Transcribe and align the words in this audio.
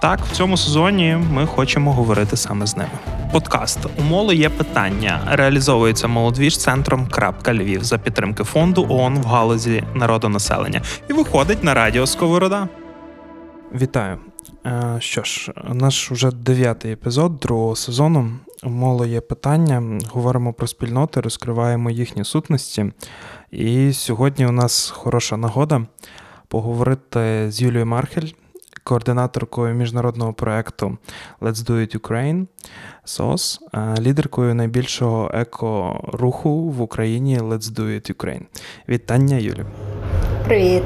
Так, 0.00 0.20
в 0.20 0.32
цьому 0.32 0.56
сезоні 0.56 1.18
ми 1.32 1.46
хочемо 1.46 1.92
говорити 1.92 2.36
саме 2.36 2.66
з 2.66 2.76
ними. 2.76 2.90
Подкаст 3.32 3.78
«Умоло 3.98 4.32
є 4.32 4.48
питання 4.48 5.20
реалізовується 5.26 6.08
молодвіж 6.08 6.58
центром 6.58 7.08
Львів 7.48 7.84
за 7.84 7.98
підтримки 7.98 8.44
фонду 8.44 8.86
ООН 8.88 9.18
в 9.18 9.24
галузі 9.24 9.84
народонаселення 9.94 10.82
і 11.10 11.12
виходить 11.12 11.64
на 11.64 11.74
радіо 11.74 12.06
Сковорода. 12.06 12.68
Вітаю. 13.74 14.18
Е, 14.66 14.96
що 14.98 15.22
ж, 15.22 15.52
наш 15.72 16.12
уже 16.12 16.30
дев'ятий 16.30 16.92
епізод 16.92 17.36
другого 17.36 17.76
сезону. 17.76 18.30
Умоло 18.62 19.06
є 19.06 19.20
питання. 19.20 20.00
Говоримо 20.10 20.52
про 20.52 20.66
спільноти, 20.66 21.20
розкриваємо 21.20 21.90
їхні 21.90 22.24
сутності. 22.24 22.92
І 23.50 23.92
сьогодні 23.92 24.46
у 24.46 24.52
нас 24.52 24.90
хороша 24.90 25.36
нагода 25.36 25.86
поговорити 26.48 27.46
з 27.50 27.62
Юлією 27.62 27.86
Мархель 27.86 28.28
координаторкою 28.88 29.74
міжнародного 29.74 30.32
проєкту 30.32 30.98
Let's 31.40 31.70
Do 31.70 31.72
It 31.72 31.98
Ukraine 31.98 32.46
СОС, 33.04 33.60
лідеркою 33.98 34.54
найбільшого 34.54 35.30
еко-руху 35.34 36.70
в 36.70 36.80
Україні 36.80 37.38
Let's 37.38 37.74
Do 37.74 37.84
It 37.84 38.14
Ukraine. 38.14 38.42
Вітання, 38.88 39.36
Юлі. 39.36 39.64
Привіт. 40.44 40.82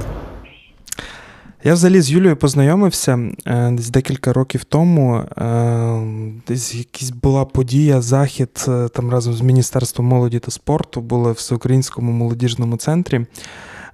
Я 1.65 1.75
взагалі 1.75 2.01
з 2.01 2.11
Юлією 2.11 2.37
познайомився 2.37 3.19
е, 3.47 3.71
десь 3.71 3.91
декілька 3.91 4.33
років 4.33 4.65
тому. 4.65 5.17
Е, 5.17 6.03
десь 6.49 6.75
якась 6.75 7.11
була 7.11 7.45
подія, 7.45 8.01
захід 8.01 8.65
е, 8.69 8.89
там 8.89 9.11
разом 9.11 9.35
з 9.35 9.41
Міністерством 9.41 10.07
молоді 10.07 10.39
та 10.39 10.51
спорту 10.51 11.01
були 11.01 11.33
в 11.33 11.35
всеукраїнському 11.35 12.13
молодіжному 12.13 12.77
центрі. 12.77 13.27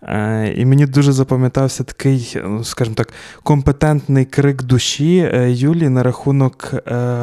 Е, 0.02 0.54
і 0.56 0.64
мені 0.64 0.86
дуже 0.86 1.12
запам'ятався 1.12 1.84
такий, 1.84 2.36
ну, 2.44 2.64
скажімо 2.64 2.94
так, 2.94 3.12
компетентний 3.42 4.24
крик 4.24 4.62
душі 4.62 5.30
е, 5.34 5.50
Юлі 5.50 5.88
на 5.88 6.02
рахунок 6.02 6.74
е, 6.74 6.80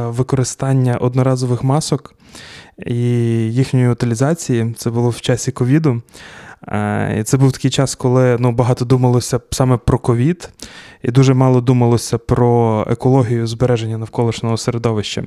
використання 0.07 0.97
одноразових 0.97 1.63
масок 1.63 2.13
і 2.85 2.95
їхньої 3.51 3.89
утилізації. 3.89 4.73
Це 4.77 4.89
було 4.89 5.09
в 5.09 5.21
часі 5.21 5.51
ковіду. 5.51 6.01
І 7.19 7.23
Це 7.23 7.37
був 7.37 7.51
такий 7.51 7.71
час, 7.71 7.95
коли 7.95 8.37
ну, 8.39 8.51
багато 8.51 8.85
думалося 8.85 9.39
саме 9.51 9.77
про 9.77 9.99
ковід, 9.99 10.49
і 11.03 11.11
дуже 11.11 11.33
мало 11.33 11.61
думалося 11.61 12.17
про 12.17 12.85
екологію 12.89 13.47
збереження 13.47 13.97
навколишнього 13.97 14.57
середовища 14.57 15.23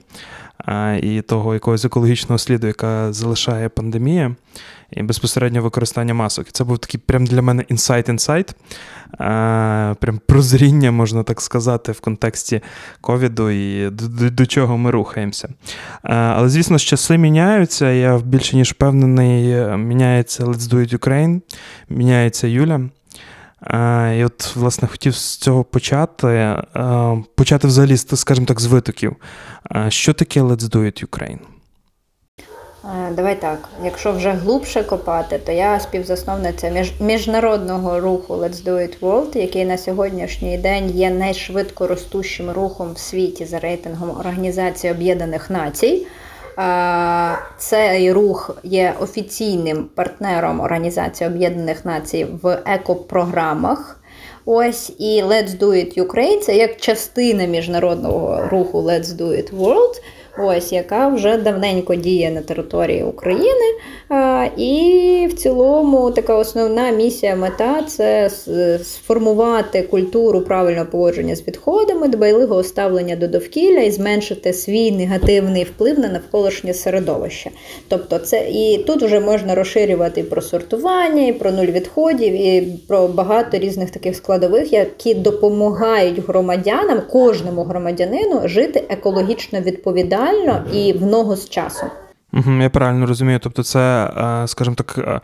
і 1.02 1.22
того 1.22 1.54
якогось 1.54 1.84
екологічного 1.84 2.38
сліду, 2.38 2.66
яка 2.66 3.12
залишає 3.12 3.68
пандемія 3.68 4.34
і 4.90 5.02
безпосередньо 5.02 5.62
використання 5.62 6.14
масок. 6.14 6.48
І 6.48 6.50
це 6.50 6.64
був 6.64 6.78
такий 6.78 7.00
прям 7.06 7.26
для 7.26 7.42
мене 7.42 7.62
інсайт-інсайт, 7.62 8.54
прям 10.00 10.20
прозріння, 10.26 10.90
можна 10.90 11.22
так 11.22 11.40
сказати, 11.40 11.92
в 11.92 12.00
контексті 12.00 12.60
ковіду 13.00 13.50
і 13.50 13.90
до, 13.90 14.08
до, 14.08 14.30
до 14.30 14.46
чого 14.46 14.78
ми 14.78 14.90
рухаємося. 14.90 15.48
Але, 16.02 16.48
звісно, 16.48 16.78
часи 16.78 17.18
міняються. 17.18 17.90
Я 17.90 18.18
більше 18.18 18.56
ніж 18.56 18.70
впевнений, 18.70 19.76
міняється 19.76 20.44
Let's 20.44 20.72
Do 20.72 20.74
It 20.74 20.98
Ukraine, 20.98 21.17
міняється 21.88 22.46
Юля. 22.46 22.80
І 24.16 24.24
от, 24.24 24.56
власне, 24.56 24.88
хотів 24.88 25.14
з 25.14 25.36
цього 25.36 25.64
почати. 25.64 26.56
Почати 27.34 27.66
взагалі, 27.66 27.96
скажімо 27.96 28.46
так, 28.46 28.60
з 28.60 28.66
витоків. 28.66 29.16
Що 29.88 30.12
таке 30.12 30.40
Let's 30.40 30.62
Do 30.62 30.78
It 30.78 31.06
Ukraine? 31.06 31.38
Давай 33.16 33.40
так. 33.40 33.68
Якщо 33.84 34.12
вже 34.12 34.30
глубше 34.30 34.82
копати, 34.82 35.38
то 35.38 35.52
я 35.52 35.80
співзасновниця 35.80 36.84
міжнародного 37.00 38.00
руху 38.00 38.34
Let's 38.34 38.64
Do 38.64 38.72
It 38.72 39.00
World, 39.00 39.38
який 39.38 39.64
на 39.64 39.78
сьогоднішній 39.78 40.58
день 40.58 40.90
є 40.90 41.10
найшвидко 41.10 41.86
ростущим 41.86 42.50
рухом 42.50 42.92
в 42.92 42.98
світі 42.98 43.44
за 43.44 43.58
рейтингом 43.58 44.10
Організації 44.10 44.92
Об'єднаних 44.92 45.50
Націй. 45.50 46.06
Цей 47.58 48.12
рух 48.12 48.56
є 48.62 48.94
офіційним 49.00 49.88
партнером 49.94 50.60
Організації 50.60 51.30
Об'єднаних 51.30 51.84
Націй 51.84 52.26
в 52.42 52.62
екопрограмах. 52.66 54.00
Ось 54.44 54.92
і 54.98 55.22
Let's 55.22 55.58
Do 55.58 55.68
It 55.68 56.02
Ukraine 56.02 56.40
це 56.40 56.56
як 56.56 56.76
частина 56.76 57.44
міжнародного 57.44 58.48
руху 58.50 58.82
Let's 58.82 59.04
Do 59.04 59.28
It 59.28 59.58
World 59.58 60.02
ось 60.38 60.72
яка 60.72 61.08
вже 61.08 61.36
давненько 61.36 61.94
діє 61.94 62.30
на 62.30 62.40
території 62.40 63.02
України. 63.02 63.74
І 64.56 65.28
в 65.30 65.32
цілому 65.32 66.10
така 66.10 66.36
основна 66.36 66.90
місія 66.90 67.36
мета 67.36 67.82
це 67.82 68.30
сформувати 68.82 69.82
культуру 69.82 70.40
правильного 70.40 70.86
поводження 70.86 71.36
з 71.36 71.46
відходами, 71.48 72.08
дбайливого 72.08 72.62
ставлення 72.62 73.16
до 73.16 73.28
довкілля 73.28 73.80
і 73.80 73.90
зменшити 73.90 74.52
свій 74.52 74.90
негативний 74.90 75.64
вплив 75.64 75.98
на 75.98 76.08
навколишнє 76.08 76.74
середовище. 76.74 77.50
Тобто, 77.88 78.18
це 78.18 78.48
і 78.50 78.84
тут 78.86 79.02
вже 79.02 79.20
можна 79.20 79.54
розширювати 79.54 80.20
і 80.20 80.24
про 80.24 80.42
сортування, 80.42 81.26
і 81.26 81.32
про 81.32 81.52
нуль 81.52 81.66
відходів, 81.66 82.32
і 82.32 82.78
про 82.88 83.08
багато 83.08 83.58
різних 83.58 83.90
таких 83.90 84.16
складових, 84.16 84.72
які 84.72 85.14
допомагають 85.14 86.28
громадянам, 86.28 87.02
кожному 87.10 87.62
громадянину 87.62 88.40
жити 88.44 88.84
екологічно 88.88 89.60
відповідально 89.60 90.27
і 90.72 90.92
в 90.92 91.06
ногу 91.06 91.36
з 91.36 91.48
часом. 91.48 91.88
Угу, 92.32 92.50
Я 92.52 92.70
правильно 92.70 93.06
розумію. 93.06 93.38
Тобто, 93.42 93.62
це, 93.62 94.10
е, 94.16 94.48
скажімо 94.48 94.76
так, 94.76 94.94
е, 94.98 95.20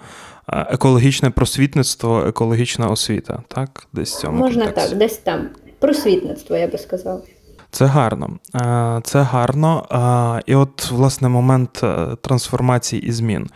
е, 0.49 0.67
екологічне 0.71 1.31
просвітництво, 1.31 2.25
екологічна 2.27 2.89
освіта, 2.89 3.43
так? 3.49 3.87
Десь 3.93 4.17
в 4.17 4.21
цьому 4.21 4.39
Можна 4.39 4.65
контексті. 4.65 4.91
так, 4.91 4.99
десь 4.99 5.19
там. 5.19 5.49
Просвітництво, 5.79 6.57
я 6.57 6.67
би 6.67 6.79
сказала. 6.79 7.21
Це 7.71 7.85
гарно. 7.85 8.31
Це 9.05 9.23
гарно. 9.23 9.87
І 10.47 10.55
от, 10.55 10.91
власне, 10.91 11.29
момент 11.29 11.83
трансформації 12.21 13.03
і 13.03 13.13
змін. 13.13 13.47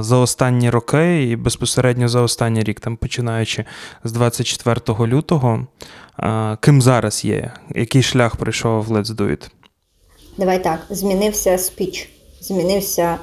За 0.00 0.16
останні 0.16 0.70
роки, 0.70 1.22
і 1.24 1.36
безпосередньо 1.36 2.08
за 2.08 2.20
останній 2.20 2.62
рік, 2.62 2.80
там 2.80 2.96
починаючи 2.96 3.64
з 4.04 4.12
24 4.12 5.06
лютого, 5.06 5.66
ким 6.60 6.82
зараз 6.82 7.24
є? 7.24 7.52
Який 7.74 8.02
шлях 8.02 8.36
пройшов 8.36 8.84
в 8.84 8.92
Let's 8.92 9.14
Do 9.16 9.30
It? 9.30 9.50
Давай 10.38 10.62
так, 10.62 10.78
змінився 10.90 11.58
спіч 11.58 12.10
змінився 12.44 13.18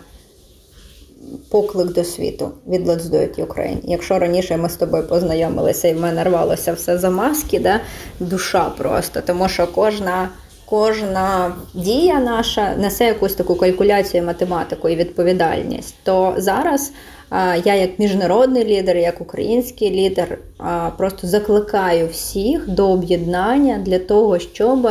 поклик 1.49 1.93
до 1.93 2.03
світу 2.03 2.51
від 2.67 2.87
Let's 2.87 3.01
Do 3.01 3.15
It 3.15 3.45
Ukraine. 3.45 3.77
Якщо 3.83 4.19
раніше 4.19 4.57
ми 4.57 4.69
з 4.69 4.75
тобою 4.75 5.07
познайомилися 5.07 5.87
і 5.87 5.93
в 5.93 6.01
мене 6.01 6.23
рвалося 6.23 6.73
все 6.73 6.97
за 6.97 7.09
маски, 7.09 7.59
да? 7.59 7.79
душа 8.19 8.69
просто, 8.77 9.21
тому 9.21 9.49
що 9.49 9.67
кожна. 9.67 10.29
Кожна 10.65 11.55
дія 11.73 12.19
наша 12.19 12.75
несе 12.75 13.05
якусь 13.05 13.33
таку 13.33 13.55
калькуляцію, 13.55 14.23
математику 14.23 14.89
і 14.89 14.95
відповідальність. 14.95 15.95
То 16.03 16.33
зараз 16.37 16.91
я, 17.65 17.75
як 17.75 17.99
міжнародний 17.99 18.65
лідер, 18.65 18.97
як 18.97 19.21
український 19.21 19.91
лідер, 19.91 20.37
просто 20.97 21.27
закликаю 21.27 22.07
всіх 22.07 22.69
до 22.69 22.91
об'єднання 22.91 23.77
для 23.77 23.99
того, 23.99 24.39
щоб 24.39 24.87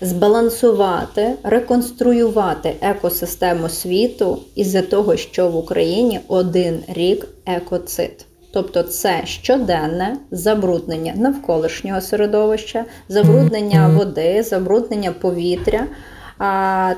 збалансувати, 0.00 1.30
реконструювати 1.42 2.74
екосистему 2.80 3.68
світу 3.68 4.38
із-за 4.54 4.82
того, 4.82 5.16
що 5.16 5.48
в 5.48 5.56
Україні 5.56 6.20
один 6.28 6.80
рік 6.88 7.28
екоцид. 7.46 8.24
Тобто 8.52 8.82
це 8.82 9.20
щоденне 9.24 10.16
забруднення 10.30 11.12
навколишнього 11.16 12.00
середовища, 12.00 12.84
забруднення 13.08 13.88
води, 13.88 14.42
забруднення 14.42 15.12
повітря. 15.12 15.86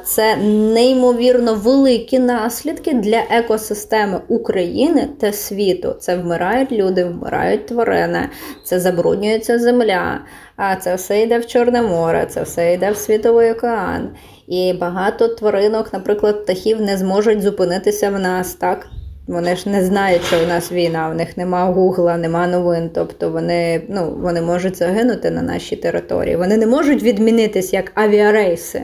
Це 0.04 0.36
неймовірно 0.74 1.54
великі 1.54 2.18
наслідки 2.18 2.94
для 2.94 3.22
екосистеми 3.30 4.20
України 4.28 5.08
та 5.20 5.32
світу. 5.32 5.96
Це 6.00 6.16
вмирають 6.16 6.72
люди, 6.72 7.04
вмирають 7.04 7.66
тварини, 7.66 8.28
це 8.64 8.80
забруднюється 8.80 9.58
земля, 9.58 10.20
а 10.56 10.76
це 10.76 10.94
все 10.94 11.20
йде 11.20 11.38
в 11.38 11.46
Чорне 11.46 11.82
море, 11.82 12.26
це 12.30 12.42
все 12.42 12.72
йде 12.72 12.90
в 12.90 12.96
Світовий 12.96 13.52
океан. 13.52 14.08
І 14.48 14.72
багато 14.72 15.28
тваринок, 15.28 15.92
наприклад, 15.92 16.42
птахів 16.42 16.80
не 16.80 16.96
зможуть 16.96 17.42
зупинитися 17.42 18.10
в 18.10 18.18
нас 18.18 18.54
так. 18.54 18.86
Вони 19.26 19.56
ж 19.56 19.68
не 19.68 19.84
знають, 19.84 20.24
що 20.24 20.44
у 20.44 20.46
нас 20.46 20.72
війна, 20.72 21.08
в 21.08 21.14
них 21.14 21.36
нема 21.36 21.64
гугла, 21.64 22.16
нема 22.16 22.46
новин. 22.46 22.90
Тобто 22.94 23.30
вони 23.30 23.82
ну, 23.88 24.16
вони 24.22 24.42
можуть 24.42 24.76
загинути 24.76 25.30
на 25.30 25.42
нашій 25.42 25.76
території. 25.76 26.36
Вони 26.36 26.56
не 26.56 26.66
можуть 26.66 27.02
відмінитись 27.02 27.72
як 27.72 27.92
авіарейси. 27.94 28.82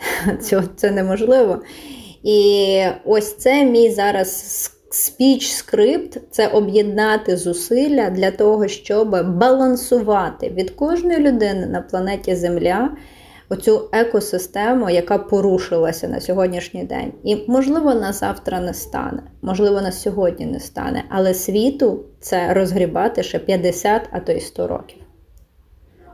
Це, 0.40 0.62
це 0.76 0.90
неможливо. 0.90 1.62
І 2.22 2.82
ось 3.04 3.36
це 3.36 3.64
мій 3.64 3.90
зараз 3.90 4.30
спіч 4.90 5.50
скрипт 5.52 6.18
це 6.30 6.46
об'єднати 6.46 7.36
зусилля 7.36 8.10
для 8.10 8.30
того, 8.30 8.68
щоб 8.68 9.36
балансувати 9.38 10.48
від 10.48 10.70
кожної 10.70 11.18
людини 11.18 11.66
на 11.66 11.80
планеті 11.80 12.34
Земля 12.34 12.90
оцю 13.50 13.88
екосистему, 13.92 14.90
яка 14.90 15.18
порушилася 15.18 16.08
на 16.08 16.20
сьогоднішній 16.20 16.84
день. 16.84 17.12
І, 17.24 17.36
можливо, 17.46 17.94
на 17.94 18.12
завтра 18.12 18.60
не 18.60 18.74
стане, 18.74 19.22
можливо, 19.42 19.80
на 19.80 19.92
сьогодні 19.92 20.46
не 20.46 20.60
стане, 20.60 21.04
але 21.08 21.34
світу 21.34 22.04
це 22.20 22.54
розгрібати 22.54 23.22
ще 23.22 23.38
50, 23.38 24.02
а 24.10 24.20
то 24.20 24.32
й 24.32 24.40
100 24.40 24.66
років. 24.66 24.98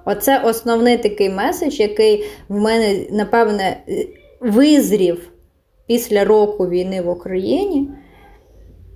Оце 0.08 0.38
основний 0.38 0.99
такий 0.99 1.31
меседж, 1.31 1.81
який 1.81 2.25
в 2.49 2.61
мене, 2.61 3.06
напевне, 3.11 3.76
визрів 4.41 5.32
після 5.87 6.25
року 6.25 6.69
війни 6.69 7.03
в 7.03 7.08
Україні. 7.08 7.88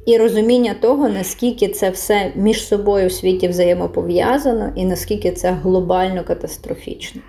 І 0.07 0.17
розуміння 0.17 0.75
того, 0.81 1.09
наскільки 1.09 1.69
це 1.69 1.91
все 1.91 2.33
між 2.37 2.67
собою 2.67 3.09
в 3.09 3.13
світі 3.13 3.49
взаємопов'язано, 3.49 4.73
і 4.77 4.85
наскільки 4.85 5.33
це 5.33 5.51
глобально 5.51 6.25
катастрофічно. 6.25 7.21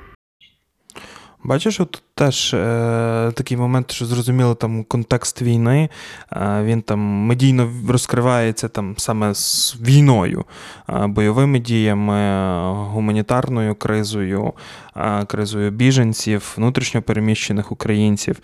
Бачиш, 1.44 1.80
от 1.80 2.02
теж 2.16 2.54
е, 2.54 3.32
такий 3.36 3.58
момент, 3.58 3.92
що 3.92 4.06
зрозуміло 4.06 4.56
там 4.56 4.84
контекст 4.84 5.42
війни, 5.42 5.90
е, 6.32 6.64
він 6.64 6.82
там 6.82 7.00
медійно 7.00 7.70
розкривається 7.90 8.68
там 8.68 8.96
саме 8.98 9.36
з 9.36 9.76
війною, 9.82 10.46
е, 10.90 11.08
бойовими 11.08 11.60
діями, 11.60 12.44
гуманітарною 12.74 13.76
кризою, 13.76 14.54
е, 14.96 15.26
кризою 15.26 15.72
біженців, 15.72 16.54
внутрішньопереміщених 16.58 17.72
українців. 17.72 18.40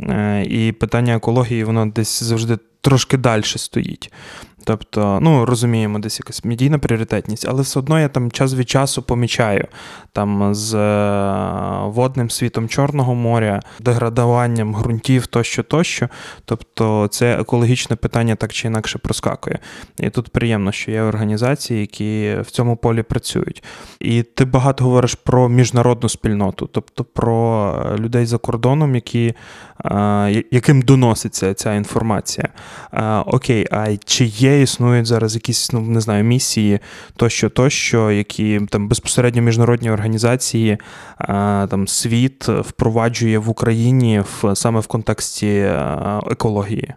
Е, 0.00 0.44
і 0.48 0.72
питання 0.72 1.16
екології, 1.16 1.64
воно 1.64 1.86
десь 1.86 2.22
завжди 2.22 2.58
трошки 2.80 3.16
далі 3.16 3.42
стоїть. 3.44 4.12
Тобто, 4.64 5.18
ну 5.22 5.44
розуміємо, 5.44 5.98
десь 5.98 6.20
якась 6.20 6.44
медійна 6.44 6.78
пріоритетність, 6.78 7.46
але 7.48 7.62
все 7.62 7.78
одно 7.78 8.00
я 8.00 8.08
там 8.08 8.30
час 8.30 8.54
від 8.54 8.70
часу 8.70 9.02
помічаю 9.02 9.68
там 10.12 10.54
з 10.54 10.74
е, 10.74 11.86
водним 11.86 12.30
світом 12.30 12.68
Чорного 12.68 13.14
моря, 13.14 13.60
деградуванням 13.80 14.74
ґрунтів 14.74 15.26
тощо, 15.26 15.62
тощо. 15.62 16.08
Тобто, 16.44 17.08
це 17.10 17.40
екологічне 17.40 17.96
питання 17.96 18.34
так 18.34 18.52
чи 18.52 18.66
інакше 18.68 18.98
проскакує. 18.98 19.58
І 19.98 20.10
тут 20.10 20.28
приємно, 20.28 20.72
що 20.72 20.90
є 20.90 21.02
організації, 21.02 21.80
які 21.80 22.36
в 22.40 22.50
цьому 22.50 22.76
полі 22.76 23.02
працюють. 23.02 23.64
І 24.00 24.22
ти 24.22 24.44
багато 24.44 24.84
говориш 24.84 25.14
про 25.14 25.48
міжнародну 25.48 26.08
спільноту, 26.08 26.66
тобто 26.72 27.04
про 27.04 27.72
е, 27.92 27.98
людей 27.98 28.26
за 28.26 28.38
кордоном, 28.38 28.94
які, 28.94 29.34
е, 29.84 30.44
яким 30.50 30.82
доноситься 30.82 31.54
ця 31.54 31.74
інформація. 31.74 32.48
Окей, 33.26 33.66
а 33.70 33.96
чи 34.04 34.24
є? 34.24 34.51
Існують 34.60 35.06
зараз 35.06 35.34
якісь, 35.34 35.72
ну 35.72 35.80
не 35.80 36.00
знаю, 36.00 36.24
місії 36.24 36.78
тощо, 37.16 37.48
тощо, 37.48 38.10
які 38.10 38.60
там 38.70 38.88
безпосередньо 38.88 39.42
міжнародні 39.42 39.90
організації, 39.90 40.78
там 41.68 41.88
світ 41.88 42.48
впроваджує 42.48 43.38
в 43.38 43.48
Україні 43.48 44.20
в 44.20 44.56
саме 44.56 44.80
в 44.80 44.86
контексті 44.86 45.70
екології, 46.30 46.94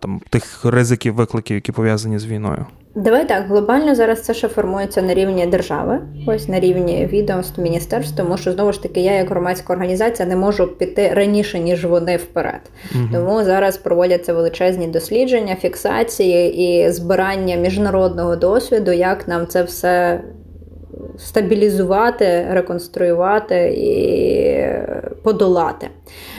там 0.00 0.20
тих 0.30 0.64
ризиків, 0.64 1.14
викликів, 1.14 1.54
які 1.54 1.72
пов'язані 1.72 2.18
з 2.18 2.26
війною. 2.26 2.66
Давай 2.96 3.28
так, 3.28 3.46
глобально 3.48 3.94
зараз 3.94 4.22
це 4.22 4.34
ще 4.34 4.48
формується 4.48 5.02
на 5.02 5.14
рівні 5.14 5.46
держави, 5.46 5.98
ось 6.26 6.48
на 6.48 6.60
рівні 6.60 7.08
відомств, 7.12 7.60
міністерств, 7.60 8.16
тому 8.16 8.36
що 8.36 8.52
знову 8.52 8.72
ж 8.72 8.82
таки 8.82 9.00
я, 9.00 9.12
як 9.12 9.30
громадська 9.30 9.72
організація, 9.72 10.28
не 10.28 10.36
можу 10.36 10.66
піти 10.66 11.12
раніше, 11.14 11.58
ніж 11.58 11.84
вони 11.84 12.16
вперед. 12.16 12.60
Угу. 12.94 13.04
Тому 13.12 13.44
зараз 13.44 13.76
проводяться 13.76 14.34
величезні 14.34 14.86
дослідження, 14.86 15.54
фіксації 15.54 16.56
і 16.56 16.90
збирання 16.90 17.56
міжнародного 17.56 18.36
досвіду, 18.36 18.92
як 18.92 19.28
нам 19.28 19.46
це 19.46 19.62
все 19.62 20.20
стабілізувати, 21.18 22.46
реконструювати 22.50 23.74
і 23.76 23.96
подолати. 25.22 25.88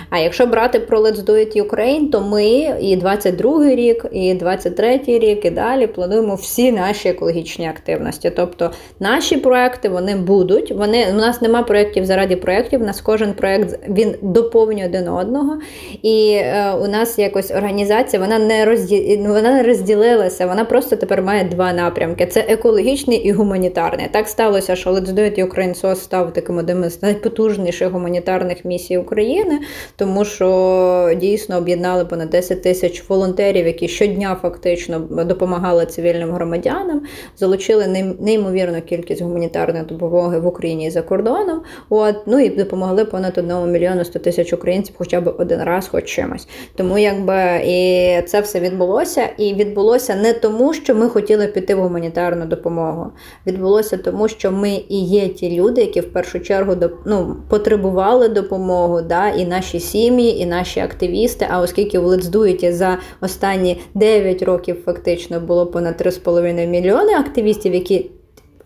А 0.10 0.20
якщо 0.20 0.46
брати 0.46 0.80
про 0.80 1.00
Let's 1.00 1.26
Do 1.26 1.32
It 1.32 1.62
Ukraine, 1.64 2.10
то 2.12 2.22
ми 2.22 2.46
і 2.82 2.98
22-й 2.98 3.76
рік, 3.76 4.06
і 4.12 4.34
23-й 4.34 5.20
рік, 5.20 5.46
і 5.46 5.50
далі 5.50 5.88
плануємо 5.88 6.36
всі 6.36 6.72
наші 6.72 7.10
екологічні 7.10 7.68
активності. 7.68 8.30
Тобто 8.30 8.72
наші 9.00 9.38
проекти 9.38 9.90
вони 9.90 10.16
будуть. 10.16 10.72
Вони 10.72 11.06
у 11.12 11.16
нас 11.16 11.42
нема 11.42 11.64
проєктів 11.64 12.06
заради 12.06 12.36
проєктів. 12.36 12.82
У 12.82 12.86
нас 12.86 13.02
кожен 13.02 13.34
проєкт 13.34 13.80
він 13.90 14.16
доповнює 14.22 14.86
один 14.86 15.08
одного. 15.08 15.60
І 16.02 16.32
е, 16.32 16.74
у 16.82 16.88
нас 16.88 17.20
якось 17.20 17.52
організація 17.52 18.22
вона 18.22 18.40
не 18.40 18.66
розді... 18.66 19.20
вона 19.28 19.52
не 19.52 19.64
розділилася. 19.64 20.46
Вона 20.46 20.66
просто 20.66 20.96
тепер 20.96 21.22
має 21.22 21.44
два 21.44 21.74
напрямки: 21.74 22.26
це 22.26 22.40
екологічний 22.40 23.18
і 23.18 23.32
гуманітарний. 23.32 24.08
Так 24.12 24.28
сталося, 24.28 24.76
що 24.76 24.90
Let's 24.90 25.14
Do 25.14 25.20
It 25.20 25.46
Ukraine 25.46 25.82
SOS 25.82 25.96
став 25.96 26.34
таким 26.34 26.58
одним 26.58 26.90
з 26.90 27.02
найпотужніших 27.02 27.90
гуманітарних 27.90 28.66
місій 28.66 28.98
України 28.98 29.60
тому 29.98 30.26
що 30.26 31.14
дійсно 31.18 31.58
об'єднали 31.58 32.06
понад 32.06 32.30
10 32.30 32.64
тисяч 32.64 33.10
волонтерів, 33.10 33.68
які 33.68 33.88
щодня 33.88 34.38
фактично 34.42 35.00
допомагали 35.00 35.86
цивільним 35.86 36.32
громадянам, 36.32 37.02
залучили 37.38 37.88
неймовірну 38.20 38.82
кількість 38.82 39.22
гуманітарної 39.22 39.86
допомоги 39.86 40.40
в 40.40 40.48
Україні 40.48 40.86
і 40.86 40.90
за 40.90 41.02
кордоном. 41.02 41.62
От 41.90 42.16
ну 42.26 42.40
і 42.40 42.50
допомогли 42.50 43.06
понад 43.06 43.38
1 43.38 43.72
мільйону 43.72 44.06
100 44.06 44.20
тисяч 44.20 44.54
українців, 44.54 44.96
хоча 44.98 45.22
б 45.22 45.36
один 45.38 45.64
раз, 45.64 45.88
хоч 45.88 46.06
чимось. 46.06 46.48
Тому 46.76 46.98
якби 46.98 47.62
і 47.66 48.22
це 48.28 48.42
все 48.42 48.60
відбулося, 48.60 49.30
і 49.38 49.54
відбулося 49.54 50.16
не 50.16 50.34
тому, 50.34 50.74
що 50.74 50.96
ми 50.96 51.10
хотіли 51.10 51.48
піти 51.48 51.76
в 51.76 51.82
гуманітарну 51.82 52.46
допомогу. 52.46 53.12
Відбулося 53.48 53.98
тому, 53.98 54.28
що 54.28 54.52
ми 54.52 54.70
і 54.90 55.06
є 55.06 55.28
ті 55.28 55.62
люди, 55.62 55.82
які 55.82 56.02
в 56.02 56.14
першу 56.14 56.40
чергу 56.40 56.76
ну, 57.06 57.36
потребували 57.50 58.30
допомогу, 58.30 59.02
да, 59.02 59.30
і 59.30 59.46
наші 59.46 59.80
сім'ї 59.88 60.40
і 60.40 60.46
наші 60.46 60.80
активісти. 60.80 61.48
А 61.50 61.62
оскільки 61.62 62.00
в 62.00 62.06
Лецдуєті 62.06 62.72
за 62.72 62.98
останні 63.22 63.78
9 63.94 64.42
років 64.42 64.78
фактично 64.86 65.40
було 65.40 65.66
понад 65.66 66.02
3,5 66.02 66.68
мільйони 66.68 67.14
активістів, 67.14 67.74
які 67.74 68.10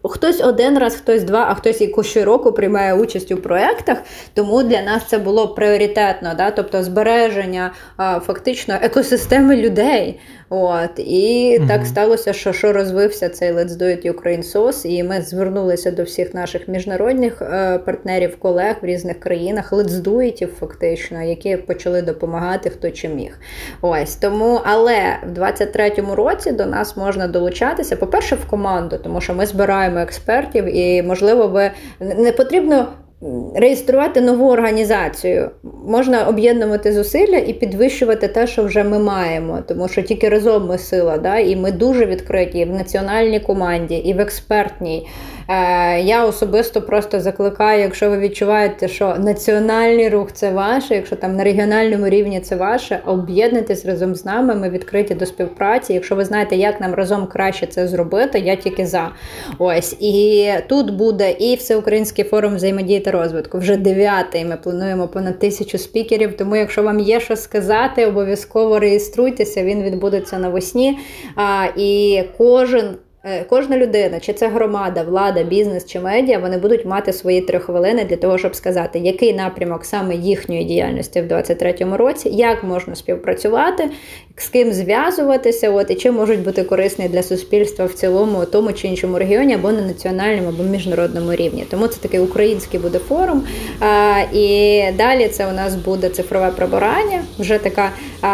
Хтось 0.04 0.42
один 0.42 0.78
раз, 0.78 0.96
хтось 0.96 1.24
два, 1.24 1.46
а 1.50 1.54
хтось 1.54 1.82
і 1.82 1.96
щороку 2.04 2.52
приймає 2.52 2.94
участь 2.94 3.32
у 3.32 3.38
проєктах, 3.38 3.98
тому 4.34 4.64
для 4.64 4.82
нас 4.82 5.04
це 5.08 5.18
було 5.18 5.48
пріоритетно, 5.48 6.34
да? 6.38 6.52
тобто 6.52 6.84
збереження 6.84 7.72
а, 7.98 8.20
фактично 8.20 8.78
екосистеми 8.82 9.56
людей. 9.56 10.20
От 10.54 10.90
І 10.98 11.58
mm-hmm. 11.60 11.68
так 11.68 11.86
сталося, 11.86 12.34
що 12.34 12.54
що 12.54 12.74
розвився 12.74 13.30
цей 13.30 13.54
Let's 13.54 13.70
Do 13.70 13.84
It 13.84 14.14
Ukraine 14.14 14.54
SOS, 14.54 14.86
і 14.88 15.04
ми 15.04 15.22
звернулися 15.22 15.92
до 15.92 16.04
всіх 16.04 16.34
наших 16.34 16.68
міжнародних 16.68 17.42
е, 17.42 17.78
партнерів, 17.78 18.40
колег 18.40 18.76
в 18.82 18.86
різних 18.86 19.20
країнах, 19.20 19.74
Let's 19.74 19.90
Do 19.90 20.16
It, 20.16 20.48
фактично, 20.60 21.22
які 21.22 21.58
почали 21.58 22.02
допомагати 22.02 22.70
хто 22.70 22.92
чи 22.92 23.10
міг. 23.10 23.40
Ось 23.82 24.16
тому, 24.16 24.60
але 24.64 25.18
в 25.28 25.40
23-му 25.40 26.16
році 26.16 26.52
до 26.52 26.66
нас 26.66 26.98
можна 26.98 27.28
долучатися, 27.28 27.96
по-перше, 27.96 28.36
в 28.36 28.46
команду, 28.46 29.00
тому 29.04 29.22
що 29.22 29.34
ми 29.34 29.46
збираємо 29.46 29.91
експертів, 30.00 30.78
і 30.78 31.04
можливо, 31.04 31.48
би 31.48 31.72
не 32.00 32.32
потрібно 32.32 32.88
реєструвати 33.56 34.22
нову 34.22 34.50
організацію. 34.50 35.52
Можна 35.88 36.28
об'єднувати 36.28 36.94
зусилля 36.94 37.38
і 37.38 37.54
підвищувати 37.54 38.28
те, 38.28 38.48
що 38.48 38.64
вже 38.64 38.84
ми 38.84 39.00
маємо, 39.00 39.60
тому 39.68 39.88
що 39.88 40.02
тільки 40.02 40.30
разом 40.30 40.68
ми 40.68 40.78
сила, 40.78 41.18
да? 41.18 41.38
і 41.38 41.56
ми 41.56 41.72
дуже 41.72 42.06
відкриті 42.06 42.66
в 42.66 42.74
національній 42.74 43.40
команді, 43.40 43.96
і 43.96 44.14
в 44.14 44.20
експертній. 44.20 45.08
Е, 45.48 46.02
я 46.02 46.26
особисто 46.26 46.82
просто 46.82 47.20
закликаю, 47.20 47.82
якщо 47.82 48.10
ви 48.10 48.18
відчуваєте, 48.18 48.88
що 48.88 49.16
національний 49.20 50.10
рух 50.10 50.32
це 50.32 50.52
ваше, 50.52 50.96
якщо 50.96 51.16
там 51.16 51.36
на 51.36 51.44
регіональному 51.44 52.10
рівні 52.10 52.40
це 52.40 52.56
ваше, 52.56 53.00
об'єднуйтесь 53.06 53.86
разом 53.86 54.16
з 54.16 54.26
нами. 54.26 54.56
Ми 54.56 54.70
відкриті 54.70 55.16
до 55.16 55.26
співпраці. 55.26 55.94
Якщо 55.94 56.16
ви 56.16 56.26
знаєте, 56.26 56.56
як 56.56 56.82
нам 56.82 56.94
разом 56.94 57.28
краще 57.28 57.68
це 57.68 57.88
зробити, 57.88 58.40
я 58.40 58.56
тільки 58.56 58.86
за. 58.86 59.10
Ось 59.58 59.96
і 60.00 60.50
тут 60.68 60.96
буде 60.96 61.32
і 61.32 61.56
всеукраїнський 61.56 62.26
форум 62.26 62.56
взаємодії 62.56 63.00
та 63.00 63.12
розвитку. 63.12 63.58
Вже 63.58 63.78
дев'ятий. 63.78 64.46
Ми 64.46 64.58
плануємо 64.58 65.08
понад 65.08 65.40
тисячу 65.40 65.78
спікерів. 65.78 66.38
Тому, 66.38 66.56
якщо 66.56 66.84
вам 66.84 67.00
є 67.00 67.20
що 67.20 67.36
сказати, 67.36 68.06
обов'язково 68.06 68.80
реєструйтеся. 68.80 69.64
Він 69.64 69.84
відбудеться 69.84 70.38
навесні. 70.38 71.00
А, 71.36 71.68
І 71.78 72.24
кожен. 72.38 72.96
Е, 73.24 73.44
кожна 73.44 73.78
людина, 73.78 74.20
чи 74.20 74.34
це 74.34 74.48
громада, 74.48 75.04
влада, 75.04 75.44
бізнес 75.44 75.86
чи 75.86 76.00
медіа, 76.00 76.40
вони 76.40 76.58
будуть 76.58 76.86
мати 76.86 77.14
свої 77.14 77.42
три 77.42 77.60
хвилини 77.60 78.06
для 78.06 78.16
того, 78.16 78.38
щоб 78.38 78.56
сказати, 78.56 79.00
який 79.00 79.34
напрямок 79.34 79.86
саме 79.86 80.16
їхньої 80.16 80.64
діяльності 80.64 81.22
в 81.22 81.28
2023 81.28 81.96
році, 81.98 82.30
як 82.30 82.64
можна 82.64 82.96
співпрацювати, 82.96 83.90
з 84.42 84.48
ким 84.48 84.74
зв'язуватися, 84.74 85.70
от 85.70 85.92
і 85.92 85.96
чим 85.96 86.16
можуть 86.16 86.44
бути 86.44 86.64
корисні 86.64 87.10
для 87.10 87.24
суспільства 87.24 87.86
в 87.86 87.94
цілому, 87.94 88.46
тому 88.46 88.74
чи 88.74 88.88
іншому 88.88 89.20
регіоні, 89.20 89.54
або 89.54 89.72
на 89.72 89.82
національному, 89.82 90.50
або 90.50 90.64
міжнародному 90.64 91.36
рівні. 91.36 91.66
Тому 91.70 91.88
це 91.88 92.00
такий 92.00 92.20
український 92.20 92.80
буде 92.80 93.00
форум. 93.00 93.44
А, 93.80 94.22
І 94.34 94.84
далі 94.98 95.28
це 95.28 95.48
у 95.48 95.52
нас 95.52 95.76
буде 95.76 96.10
цифрове 96.10 96.52
прибирання. 96.56 97.24
Вже 97.40 97.58
така 97.58 97.92
а, 98.22 98.28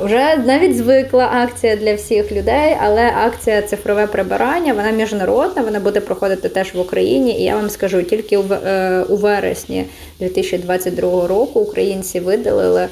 вже 0.00 0.36
навіть 0.36 0.76
звикла 0.76 1.30
акція 1.32 1.76
для 1.76 1.94
всіх 1.94 2.32
людей, 2.32 2.76
але 2.82 3.12
акція 3.26 3.62
цифрове 3.62 4.06
прибирання 4.06 4.72
вона 4.72 4.90
міжнародна, 4.90 5.62
вона 5.62 5.80
буде 5.80 6.00
проходити 6.00 6.48
теж 6.48 6.74
в 6.74 6.80
Україні. 6.80 7.40
І 7.40 7.42
я 7.42 7.56
вам 7.56 7.70
скажу, 7.70 8.02
тільки 8.02 8.36
у, 8.36 8.44
е, 8.66 9.04
у 9.08 9.16
вересні 9.16 9.84
2022 10.20 11.26
року 11.26 11.60
українці 11.60 12.20
видалили 12.20 12.88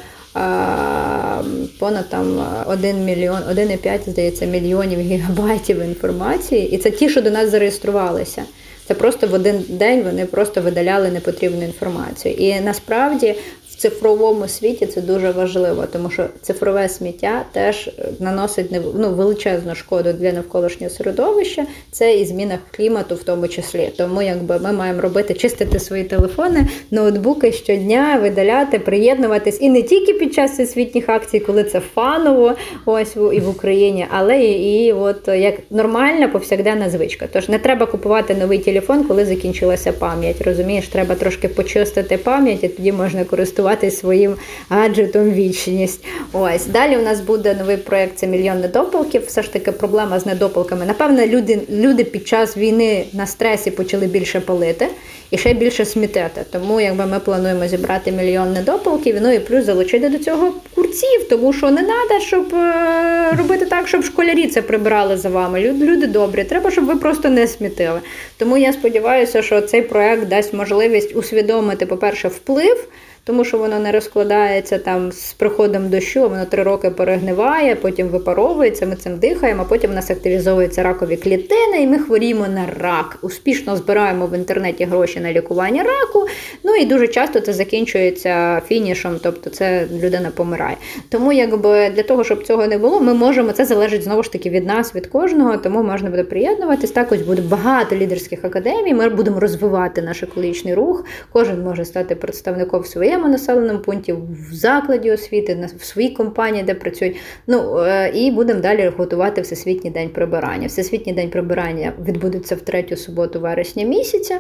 понад 1.78 2.08
там 2.08 2.46
1 2.66 3.04
мільйон, 3.04 3.38
1,5, 3.50 3.98
здається, 4.06 4.46
мільйонів 4.46 5.00
гігабайтів 5.00 5.82
інформації. 5.82 6.70
І 6.70 6.78
це 6.78 6.90
ті, 6.90 7.08
що 7.08 7.22
до 7.22 7.30
нас 7.30 7.50
зареєструвалися. 7.50 8.42
Це 8.88 8.94
просто 8.94 9.26
в 9.26 9.34
один 9.34 9.64
день 9.68 10.02
вони 10.02 10.26
просто 10.26 10.60
видаляли 10.62 11.10
непотрібну 11.10 11.64
інформацію. 11.64 12.34
І 12.34 12.60
насправді 12.60 13.34
цифровому 13.78 14.48
світі 14.48 14.86
це 14.86 15.00
дуже 15.00 15.30
важливо, 15.30 15.84
тому 15.92 16.10
що 16.10 16.26
цифрове 16.42 16.88
сміття 16.88 17.44
теж 17.52 17.88
е, 17.88 18.08
наносить 18.20 18.66
ну, 18.94 19.10
величезну 19.10 19.74
шкоду 19.74 20.12
для 20.12 20.32
навколишнього 20.32 20.90
середовища. 20.90 21.66
Це 21.90 22.16
і 22.16 22.24
зміна 22.24 22.58
клімату, 22.70 23.14
в 23.14 23.22
тому 23.22 23.48
числі. 23.48 23.90
Тому 23.96 24.22
якби 24.22 24.58
ми 24.58 24.72
маємо 24.72 25.00
робити 25.00 25.34
чистити 25.34 25.78
свої 25.78 26.04
телефони, 26.04 26.66
ноутбуки 26.90 27.52
щодня, 27.52 28.18
видаляти, 28.22 28.78
приєднуватись 28.78 29.58
і 29.60 29.70
не 29.70 29.82
тільки 29.82 30.12
під 30.12 30.34
час 30.34 30.50
всесвітніх 30.50 31.08
акцій, 31.08 31.40
коли 31.40 31.64
це 31.64 31.80
фаново, 31.80 32.52
ось 32.86 33.16
і 33.16 33.40
в 33.40 33.48
Україні, 33.48 34.06
але 34.10 34.40
і, 34.40 34.86
і 34.86 34.92
от 34.92 35.28
як 35.28 35.54
нормальна 35.70 36.28
повсякденна 36.28 36.90
звичка. 36.90 37.26
Тож 37.32 37.48
не 37.48 37.58
треба 37.58 37.86
купувати 37.86 38.34
новий 38.34 38.58
телефон, 38.58 39.04
коли 39.04 39.24
закінчилася 39.24 39.92
пам'ять. 39.92 40.42
Розумієш, 40.42 40.88
треба 40.88 41.14
трошки 41.14 41.48
почистити 41.48 42.16
пам'ять, 42.16 42.64
і 42.64 42.68
тоді 42.68 42.92
можна 42.92 43.24
користуватися 43.24 43.67
користуватись 43.68 43.98
своїм 43.98 44.34
гаджетом 44.68 45.30
вічність. 45.30 46.04
Ось 46.32 46.66
далі 46.66 46.96
у 46.96 47.02
нас 47.02 47.20
буде 47.20 47.54
новий 47.54 47.76
проєкт 47.76 48.18
це 48.18 48.26
мільйон 48.26 48.60
недопалків. 48.60 49.22
Все 49.26 49.42
ж 49.42 49.52
таки 49.52 49.72
проблема 49.72 50.20
з 50.20 50.26
недопалками. 50.26 50.86
Напевно, 50.86 51.26
люди, 51.26 51.60
люди 51.70 52.04
під 52.04 52.28
час 52.28 52.56
війни 52.56 53.04
на 53.12 53.26
стресі 53.26 53.70
почали 53.70 54.06
більше 54.06 54.40
палити 54.40 54.86
і 55.30 55.38
ще 55.38 55.54
більше 55.54 55.84
смітити. 55.84 56.44
Тому 56.52 56.80
якби 56.80 57.06
ми 57.06 57.20
плануємо 57.20 57.66
зібрати 57.66 58.12
мільйон 58.12 58.52
недопалків, 58.52 59.16
ну 59.22 59.32
і 59.32 59.38
плюс 59.38 59.64
залучити 59.64 60.08
до 60.08 60.18
цього 60.18 60.52
курців, 60.74 61.28
тому 61.30 61.52
що 61.52 61.70
не 61.70 61.82
треба, 61.82 62.20
щоб 62.20 62.54
е, 62.54 63.32
робити 63.38 63.66
так, 63.66 63.88
щоб 63.88 64.04
школярі 64.04 64.46
це 64.46 64.62
прибирали 64.62 65.16
за 65.16 65.28
вами. 65.28 65.60
Люди, 65.60 65.84
люди 65.84 66.06
добрі, 66.06 66.44
треба, 66.44 66.70
щоб 66.70 66.84
ви 66.84 66.96
просто 66.96 67.28
не 67.28 67.46
смітили. 67.46 68.00
Тому 68.36 68.56
я 68.58 68.72
сподіваюся, 68.72 69.42
що 69.42 69.60
цей 69.60 69.82
проект 69.82 70.28
дасть 70.28 70.54
можливість 70.54 71.16
усвідомити, 71.16 71.86
по-перше, 71.86 72.28
вплив 72.28 72.88
тому 73.28 73.44
що 73.44 73.58
воно 73.58 73.78
не 73.78 73.92
розкладається 73.92 74.78
там 74.78 75.12
з 75.12 75.32
приходом 75.32 75.88
дощу, 75.88 76.28
воно 76.28 76.44
три 76.44 76.62
роки 76.62 76.90
перегниває, 76.90 77.74
потім 77.74 78.08
випаровується, 78.08 78.86
ми 78.86 78.96
цим 78.96 79.18
дихаємо, 79.18 79.62
а 79.62 79.68
потім 79.68 79.90
у 79.90 79.94
нас 79.94 80.10
активізовуються 80.10 80.82
ракові 80.82 81.16
клітини, 81.16 81.82
і 81.82 81.86
ми 81.86 81.98
хворіємо 81.98 82.48
на 82.48 82.66
рак. 82.80 83.18
Успішно 83.22 83.76
збираємо 83.76 84.26
в 84.26 84.34
інтернеті 84.34 84.84
гроші 84.84 85.20
на 85.20 85.32
лікування 85.32 85.82
раку. 85.82 86.26
Ну 86.64 86.74
і 86.74 86.86
дуже 86.86 87.08
часто 87.08 87.40
це 87.40 87.52
закінчується 87.52 88.62
фінішом, 88.66 89.16
тобто 89.22 89.50
це 89.50 89.86
людина 90.02 90.30
помирає. 90.34 90.76
Тому, 91.08 91.32
якби 91.32 91.90
для 91.90 92.02
того, 92.02 92.24
щоб 92.24 92.46
цього 92.46 92.66
не 92.66 92.78
було, 92.78 93.00
ми 93.00 93.14
можемо 93.14 93.52
це 93.52 93.64
залежить 93.64 94.02
знову 94.02 94.22
ж 94.22 94.32
таки 94.32 94.50
від 94.50 94.66
нас, 94.66 94.94
від 94.94 95.06
кожного, 95.06 95.56
тому 95.56 95.82
можна 95.82 96.10
буде 96.10 96.24
приєднуватись. 96.24 96.90
Також 96.90 97.18
буде 97.18 97.42
багато 97.42 97.96
лідерських 97.96 98.44
академій. 98.44 98.94
Ми 98.94 99.08
будемо 99.08 99.40
розвивати 99.40 100.02
наш 100.02 100.22
екологічний 100.22 100.74
рух. 100.74 101.04
Кожен 101.32 101.62
може 101.62 101.84
стати 101.84 102.14
представником 102.14 102.84
своєї 102.84 103.17
своєму 103.18 103.32
населеному 103.32 103.78
пункті, 103.78 104.12
в 104.12 104.54
закладі 104.54 105.10
освіти, 105.10 105.68
в 105.78 105.84
своїй 105.84 106.10
компанії, 106.10 106.64
де 106.64 106.74
працюють. 106.74 107.16
Ну 107.46 107.78
е, 107.78 108.10
і 108.14 108.30
будемо 108.30 108.60
далі 108.60 108.92
готувати 108.96 109.40
всесвітній 109.40 109.90
день 109.90 110.08
прибирання. 110.08 110.66
Всесвітній 110.66 111.12
день 111.12 111.30
прибирання 111.30 111.92
відбудеться 112.06 112.54
в 112.54 112.60
третю 112.60 112.96
суботу 112.96 113.40
вересня 113.40 113.84
місяця. 113.84 114.38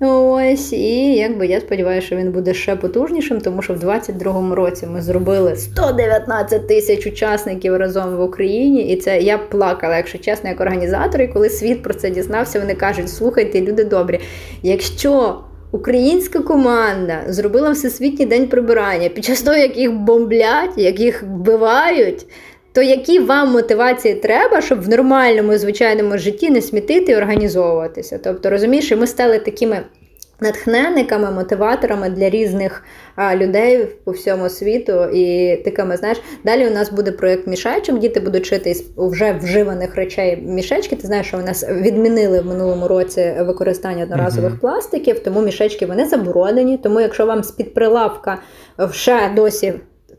Ось, 0.00 0.72
і 0.72 1.14
якби 1.14 1.46
я 1.46 1.60
сподіваюся, 1.60 2.06
що 2.06 2.16
він 2.16 2.32
буде 2.32 2.54
ще 2.54 2.76
потужнішим, 2.76 3.40
тому 3.40 3.62
що 3.62 3.74
в 3.74 3.76
22-му 3.76 4.54
році 4.54 4.86
ми 4.86 5.02
зробили 5.02 5.56
119 5.56 6.68
тисяч 6.68 7.06
учасників 7.06 7.76
разом 7.76 8.16
в 8.16 8.20
Україні, 8.20 8.82
і 8.82 8.96
це 8.96 9.20
я 9.20 9.38
плакала, 9.38 9.96
якщо 9.96 10.18
чесно, 10.18 10.50
як 10.50 10.60
організатор. 10.60 11.22
І 11.22 11.28
коли 11.28 11.48
світ 11.48 11.82
про 11.82 11.94
це 11.94 12.10
дізнався, 12.10 12.60
вони 12.60 12.74
кажуть: 12.74 13.10
слухайте, 13.10 13.60
люди 13.60 13.84
добрі, 13.84 14.20
якщо 14.62 15.40
Українська 15.74 16.40
команда 16.40 17.22
зробила 17.28 17.70
Всесвітній 17.70 18.26
день 18.26 18.48
прибирання 18.48 19.08
під 19.08 19.24
час 19.24 19.42
того, 19.42 19.56
як 19.56 19.76
їх 19.76 19.92
бомблять, 19.92 20.70
як 20.76 21.00
їх 21.00 21.22
вбивають. 21.22 22.26
То 22.72 22.82
які 22.82 23.18
вам 23.18 23.52
мотивації 23.52 24.14
треба, 24.14 24.60
щоб 24.60 24.82
в 24.82 24.88
нормальному 24.88 25.58
звичайному 25.58 26.18
житті 26.18 26.50
не 26.50 26.62
смітити 26.62 27.12
і 27.12 27.16
організовуватися? 27.16 28.20
Тобто, 28.24 28.50
розумієш, 28.50 28.90
ми 28.90 29.06
стали 29.06 29.38
такими 29.38 29.80
натхненниками, 30.44 31.30
мотиваторами 31.30 32.08
для 32.08 32.30
різних 32.30 32.82
людей 33.34 33.88
по 34.04 34.10
всьому 34.10 34.48
світу. 34.48 35.04
І 35.04 35.56
такими, 35.64 35.96
знаєш, 35.96 36.20
далі 36.44 36.66
у 36.66 36.70
нас 36.70 36.92
буде 36.92 37.12
проєкт 37.12 37.46
мішечок, 37.46 37.98
діти 37.98 38.20
будуть 38.20 38.46
шити 38.46 38.70
із 38.70 38.84
вже 38.96 39.32
вживаних 39.32 39.94
речей 39.94 40.36
мішечки. 40.36 40.96
Ти 40.96 41.06
знаєш, 41.06 41.26
що 41.26 41.38
у 41.38 41.42
нас 41.42 41.68
відмінили 41.70 42.40
в 42.40 42.46
минулому 42.46 42.88
році 42.88 43.34
використання 43.40 44.02
одноразових 44.02 44.52
mm-hmm. 44.52 44.60
пластиків, 44.60 45.18
тому 45.18 45.42
мішечки 45.42 45.86
вони 45.86 46.06
заборонені. 46.06 46.78
Тому, 46.78 47.00
якщо 47.00 47.26
вам 47.26 47.44
з-під 47.44 47.74
прилавка 47.74 48.38
ще 48.92 49.30
досі 49.36 49.74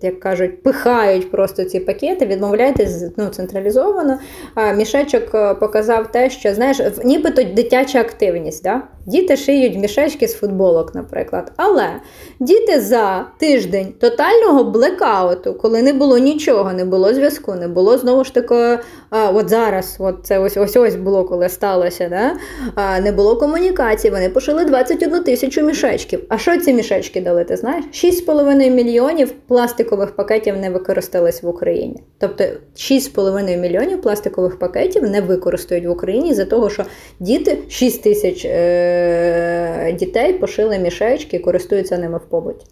як 0.06 0.20
кажуть, 0.20 0.64
пихають 0.64 1.32
просто 1.32 1.64
ці 1.64 1.80
пакети, 1.80 2.26
відмовляйтесь 2.26 3.04
ну, 3.18 3.28
централізовано. 3.28 4.20
А 4.56 4.72
Мішечок 4.72 5.24
е, 5.34 5.54
показав 5.54 6.12
те, 6.12 6.30
що 6.30 6.54
знаєш, 6.54 6.80
нібито 7.04 7.44
дитяча 7.44 8.00
активність. 8.00 8.64
Да? 8.64 8.82
Діти 9.06 9.38
шиють 9.38 9.78
мішечки 9.78 10.28
з 10.28 10.36
футболок, 10.36 10.96
наприклад. 10.96 11.52
Але 11.58 11.88
діти 12.40 12.82
за 12.82 13.26
тиждень 13.40 13.94
тотального 14.00 14.64
блекауту, 14.64 15.54
коли 15.54 15.82
не 15.82 15.94
було 15.94 16.18
нічого, 16.18 16.74
не 16.74 16.86
було 16.86 17.14
зв'язку, 17.14 17.56
не 17.56 17.68
було 17.68 17.98
знову 17.98 18.24
ж 18.24 18.34
таки, 18.34 18.80
а, 19.10 19.30
от 19.30 19.50
зараз, 19.50 19.96
от 20.00 20.16
це 20.24 20.40
ось 20.40 20.58
ось 20.58 20.76
ось 20.78 20.96
було, 20.96 21.24
коли 21.24 21.50
сталося. 21.50 22.10
Да? 22.10 22.32
А, 22.76 23.00
Не 23.00 23.12
було 23.12 23.36
комунікації, 23.36 24.12
вони 24.12 24.30
пошили 24.30 24.66
21 24.66 25.24
тисячу 25.24 25.62
мішечків. 25.62 26.24
А 26.30 26.38
що 26.38 26.58
ці 26.58 26.74
мішечки 26.74 27.22
дали? 27.22 27.44
Ти 27.44 27.58
знаєш? 27.58 27.86
6,5 27.94 28.70
мільйонів 28.70 29.32
пластикових 29.48 29.95
пакетів 30.16 30.58
не 30.58 30.70
використались 30.70 31.44
в 31.44 31.48
Україні. 31.48 32.04
Тобто 32.18 32.44
6,5 32.75 33.58
мільйонів 33.58 34.02
пластикових 34.02 34.60
пакетів 34.60 35.04
не 35.04 35.22
використають 35.22 35.86
в 35.86 35.92
Україні 35.92 36.34
за 36.34 36.46
того, 36.46 36.70
що 36.70 36.84
діти 37.20 37.58
6 37.70 38.04
тисяч. 38.04 38.46
Е- 38.46 39.96
дітей 40.00 40.34
пошили 40.34 40.80
мішечки 40.80 41.38
і 41.38 41.40
користуються 41.40 41.98
ними 41.98 42.18
в 42.18 42.30
побуті. 42.30 42.66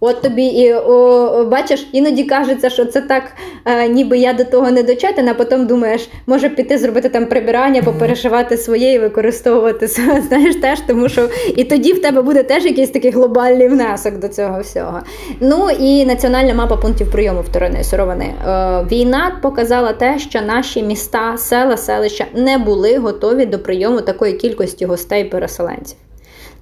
От 0.00 0.22
тобі 0.22 0.44
і 0.44 0.74
о, 0.74 1.44
бачиш, 1.44 1.88
іноді 1.92 2.24
кажеться, 2.24 2.70
що 2.70 2.84
це 2.84 3.00
так, 3.00 3.22
е, 3.64 3.88
ніби 3.88 4.18
я 4.18 4.32
до 4.32 4.44
того 4.44 4.70
не 4.70 4.82
дочетена, 4.82 5.30
а 5.30 5.34
потім 5.34 5.66
думаєш, 5.66 6.08
може 6.26 6.48
піти 6.48 6.78
зробити 6.78 7.08
там 7.08 7.26
прибирання, 7.26 7.82
поперешивати 7.82 8.56
своє 8.56 8.92
і 8.92 8.98
використовувати 8.98 9.86
знаєш, 10.28 10.56
теж, 10.56 10.80
тому 10.86 11.08
що 11.08 11.28
і 11.56 11.64
тоді 11.64 11.92
в 11.92 12.02
тебе 12.02 12.22
буде 12.22 12.42
теж 12.42 12.64
якийсь 12.64 12.90
такий 12.90 13.10
глобальний 13.10 13.68
внесок 13.68 14.18
до 14.18 14.28
цього 14.28 14.60
всього. 14.60 15.00
Ну 15.40 15.70
і 15.80 16.04
національна 16.04 16.54
мапа 16.54 16.76
пунктів 16.76 17.10
прийому 17.12 17.40
вторинної 17.40 17.84
сировини. 17.84 18.24
Е, 18.24 18.86
війна 18.90 19.38
показала 19.42 19.92
те, 19.92 20.18
що 20.18 20.40
наші 20.40 20.82
міста, 20.82 21.36
села, 21.38 21.76
селища 21.76 22.24
не 22.34 22.58
були 22.58 22.98
готові 22.98 23.46
до 23.46 23.58
прийому 23.58 24.00
такої 24.00 24.32
кількості 24.32 24.86
гостей-переселенців. 24.86 26.07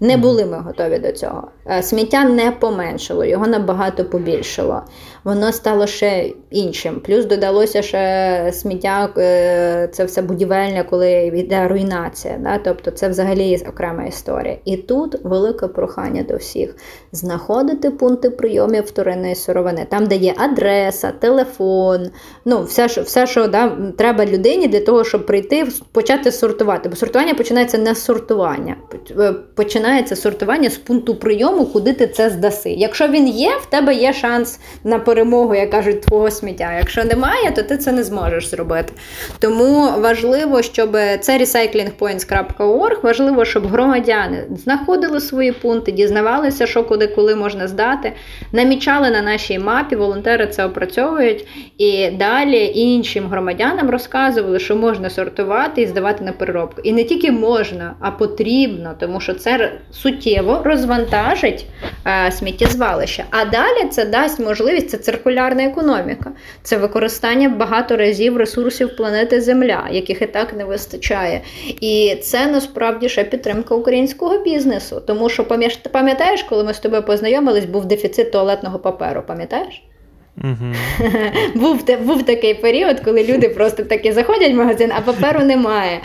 Не 0.01 0.17
були 0.17 0.45
ми 0.47 0.59
готові 0.59 0.99
до 0.99 1.13
цього. 1.13 1.49
Е, 1.71 1.83
сміття 1.83 2.25
не 2.25 2.51
поменшило, 2.51 3.25
його 3.25 3.47
набагато 3.47 4.05
побільшило. 4.05 4.83
Воно 5.27 5.53
стало 5.53 5.87
ще 5.87 6.33
іншим. 6.51 7.01
Плюс 7.01 7.25
додалося 7.25 7.83
ще 7.83 8.51
сміття, 8.53 9.09
е, 9.19 9.89
це 9.93 10.05
все 10.05 10.23
будівельне, 10.23 10.85
коли 10.91 11.13
йде 11.13 11.69
руйнація. 11.69 12.39
Да? 12.41 12.59
Тобто 12.59 12.91
це 12.91 13.09
взагалі 13.09 13.63
окрема 13.69 14.05
історія. 14.05 14.57
І 14.65 14.77
тут 14.77 15.25
велике 15.25 15.69
прохання 15.69 16.23
до 16.23 16.37
всіх 16.37 16.77
знаходити 17.13 17.91
пункти 17.91 18.31
прийомів 18.31 18.85
вторинної 18.85 19.35
сировини, 19.35 19.87
там, 19.91 20.07
де 20.07 20.17
є 20.17 20.35
адреса, 20.37 21.13
телефон, 21.19 22.11
ну 22.45 22.63
все, 22.63 22.89
що 22.89 23.03
все, 23.03 23.27
що 23.27 23.49
да, 23.49 23.77
треба 23.99 24.27
людині 24.27 24.69
для 24.69 24.81
того, 24.81 25.05
щоб 25.05 25.27
прийти, 25.27 25.67
почати 25.93 26.33
сортувати. 26.33 26.89
Бо 26.89 26.97
сортування 26.97 27.35
починається 27.35 27.79
не 27.79 27.95
з 27.95 28.05
сортування. 28.05 28.77
Починається 29.55 29.87
починається 29.87 30.17
сортування 30.17 30.71
з 30.71 30.77
пункту 30.77 31.15
прийому, 31.15 31.67
куди 31.67 31.93
ти 31.93 32.07
це 32.07 32.31
здаси. 32.31 32.71
Якщо 32.71 33.09
він 33.09 33.29
є, 33.29 33.51
в 33.63 33.67
тебе 33.67 33.95
є 33.95 34.13
шанс 34.13 34.61
на 34.85 34.99
перемогу, 35.17 35.55
як 35.55 35.71
кажуть, 35.71 36.01
твого 36.01 36.31
сміття. 36.31 36.73
Якщо 36.79 37.05
немає, 37.05 37.51
то 37.51 37.63
ти 37.63 37.77
це 37.77 37.93
не 37.93 38.05
зможеш 38.05 38.49
зробити. 38.49 38.93
Тому 39.39 40.01
важливо, 40.01 40.63
щоб 40.63 40.93
це 41.21 41.39
recyclingpoints.org, 41.39 43.03
важливо, 43.03 43.45
щоб 43.45 43.67
громадяни 43.67 44.45
знаходили 44.57 45.21
свої 45.21 45.53
пункти, 45.53 45.93
дізнавалися, 45.93 46.67
що 46.67 46.85
куди 46.85 47.07
коли 47.07 47.35
можна 47.35 47.69
здати, 47.69 48.13
намічали 48.53 49.11
на 49.11 49.23
нашій 49.23 49.59
мапі, 49.59 49.97
волонтери 49.97 50.47
це 50.47 50.65
опрацьовують 50.65 51.47
і 51.79 52.11
далі 52.11 52.73
іншим 52.75 53.27
громадянам 53.27 53.91
розказували, 53.91 54.59
що 54.59 54.77
можна 54.77 55.11
сортувати 55.11 55.83
і 55.83 55.87
здавати 55.87 56.25
на 56.25 56.33
переробку. 56.33 56.81
І 56.85 56.93
не 56.93 57.05
тільки 57.05 57.31
можна, 57.33 57.95
а 58.01 58.11
потрібно, 58.11 58.95
тому 58.99 59.21
що 59.21 59.35
це 59.35 59.73
суттєво 59.91 60.63
розвантажить 60.65 61.67
е, 62.07 62.33
сміттєзвалище. 62.33 63.25
А 63.31 63.45
далі 63.45 63.89
це 63.91 64.05
дасть 64.05 64.41
можливість 64.41 64.91
це 64.91 64.97
циркулярна 65.07 65.65
економіка, 65.65 66.33
це 66.63 66.77
використання 66.77 67.49
багато 67.49 67.97
разів 67.97 68.37
ресурсів 68.37 68.97
планети 68.97 69.41
Земля, 69.41 69.89
яких 69.91 70.23
і 70.23 70.27
так 70.27 70.57
не 70.57 70.65
вистачає. 70.65 71.41
І 71.81 72.17
це 72.23 72.47
насправді 72.47 73.09
ще 73.09 73.25
підтримка 73.25 73.75
українського 73.75 74.39
бізнесу. 74.39 75.03
Тому 75.07 75.29
що 75.29 75.45
пам'ятаєш, 75.93 76.43
коли 76.43 76.65
ми 76.65 76.75
з 76.75 76.79
тобою 76.79 77.03
познайомились, 77.03 77.65
був 77.65 77.85
дефіцит 77.85 78.33
туалетного 78.33 78.79
паперу. 78.79 79.23
Пам'ятаєш? 79.27 79.83
Угу. 80.45 80.75
був 81.55 81.85
був 82.03 82.23
такий 82.23 82.55
період, 82.55 83.01
коли 83.01 83.25
люди 83.25 83.49
просто 83.49 83.83
таки 83.83 84.13
заходять 84.13 84.53
в 84.53 84.57
магазин, 84.57 84.93
а 84.97 85.01
паперу 85.01 85.45
немає. 85.45 86.01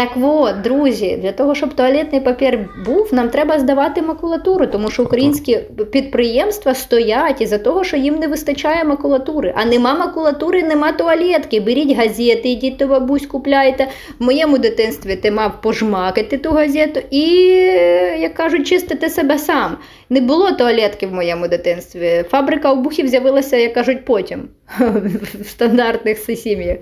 Так 0.00 0.10
от, 0.22 0.60
друзі, 0.60 1.18
для 1.22 1.32
того, 1.32 1.54
щоб 1.54 1.74
туалетний 1.74 2.20
папір 2.20 2.68
був, 2.86 3.08
нам 3.12 3.28
треба 3.28 3.58
здавати 3.58 4.02
макулатуру, 4.02 4.66
тому 4.66 4.90
що 4.90 5.02
українські 5.02 5.58
підприємства 5.92 6.74
стоять 6.74 7.40
із-за 7.40 7.58
того, 7.58 7.84
що 7.84 7.96
їм 7.96 8.16
не 8.16 8.26
вистачає 8.26 8.84
макулатури. 8.84 9.54
А 9.56 9.64
нема 9.64 9.94
макулатури, 9.94 10.62
нема 10.62 10.92
туалетки. 10.92 11.60
Беріть 11.60 11.96
газети, 11.96 12.48
йдіть 12.48 12.76
до 12.76 12.86
бабусь, 12.86 13.26
купляйте. 13.26 13.88
В 14.18 14.24
моєму 14.24 14.58
дитинстві 14.58 15.16
ти 15.16 15.30
мав 15.30 15.60
пожмакати 15.60 16.38
ту 16.38 16.50
газету 16.50 17.00
і, 17.10 17.26
як 18.20 18.34
кажуть, 18.34 18.66
чистити 18.66 19.08
себе 19.08 19.38
сам. 19.38 19.76
Не 20.10 20.20
було 20.20 20.50
туалетки 20.50 21.06
в 21.06 21.14
моєму 21.14 21.48
дитинстві. 21.48 22.24
Фабрика 22.30 22.72
обухів 22.72 23.08
з'явилася, 23.08 23.56
як 23.56 23.72
кажуть, 23.72 24.04
потім 24.04 24.48
в 25.40 25.46
стандартних 25.46 26.18
сім'ях. 26.18 26.76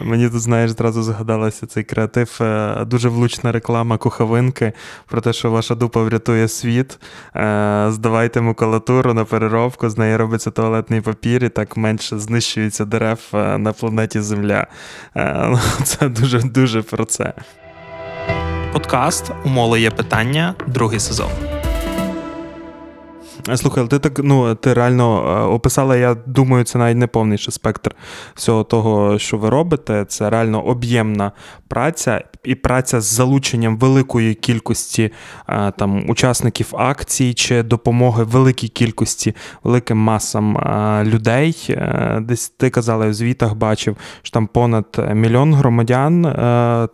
Мені 0.00 0.28
тут, 0.28 0.40
знаєш, 0.40 0.70
зразу 0.70 1.02
згадалося 1.02 1.66
цей 1.66 1.84
креатив. 1.84 2.38
Е, 2.40 2.84
дуже 2.84 3.08
влучна 3.08 3.52
реклама 3.52 3.98
куховинки 3.98 4.72
про 5.06 5.20
те, 5.20 5.32
що 5.32 5.50
ваша 5.50 5.74
дупа 5.74 6.02
врятує 6.02 6.48
світ. 6.48 6.98
Е, 7.36 7.86
здавайте 7.90 8.40
макулатуру 8.40 9.14
на 9.14 9.24
переробку, 9.24 9.90
з 9.90 9.98
неї 9.98 10.16
робиться 10.16 10.50
туалетний 10.50 11.00
папір, 11.00 11.44
і 11.44 11.48
так 11.48 11.76
менше 11.76 12.18
знищується 12.18 12.84
дерев 12.84 13.20
е, 13.34 13.58
на 13.58 13.72
планеті 13.72 14.20
Земля. 14.20 14.66
Ну, 15.16 15.58
це 15.84 16.08
дуже-дуже 16.08 16.82
про 16.82 17.04
це. 17.04 17.32
Подкаст 18.72 19.30
Умоли 19.44 19.80
є 19.80 19.90
питання, 19.90 20.54
другий 20.66 21.00
сезон. 21.00 21.30
Слухай, 23.52 23.86
ти 23.88 23.98
так 23.98 24.18
ну 24.18 24.54
ти 24.54 24.74
реально 24.74 25.36
е, 25.38 25.54
описала, 25.54 25.96
я 25.96 26.16
думаю, 26.26 26.64
це 26.64 26.78
навіть 26.78 26.96
не 26.96 27.06
повний 27.06 27.38
спектр 27.38 27.94
всього 28.34 28.64
того, 28.64 29.18
що 29.18 29.36
ви 29.38 29.50
робите. 29.50 30.04
Це 30.08 30.30
реально 30.30 30.62
об'ємна 30.62 31.32
праця 31.68 32.24
і 32.44 32.54
праця 32.54 33.00
з 33.00 33.04
залученням 33.04 33.78
великої 33.78 34.34
кількості 34.34 35.12
е, 35.48 35.72
там 35.78 36.10
учасників 36.10 36.76
акцій 36.76 37.34
чи 37.34 37.62
допомоги 37.62 38.24
великій 38.24 38.68
кількості, 38.68 39.34
великим 39.64 39.98
масам 39.98 40.56
е, 40.56 41.04
людей. 41.04 41.76
Десь 42.20 42.48
ти 42.48 42.70
казала, 42.70 43.06
в 43.06 43.14
звітах 43.14 43.54
бачив, 43.54 43.96
що 44.22 44.32
там 44.32 44.46
понад 44.46 45.08
мільйон 45.14 45.54
громадян 45.54 46.22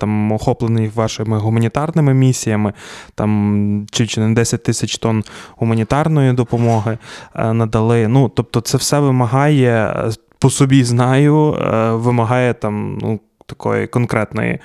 там 0.01 0.33
охоплених 0.33 0.97
вашими 0.97 1.39
гуманітарними 1.39 2.15
місіями, 2.15 2.73
там 3.15 3.87
чи, 3.91 4.07
чи 4.07 4.21
не 4.21 4.35
10 4.35 4.63
тисяч 4.63 4.99
тонн 4.99 5.25
гуманітарної 5.57 6.33
допомоги 6.33 6.99
е, 7.35 7.53
надали. 7.53 8.09
Ну, 8.09 8.29
тобто, 8.29 8.61
це 8.61 8.79
все 8.79 9.01
вимагає 9.01 9.95
е, 9.97 10.11
по 10.39 10.51
собі 10.51 10.85
знаю, 10.85 11.55
е, 11.55 11.91
вимагає 11.91 12.55
там 12.55 12.99
ну, 13.03 13.21
такої 13.51 13.87
конкретної 13.87 14.59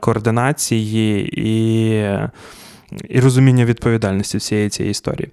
координації 0.00 1.30
і. 1.34 2.08
І 3.08 3.20
розуміння 3.20 3.64
відповідальності 3.64 4.38
всієї 4.38 4.68
цієї 4.68 4.90
історії. 4.90 5.30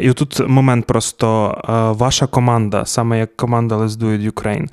І 0.00 0.12
тут 0.12 0.48
момент 0.48 0.86
просто 0.86 1.56
ваша 1.98 2.26
команда, 2.26 2.84
саме 2.84 3.18
як 3.18 3.36
команда 3.36 3.76
Let's 3.76 3.88
Do 3.88 4.04
It 4.04 4.32
Ukraine, 4.32 4.68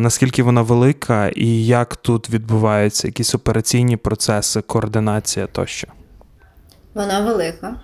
наскільки 0.00 0.42
вона 0.42 0.62
велика, 0.62 1.28
і 1.28 1.66
як 1.66 1.96
тут 1.96 2.30
відбуваються 2.30 3.08
якісь 3.08 3.34
операційні 3.34 3.96
процеси, 3.96 4.60
координація 4.60 5.46
тощо? 5.46 5.88
Вона 6.94 7.20
велика. 7.20 7.74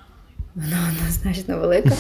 Вона 0.55 0.77
однозначно 0.93 1.59
велика, 1.59 1.93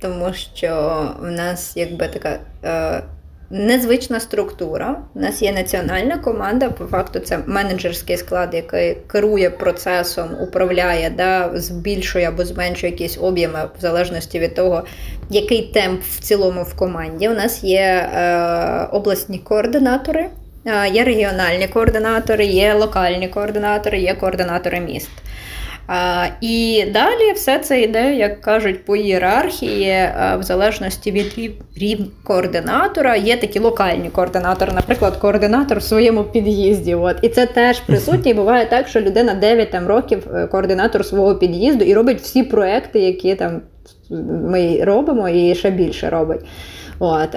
тому 0.00 0.32
що 0.54 1.00
в 1.20 1.30
нас 1.30 1.76
якби 1.76 2.08
така 2.08 2.38
е, 2.64 3.02
незвична 3.50 4.20
структура. 4.20 4.96
У 5.14 5.20
нас 5.20 5.42
є 5.42 5.52
національна 5.52 6.18
команда, 6.18 6.70
по 6.70 6.84
факту 6.84 7.18
це 7.18 7.38
менеджерський 7.46 8.16
склад, 8.16 8.54
який 8.54 8.96
керує 9.06 9.50
процесом, 9.50 10.28
управляє, 10.42 11.10
да, 11.16 11.50
збільшує 11.54 12.28
або 12.28 12.44
зменшує 12.44 12.92
якісь 12.92 13.18
об'єми 13.20 13.68
в 13.78 13.80
залежності 13.80 14.38
від 14.38 14.54
того, 14.54 14.84
який 15.30 15.62
темп 15.62 16.02
в 16.02 16.20
цілому 16.20 16.62
в 16.62 16.74
команді. 16.74 17.28
У 17.28 17.34
нас 17.34 17.64
є 17.64 17.80
е, 17.80 18.88
обласні 18.92 19.38
координатори. 19.38 20.28
Е, 20.66 20.88
є 20.88 21.04
регіональні 21.04 21.68
координатори, 21.68 22.44
є 22.44 22.74
локальні 22.74 23.28
координатори, 23.28 23.98
є 23.98 24.14
координатори 24.14 24.80
міст. 24.80 25.10
І 26.40 26.84
далі 26.92 27.32
все 27.34 27.58
це 27.58 27.80
йде, 27.80 28.14
як 28.14 28.40
кажуть, 28.40 28.84
по 28.84 28.96
ієрархії, 28.96 30.08
в 30.38 30.42
залежності 30.42 31.12
від 31.12 31.54
рівня 31.76 32.06
координатора. 32.24 33.16
Є 33.16 33.36
такі 33.36 33.58
локальні 33.58 34.10
координатори, 34.10 34.72
наприклад, 34.72 35.16
координатор 35.16 35.78
в 35.78 35.82
своєму 35.82 36.24
під'їзді. 36.24 36.94
От. 36.94 37.16
І 37.22 37.28
це 37.28 37.46
теж 37.46 37.80
присутнє. 37.80 38.34
Буває 38.34 38.66
так, 38.66 38.88
що 38.88 39.00
людина 39.00 39.34
9 39.34 39.70
там, 39.70 39.86
років 39.86 40.26
е, 40.34 40.46
координатор 40.46 41.04
свого 41.04 41.34
під'їзду 41.34 41.84
і 41.84 41.94
робить 41.94 42.20
всі 42.20 42.42
проекти, 42.42 43.00
які 43.00 43.34
там 43.34 43.60
ми 44.50 44.84
робимо, 44.84 45.28
і 45.28 45.54
ще 45.54 45.70
більше 45.70 46.10
робить. 46.10 46.40
От. 46.98 47.28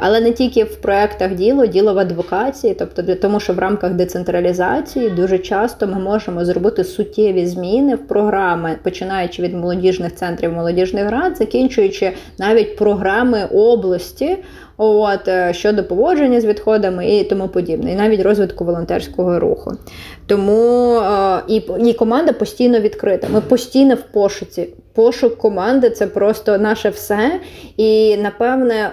Але 0.00 0.20
не 0.20 0.32
тільки 0.32 0.64
в 0.64 0.76
проєктах 0.76 1.34
діло, 1.34 1.66
діло 1.66 1.94
в 1.94 1.98
адвокації, 1.98 2.74
тобто 2.74 3.02
для 3.02 3.14
того, 3.14 3.40
що 3.40 3.52
в 3.52 3.58
рамках 3.58 3.92
децентралізації 3.92 5.10
дуже 5.10 5.38
часто 5.38 5.86
ми 5.86 5.98
можемо 5.98 6.44
зробити 6.44 6.84
суттєві 6.84 7.46
зміни 7.46 7.94
в 7.94 8.06
програми, 8.06 8.76
починаючи 8.82 9.42
від 9.42 9.54
молодіжних 9.54 10.14
центрів 10.14 10.52
молодіжних 10.52 11.10
рад, 11.10 11.36
закінчуючи 11.36 12.12
навіть 12.38 12.76
програми 12.76 13.44
області. 13.52 14.36
От 14.82 15.28
е, 15.28 15.52
щодо 15.54 15.84
поводження 15.84 16.40
з 16.40 16.44
відходами 16.44 17.16
і 17.16 17.24
тому 17.24 17.48
подібне, 17.48 17.92
і 17.92 17.96
навіть 17.96 18.22
розвитку 18.22 18.64
волонтерського 18.64 19.40
руху. 19.40 19.72
Тому 20.26 20.96
е, 20.96 21.42
і 21.48 21.62
і 21.86 21.92
команда 21.92 22.32
постійно 22.32 22.80
відкрита. 22.80 23.26
Ми 23.30 23.40
постійно 23.40 23.94
в 23.94 24.02
пошуці. 24.02 24.68
Пошук 24.92 25.36
команди 25.38 25.90
це 25.90 26.06
просто 26.06 26.58
наше 26.58 26.88
все. 26.88 27.40
І 27.76 28.16
напевне 28.16 28.92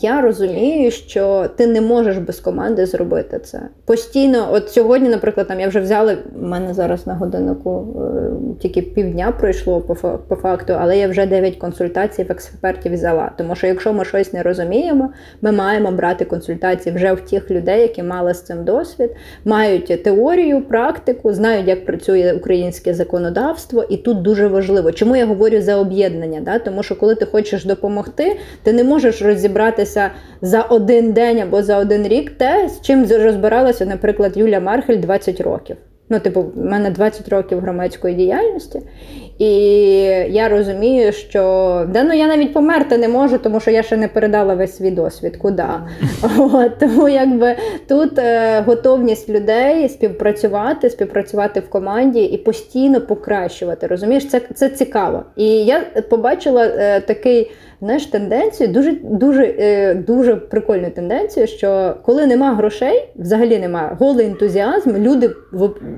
я 0.00 0.20
розумію, 0.20 0.90
що 0.90 1.46
ти 1.56 1.66
не 1.66 1.80
можеш 1.80 2.18
без 2.18 2.40
команди 2.40 2.86
зробити 2.86 3.38
це. 3.38 3.60
Постійно, 3.84 4.48
от 4.52 4.70
сьогодні, 4.70 5.08
наприклад, 5.08 5.48
там 5.48 5.60
я 5.60 5.68
вже 5.68 5.80
взяла, 5.80 6.16
в 6.34 6.42
мене 6.42 6.74
зараз 6.74 7.06
на 7.06 7.14
годиннику 7.14 7.86
е, 7.96 8.60
тільки 8.60 8.82
півдня 8.82 9.32
пройшло 9.40 9.80
по, 9.80 9.94
по 10.28 10.36
факту, 10.36 10.74
але 10.78 10.98
я 10.98 11.08
вже 11.08 11.26
9 11.26 11.56
консультацій 11.56 12.22
в 12.22 12.32
експертів 12.32 12.92
взяла. 12.92 13.30
Тому 13.38 13.54
що 13.54 13.66
якщо 13.66 13.92
ми 13.92 14.04
щось 14.04 14.32
не 14.32 14.42
розуміємо, 14.42 15.12
ми 15.42 15.52
маємо 15.52 15.92
брати 15.92 16.24
консультації 16.24 16.94
вже 16.94 17.12
в 17.12 17.20
тих 17.20 17.50
людей, 17.50 17.82
які 17.82 18.02
мали 18.02 18.34
з 18.34 18.42
цим 18.42 18.64
досвід, 18.64 19.10
мають 19.44 20.02
теорію, 20.02 20.62
практику, 20.62 21.32
знають, 21.32 21.68
як 21.68 21.86
працює 21.86 22.34
українське 22.36 22.94
законодавство, 22.94 23.84
і 23.88 23.96
тут 23.96 24.22
дуже 24.22 24.46
важливо. 24.46 24.92
Чому 24.92 25.16
я 25.16 25.26
говорю 25.26 25.60
за 25.60 25.76
об'єднання? 25.76 26.40
Да? 26.40 26.58
Тому 26.58 26.82
що 26.82 26.96
коли 26.96 27.14
ти 27.14 27.26
хочеш 27.26 27.64
допомогти, 27.64 28.36
ти 28.62 28.72
не 28.72 28.84
можеш 28.84 29.22
розібрати 29.22 29.57
розібратися 29.58 30.10
за 30.42 30.62
один 30.62 31.12
день 31.12 31.40
або 31.40 31.62
за 31.62 31.78
один 31.78 32.08
рік 32.08 32.30
те, 32.30 32.68
з 32.68 32.80
чим 32.80 33.06
розбиралася, 33.06 33.86
наприклад, 33.86 34.36
Юля 34.36 34.60
Мархель 34.60 35.00
20 35.00 35.40
років. 35.40 35.76
Ну, 36.10 36.18
типу, 36.20 36.42
в 36.42 36.64
мене 36.64 36.90
20 36.90 37.28
років 37.28 37.60
громадської 37.60 38.14
діяльності, 38.14 38.80
І 39.38 39.52
я 40.30 40.48
розумію, 40.48 41.12
що 41.12 41.40
да, 41.92 42.02
ну 42.02 42.14
я 42.14 42.26
навіть 42.26 42.52
померти 42.52 42.98
не 42.98 43.08
можу, 43.08 43.38
тому 43.38 43.60
що 43.60 43.70
я 43.70 43.82
ще 43.82 43.96
не 43.96 44.08
передала 44.08 44.54
весь 44.54 44.76
свій 44.76 44.90
досвід. 44.90 45.36
Куди? 45.36 45.64
От, 46.38 46.78
Тому 46.78 47.08
якби 47.08 47.56
тут 47.88 48.18
е, 48.18 48.60
готовність 48.60 49.28
людей 49.28 49.88
співпрацювати, 49.88 50.90
співпрацювати 50.90 51.60
в 51.60 51.70
команді 51.70 52.24
і 52.24 52.38
постійно 52.38 53.00
покращувати. 53.00 53.86
Розумієш, 53.86 54.28
це 54.28 54.40
це 54.54 54.68
цікаво. 54.68 55.22
І 55.36 55.46
я 55.46 55.80
побачила 56.10 56.64
е, 56.64 57.00
такий 57.00 57.50
знаєш, 57.80 58.06
тенденцію, 58.06 58.68
дуже 58.68 58.92
дуже, 59.02 59.54
е, 59.58 59.94
дуже 59.94 60.36
прикольну 60.36 60.90
тенденцію, 60.90 61.46
що 61.46 61.94
коли 62.02 62.26
нема 62.26 62.54
грошей, 62.54 63.08
взагалі 63.16 63.58
немає 63.58 63.96
голий 63.98 64.26
ентузіазм, 64.26 64.96
люди 64.96 65.30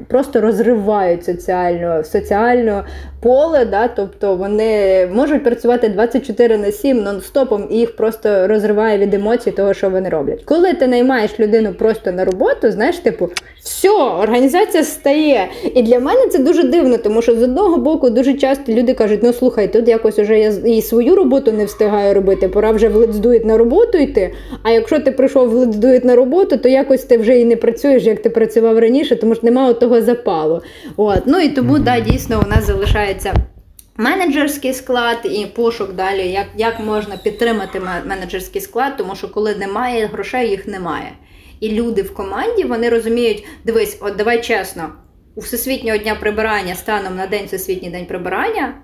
просто 0.08 0.40
розривають 0.40 1.24
соціально 1.24 2.04
соціальне 2.04 2.84
поле, 3.22 3.64
да, 3.64 3.88
тобто 3.88 4.36
вони 4.36 5.06
можуть 5.12 5.44
працювати 5.44 5.88
24 5.88 6.58
на 6.58 6.72
7 6.72 6.98
нон-стопом 6.98 7.66
і 7.70 7.76
їх 7.76 7.96
просто 7.96 8.46
розриває 8.46 8.98
від 8.98 9.14
емоцій 9.14 9.50
того, 9.50 9.74
що 9.74 9.90
вони 9.90 10.08
роблять. 10.08 10.42
Коли 10.44 10.74
ти 10.74 10.86
наймаєш 10.86 11.40
людину 11.40 11.74
просто 11.74 12.12
на 12.12 12.24
роботу, 12.24 12.70
знаєш, 12.70 12.98
типу, 12.98 13.28
все, 13.62 13.90
організація 13.90 14.84
стає. 14.84 15.48
І 15.74 15.82
для 15.82 16.00
мене 16.00 16.26
це 16.26 16.38
дуже 16.38 16.62
дивно, 16.62 16.98
тому 16.98 17.22
що 17.22 17.34
з 17.34 17.42
одного 17.42 17.76
боку 17.76 18.10
дуже 18.10 18.34
часто 18.34 18.72
люди 18.72 18.94
кажуть: 18.94 19.20
ну 19.22 19.32
слухай, 19.32 19.72
тут 19.72 19.88
якось 19.88 20.18
уже 20.18 20.38
я 20.38 20.48
і 20.48 20.82
свою 20.82 21.16
роботу 21.16 21.52
не 21.52 21.64
встигаю 21.64 22.14
робити, 22.14 22.48
пора 22.48 22.70
вже 22.70 22.88
в 22.88 22.96
лецдуєт 22.96 23.44
на 23.44 23.58
роботу 23.58 23.98
йти. 23.98 24.34
А 24.62 24.70
якщо 24.70 25.00
ти 25.00 25.10
прийшов 25.10 25.48
в 25.48 25.54
лецдуєт 25.54 26.04
на 26.04 26.16
роботу, 26.16 26.56
то 26.56 26.68
якось 26.68 27.04
ти 27.04 27.18
вже 27.18 27.40
і 27.40 27.44
не 27.44 27.56
працюєш, 27.56 28.02
як 28.02 28.22
ти 28.22 28.30
працював 28.30 28.78
раніше, 28.78 29.16
тому 29.16 29.34
що 29.34 29.46
немає 29.46 29.74
того 29.74 30.02
запалу. 30.02 30.60
От. 30.96 31.22
Ну 31.26 31.40
і 31.40 31.48
тому, 31.48 31.78
да, 31.78 32.00
дійсно, 32.00 32.42
у 32.46 32.48
нас 32.48 32.66
залишається. 32.66 33.34
Менеджерський 33.96 34.72
склад 34.72 35.16
і 35.24 35.46
пошук 35.46 35.92
далі, 35.92 36.28
як 36.28 36.46
як 36.56 36.80
можна 36.80 37.16
підтримати 37.16 37.80
менеджерський 38.06 38.60
склад, 38.60 38.92
тому 38.96 39.14
що 39.16 39.28
коли 39.28 39.54
немає 39.54 40.06
грошей, 40.06 40.50
їх 40.50 40.66
немає. 40.68 41.12
І 41.60 41.72
люди 41.72 42.02
в 42.02 42.14
команді 42.14 42.64
вони 42.64 42.88
розуміють, 42.88 43.44
дивись, 43.64 43.98
от 44.00 44.16
давай 44.16 44.42
чесно, 44.42 44.88
у 45.34 45.40
Всесвітнього 45.40 45.98
дня 45.98 46.14
прибирання 46.14 46.74
станом 46.74 47.16
на 47.16 47.26
день 47.26 47.46
Всесвітній 47.46 47.90
день 47.90 48.06
прибирання 48.06 48.74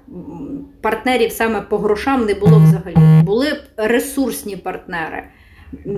партнерів 0.82 1.32
саме 1.32 1.60
по 1.60 1.78
грошам 1.78 2.26
не 2.26 2.34
було 2.34 2.58
взагалі. 2.58 3.22
Були 3.22 3.60
ресурсні 3.76 4.56
партнери. 4.56 5.24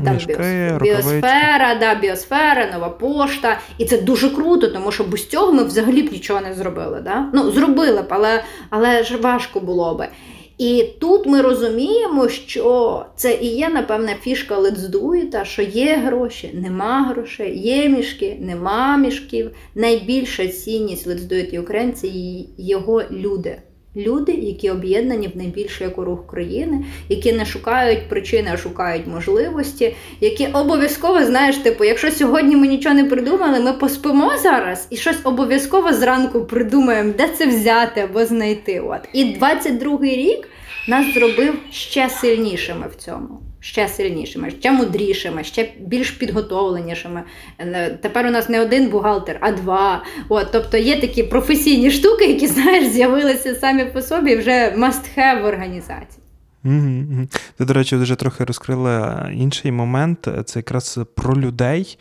Там 0.04 0.14
Мішки, 0.14 0.78
біосфера, 0.80 1.74
да, 1.80 1.94
біосфера, 1.94 2.70
нова 2.72 2.88
пошта. 2.88 3.58
І 3.78 3.84
це 3.84 4.02
дуже 4.02 4.30
круто, 4.30 4.68
тому 4.68 4.92
що 4.92 5.04
без 5.04 5.28
цього 5.28 5.52
ми 5.52 5.64
взагалі 5.64 6.02
б 6.02 6.12
нічого 6.12 6.40
не 6.40 6.54
зробили. 6.54 7.00
Да? 7.00 7.30
Ну, 7.34 7.50
зробили 7.50 8.02
б, 8.02 8.06
але 8.08 8.44
але 8.70 9.04
ж 9.04 9.16
важко 9.16 9.60
було 9.60 9.94
би. 9.94 10.08
І 10.58 10.84
тут 10.98 11.26
ми 11.26 11.42
розуміємо, 11.42 12.28
що 12.28 13.04
це 13.16 13.34
і 13.34 13.46
є, 13.46 13.68
напевне, 13.68 14.16
фішка 14.22 14.58
Лецдуїта, 14.58 15.44
що 15.44 15.62
є 15.62 15.96
гроші, 15.96 16.50
нема 16.54 17.02
грошей, 17.02 17.58
є 17.58 17.88
мішки, 17.88 18.36
нема 18.40 18.96
мішків. 18.96 19.50
Найбільша 19.74 20.48
цінність 20.48 21.06
лецдуєт 21.06 21.54
і 21.54 21.58
українці 21.58 22.08
його 22.58 23.02
люди. 23.10 23.56
Люди, 23.98 24.32
які 24.32 24.70
об'єднані 24.70 25.28
в 25.34 25.36
найбільший 25.36 25.88
рух 25.96 26.26
країни, 26.26 26.84
які 27.08 27.32
не 27.32 27.46
шукають 27.46 28.08
причини, 28.08 28.50
а 28.52 28.56
шукають 28.56 29.06
можливості, 29.06 29.96
які 30.20 30.46
обов'язково 30.46 31.24
знаєш, 31.24 31.56
типу, 31.56 31.84
якщо 31.84 32.10
сьогодні 32.10 32.56
ми 32.56 32.66
нічого 32.66 32.94
не 32.94 33.04
придумали, 33.04 33.60
ми 33.60 33.72
поспимо 33.72 34.32
зараз 34.42 34.86
і 34.90 34.96
щось 34.96 35.18
обов'язково 35.24 35.92
зранку 35.92 36.44
придумаємо, 36.44 37.12
де 37.18 37.28
це 37.28 37.46
взяти 37.46 38.00
або 38.00 38.24
знайти. 38.24 38.80
От 38.80 39.00
і 39.12 39.24
22-й 39.24 40.16
рік 40.16 40.48
нас 40.88 41.14
зробив 41.14 41.54
ще 41.70 42.08
сильнішими 42.08 42.86
в 42.88 42.94
цьому 42.94 43.47
ще 43.60 43.88
сильнішими, 43.88 44.50
ще 44.50 44.72
мудрішими, 44.72 45.44
ще 45.44 45.68
більш 45.80 46.10
підготовленішими. 46.10 47.22
Е, 47.58 47.90
тепер 48.02 48.26
у 48.26 48.30
нас 48.30 48.48
не 48.48 48.60
один 48.60 48.88
бухгалтер, 48.88 49.38
а 49.40 49.52
два. 49.52 50.04
От, 50.28 50.48
Тобто 50.52 50.76
є 50.76 51.00
такі 51.00 51.22
професійні 51.22 51.90
штуки, 51.90 52.26
які 52.26 52.46
знаєш, 52.56 52.86
з'явилися 52.86 53.54
самі 53.54 53.84
по 53.84 54.02
собі 54.02 54.36
вже 54.36 54.74
must 54.76 55.02
have 55.18 55.42
в 55.42 55.44
організації. 55.44 56.22
Ти, 57.58 57.64
до 57.64 57.72
речі, 57.72 57.96
вже 57.96 58.14
трохи 58.14 58.44
розкрила 58.44 59.28
інший 59.34 59.72
момент. 59.72 60.28
Це 60.44 60.58
якраз 60.58 60.98
про 61.14 61.36
людей. 61.36 61.98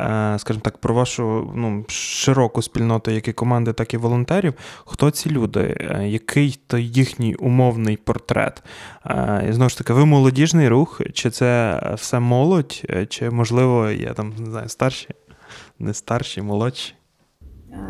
Е, 0.00 0.38
скажімо 0.38 0.62
так, 0.64 0.78
про 0.78 0.94
вашу 0.94 1.52
ну, 1.54 1.84
широку 1.88 2.62
спільноту, 2.62 3.10
як 3.10 3.28
і 3.28 3.32
команди, 3.32 3.72
так 3.72 3.94
і 3.94 3.96
волонтерів. 3.96 4.54
Хто 4.84 5.10
ці 5.10 5.30
люди? 5.30 5.76
Е, 5.80 6.08
який 6.08 6.60
то 6.66 6.78
їхній 6.78 7.34
умовний 7.34 7.96
портрет? 7.96 8.62
Е, 9.06 9.46
і 9.48 9.52
знову 9.52 9.68
ж 9.68 9.78
таки, 9.78 9.92
ви 9.92 10.06
молодіжний 10.06 10.68
рух, 10.68 11.00
чи 11.14 11.30
це 11.30 11.80
все 11.94 12.20
молодь, 12.20 12.82
чи, 13.08 13.30
можливо, 13.30 13.90
є 13.90 14.12
там 14.12 14.34
не 14.38 14.50
знаю, 14.50 14.68
старші, 14.68 15.08
не 15.78 15.94
старші, 15.94 16.42
молодші? 16.42 16.94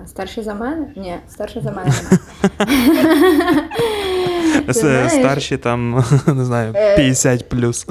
Старші 0.07 0.43
за 0.43 0.55
мене? 0.55 0.93
Ні, 0.97 1.17
старші 1.29 1.61
за 1.61 1.71
мене. 1.71 1.93
Старші 5.09 5.57
там, 5.57 6.05
не 6.27 6.45
знаю, 6.45 6.73
50 6.73 7.49
плюс. 7.49 7.87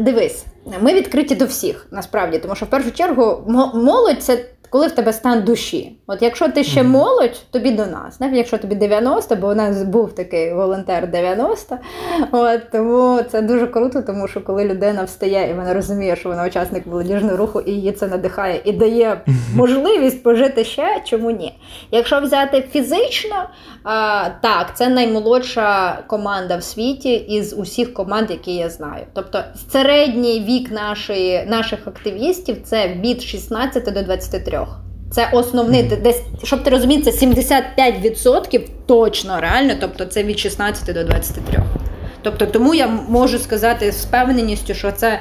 Дивись, 0.00 0.44
ми 0.80 0.94
відкриті 0.94 1.34
до 1.34 1.44
всіх, 1.44 1.86
насправді, 1.90 2.38
тому 2.38 2.54
що 2.54 2.66
в 2.66 2.70
першу 2.70 2.92
чергу 2.92 3.44
молодь 3.74 4.22
це 4.22 4.44
коли 4.70 4.86
в 4.86 4.90
тебе 4.90 5.12
стан 5.12 5.42
душі. 5.42 5.96
От 6.06 6.22
якщо 6.22 6.48
ти 6.48 6.64
ще 6.64 6.82
молодь, 6.82 7.42
тобі 7.50 7.70
до 7.70 7.86
нас. 7.86 8.20
Навіть 8.20 8.36
якщо 8.36 8.58
тобі 8.58 8.74
90, 8.74 9.36
бо 9.36 9.48
у 9.48 9.54
нас 9.54 9.82
був 9.82 10.14
такий 10.14 10.54
волонтер 10.54 11.10
90. 11.10 11.78
От, 12.32 12.70
Тому 12.72 13.20
це 13.30 13.42
дуже 13.42 13.66
круто, 13.66 14.02
тому 14.02 14.28
що 14.28 14.40
коли 14.40 14.64
людина 14.64 15.04
встає 15.04 15.50
і 15.50 15.54
вона 15.54 15.74
розуміє, 15.74 16.16
що 16.16 16.28
вона 16.28 16.46
учасник 16.46 16.86
молодіжного 16.86 17.36
руху, 17.36 17.60
і 17.60 17.70
її 17.70 17.92
це 17.92 18.06
надихає 18.06 18.60
і 18.64 18.72
дає 18.72 19.20
можливість 19.54 20.22
пожити 20.22 20.64
ще, 20.64 21.00
чому 21.04 21.30
ні? 21.30 21.58
Якщо 21.90 22.20
взяти 22.20 22.64
фізично, 22.70 23.36
а, 23.84 24.28
так, 24.42 24.76
це 24.76 24.88
наймолодша 24.88 25.98
команда 26.06 26.56
в 26.56 26.62
світі 26.62 27.14
із 27.14 27.58
усіх 27.58 27.94
команд, 27.94 28.30
які 28.30 28.54
я 28.54 28.70
знаю. 28.70 29.04
Тобто 29.14 29.42
середній 29.72 30.40
вік 30.40 30.70
нашої, 30.70 31.44
наших 31.46 31.88
активістів 31.88 32.56
це 32.64 32.88
від 32.88 33.22
16 33.22 33.84
до 33.92 34.02
23. 34.02 34.59
Це 35.10 35.28
основний, 35.32 35.82
десь, 35.82 36.22
щоб 36.42 36.64
ти 36.64 36.70
розумів, 36.70 37.04
це 37.04 37.10
75% 37.10 38.68
точно 38.86 39.40
реально, 39.40 39.74
тобто 39.80 40.04
це 40.04 40.22
від 40.22 40.38
16 40.38 40.94
до 40.94 41.04
23. 41.04 41.62
Тобто, 42.22 42.46
тому 42.46 42.74
я 42.74 42.86
можу 42.86 43.38
сказати 43.38 43.92
з 43.92 44.04
впевненістю, 44.04 44.74
що 44.74 44.92
це 44.92 45.20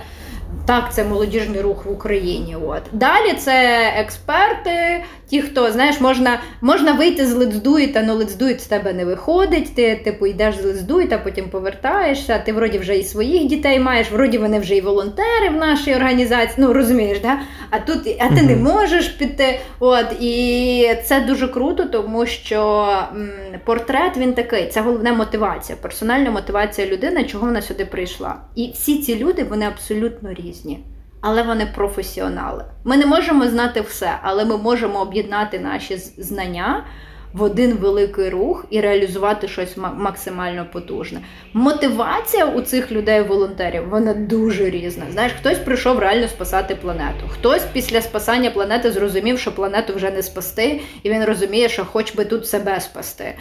так, 0.65 0.93
це 0.93 1.03
молодіжний 1.03 1.61
рух 1.61 1.85
в 1.85 1.91
Україні. 1.91 2.57
От 2.67 2.81
Далі 2.91 3.33
це 3.33 3.79
експерти, 3.97 5.03
ті, 5.29 5.41
хто 5.41 5.71
знаєш, 5.71 6.01
можна 6.01 6.39
можна 6.61 6.91
вийти 6.93 7.25
з 7.25 7.33
лецдуїта, 7.33 7.99
але 8.03 8.13
лецдуїт 8.13 8.61
з 8.61 8.65
тебе 8.65 8.93
не 8.93 9.05
виходить. 9.05 9.75
Ти 9.75 9.95
типу 9.95 10.27
йдеш 10.27 10.55
з 10.55 10.65
лецдуїта, 10.65 11.17
потім 11.17 11.49
повертаєшся. 11.49 12.39
Ти 12.39 12.53
вроді 12.53 12.77
вже 12.77 12.97
і 12.97 13.03
своїх 13.03 13.45
дітей 13.45 13.79
маєш, 13.79 14.11
вроді 14.11 14.37
вони 14.37 14.59
вже 14.59 14.75
і 14.75 14.81
волонтери 14.81 15.49
в 15.49 15.53
нашій 15.53 15.95
організації. 15.95 16.55
Ну 16.57 16.73
розумієш, 16.73 17.19
да? 17.19 17.39
А 17.69 17.79
тут 17.79 17.97
а 18.19 18.35
ти 18.35 18.41
не 18.41 18.55
можеш 18.55 19.07
піти. 19.07 19.59
От 19.79 20.05
і 20.21 20.87
це 21.05 21.21
дуже 21.21 21.47
круто, 21.47 21.83
тому 21.85 22.25
що 22.25 22.87
м, 23.15 23.29
портрет 23.65 24.17
він 24.17 24.33
такий. 24.33 24.67
Це 24.67 24.81
головна 24.81 25.13
мотивація, 25.13 25.77
персональна 25.81 26.31
мотивація 26.31 26.87
людини, 26.87 27.23
чого 27.23 27.45
вона 27.45 27.61
сюди 27.61 27.85
прийшла. 27.85 28.35
І 28.55 28.71
всі 28.73 28.97
ці 28.97 29.15
люди 29.15 29.43
вони 29.43 29.65
абсолютно 29.65 30.33
різні 30.33 30.79
але 31.21 31.43
вони 31.43 31.65
професіонали. 31.65 32.65
Ми 32.83 32.97
не 32.97 33.05
можемо 33.05 33.47
знати 33.47 33.81
все, 33.81 34.19
але 34.21 34.45
ми 34.45 34.57
можемо 34.57 34.99
об'єднати 35.01 35.59
наші 35.59 35.97
знання 35.97 36.83
в 37.33 37.43
один 37.43 37.73
великий 37.73 38.29
рух 38.29 38.65
і 38.69 38.81
реалізувати 38.81 39.47
щось 39.47 39.77
максимально 39.77 40.65
потужне. 40.73 41.21
Мотивація 41.53 42.45
у 42.45 42.61
цих 42.61 42.91
людей-волонтерів 42.91 43.89
вона 43.89 44.13
дуже 44.13 44.69
різна. 44.69 45.05
Знаєш, 45.11 45.33
хтось 45.39 45.57
прийшов 45.57 45.99
реально 45.99 46.27
спасати 46.27 46.75
планету. 46.75 47.27
Хтось 47.27 47.61
після 47.73 48.01
спасання 48.01 48.51
планети 48.51 48.91
зрозумів, 48.91 49.39
що 49.39 49.55
планету 49.55 49.93
вже 49.93 50.11
не 50.11 50.23
спасти, 50.23 50.81
і 51.03 51.09
він 51.09 51.23
розуміє, 51.23 51.69
що 51.69 51.85
хоч 51.85 52.15
би 52.15 52.25
тут 52.25 52.47
себе 52.47 52.81
спасти. 52.81 53.33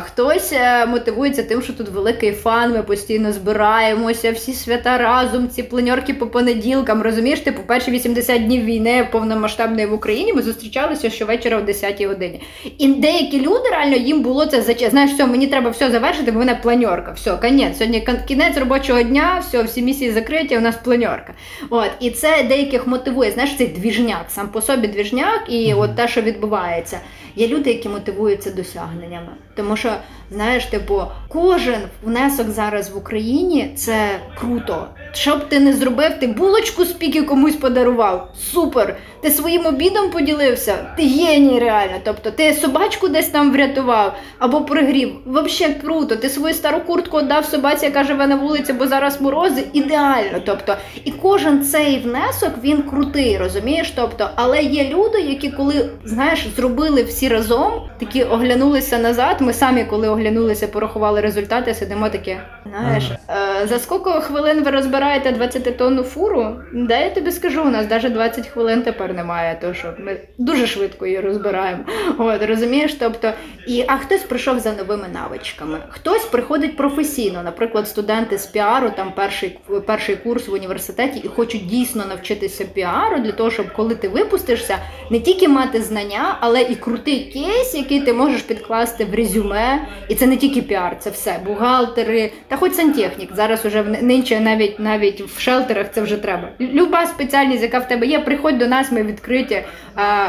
Хтось 0.00 0.52
е, 0.52 0.86
мотивується 0.86 1.42
тим, 1.42 1.62
що 1.62 1.72
тут 1.72 1.88
великий 1.88 2.32
фан, 2.32 2.72
ми 2.72 2.82
постійно 2.82 3.32
збираємося, 3.32 4.32
всі 4.32 4.52
свята 4.52 4.98
разом, 4.98 5.48
ці 5.48 5.62
пленьорки 5.62 6.14
по 6.14 6.26
понеділкам. 6.26 7.02
Розумієш, 7.02 7.40
типу, 7.40 7.62
перші 7.66 7.90
80 7.90 8.46
днів 8.46 8.64
війни 8.64 9.08
повномасштабної 9.12 9.86
в 9.86 9.92
Україні 9.92 10.32
ми 10.32 10.42
зустрічалися 10.42 11.10
щовечора 11.10 11.58
о 11.58 11.60
10-й 11.60 12.06
годині. 12.06 12.40
І 12.78 12.88
деякі 13.12 13.40
люди 13.40 13.68
реально 13.70 13.96
їм 13.96 14.22
було 14.22 14.46
це 14.46 14.62
за 14.62 14.88
знаєш, 14.90 15.10
все, 15.10 15.26
мені 15.26 15.46
треба 15.46 15.70
все 15.70 15.90
завершити, 15.90 16.32
бо 16.32 16.36
в 16.36 16.40
мене 16.40 16.58
планьорка. 16.62 17.12
Все, 17.12 17.36
конець. 17.36 17.78
Сьогодні 17.78 18.08
кінець 18.28 18.56
робочого 18.56 19.02
дня, 19.02 19.42
все, 19.48 19.62
всі 19.62 19.82
місії 19.82 20.10
закриті, 20.10 20.56
у 20.56 20.60
нас 20.60 20.76
планьорка. 20.84 21.34
От, 21.70 21.90
і 22.00 22.10
це 22.10 22.42
деяких 22.42 22.86
мотивує. 22.86 23.30
Знаєш, 23.30 23.56
цей 23.56 23.66
двіжняк, 23.66 24.24
сам 24.28 24.48
по 24.48 24.62
собі 24.62 24.88
двіжняк, 24.88 25.42
і 25.48 25.74
от 25.74 25.96
те, 25.96 26.08
що 26.08 26.20
відбувається. 26.20 27.00
Є 27.36 27.48
люди, 27.48 27.70
які 27.70 27.88
мотивуються 27.88 28.50
досягненнями. 28.50 29.28
Тому 29.54 29.76
що, 29.76 29.92
знаєш, 30.30 30.64
типу, 30.64 31.02
кожен 31.28 31.80
внесок 32.02 32.50
зараз 32.50 32.90
в 32.90 32.96
Україні 32.96 33.72
це 33.76 34.08
круто. 34.38 34.86
Що 35.12 35.36
б 35.36 35.48
ти 35.48 35.60
не 35.60 35.72
зробив, 35.72 36.18
ти 36.20 36.26
булочку 36.26 36.84
з 36.84 36.92
піки 36.92 37.22
комусь 37.22 37.56
подарував. 37.56 38.32
Супер! 38.52 38.96
Ти 39.22 39.30
своїм 39.30 39.66
обідом 39.66 40.10
поділився, 40.10 40.76
ти 40.96 41.02
геній 41.02 41.58
реально. 41.58 41.92
Тобто 42.04 42.30
ти 42.30 42.54
собачку 42.54 43.08
десь 43.08 43.28
там 43.28 43.52
врятував 43.52 44.16
або 44.38 44.60
пригрів. 44.60 45.12
Взагалі 45.26 45.74
круто. 45.74 46.16
Ти 46.16 46.28
свою 46.28 46.54
стару 46.54 46.80
куртку 46.80 47.18
віддав 47.18 47.44
собаці, 47.44 47.86
яка 47.86 48.04
живе 48.04 48.26
на 48.26 48.36
вулиці, 48.36 48.72
бо 48.72 48.86
зараз 48.86 49.20
морози. 49.20 49.64
Ідеально. 49.72 50.40
Тобто, 50.46 50.76
і 51.04 51.10
кожен 51.10 51.64
цей 51.64 51.98
внесок 51.98 52.50
він 52.62 52.82
крутий, 52.82 53.38
розумієш? 53.38 53.92
Тобто, 53.96 54.30
але 54.36 54.62
є 54.62 54.88
люди, 54.88 55.20
які 55.20 55.50
коли 55.50 55.90
знаєш, 56.04 56.46
зробили 56.56 57.02
всі 57.02 57.28
разом, 57.28 57.72
такі 57.98 58.24
оглянулися 58.24 58.98
назад. 58.98 59.36
Ми 59.40 59.52
самі, 59.52 59.84
коли 59.84 60.08
оглянулися, 60.08 60.19
порахували 60.66 61.20
результати, 61.20 61.74
сидимо 61.74 62.08
такі. 62.08 62.36
Знаєш, 62.66 63.10
ага. 63.26 63.62
Е, 63.62 63.66
за 63.66 63.78
скільки 63.78 64.10
хвилин 64.10 64.64
ви 64.64 64.70
розбираєте 64.70 65.30
20-тонну 65.30 66.02
фуру? 66.02 66.56
Да, 66.74 66.98
я 66.98 67.10
тобі 67.10 67.32
скажу, 67.32 67.62
у 67.62 67.70
нас 67.70 67.90
навіть 67.90 68.12
20 68.12 68.46
хвилин 68.46 68.82
тепер 68.82 69.14
немає, 69.14 69.58
то 69.60 69.74
що 69.74 69.94
ми 69.98 70.16
дуже 70.38 70.66
швидко 70.66 71.06
її 71.06 71.20
розбираємо. 71.20 71.84
От 72.18 72.42
розумієш, 72.42 72.94
тобто, 72.94 73.32
і 73.66 73.84
а 73.88 73.96
хтось 73.96 74.22
прийшов 74.22 74.58
за 74.58 74.72
новими 74.72 75.06
навичками, 75.14 75.78
хтось 75.88 76.24
приходить 76.24 76.76
професійно, 76.76 77.42
наприклад, 77.42 77.88
студенти 77.88 78.38
з 78.38 78.46
піару, 78.46 78.90
там 78.96 79.12
перший 79.16 79.58
перший 79.86 80.16
курс 80.16 80.48
в 80.48 80.52
університеті, 80.52 81.20
і 81.24 81.28
хочуть 81.28 81.66
дійсно 81.66 82.04
навчитися 82.08 82.64
піару 82.64 83.18
для 83.18 83.32
того, 83.32 83.50
щоб 83.50 83.72
коли 83.72 83.94
ти 83.94 84.08
випустишся, 84.08 84.78
не 85.10 85.20
тільки 85.20 85.48
мати 85.48 85.82
знання, 85.82 86.36
але 86.40 86.62
і 86.62 86.74
крутий 86.74 87.24
кейс, 87.32 87.74
який 87.74 88.00
ти 88.00 88.12
можеш 88.12 88.42
підкласти 88.42 89.04
в 89.04 89.14
резюме. 89.14 89.86
І 90.10 90.14
це 90.14 90.26
не 90.26 90.36
тільки 90.36 90.62
піар, 90.62 90.96
це 91.00 91.10
все 91.10 91.36
бухгалтери 91.46 92.32
та 92.48 92.56
хоч 92.56 92.72
сантехнік. 92.72 93.30
Зараз 93.36 93.66
уже 93.66 93.82
нинче 93.82 94.40
навіть 94.40 94.80
навіть 94.80 95.20
в 95.20 95.40
шелтерах 95.40 95.86
це 95.94 96.00
вже 96.02 96.16
треба. 96.16 96.48
Люба 96.60 97.06
спеціальність, 97.06 97.62
яка 97.62 97.78
в 97.78 97.88
тебе 97.88 98.06
є, 98.06 98.18
приходь 98.18 98.58
до 98.58 98.66
нас, 98.66 98.92
ми 98.92 99.02
відкриті. 99.02 99.64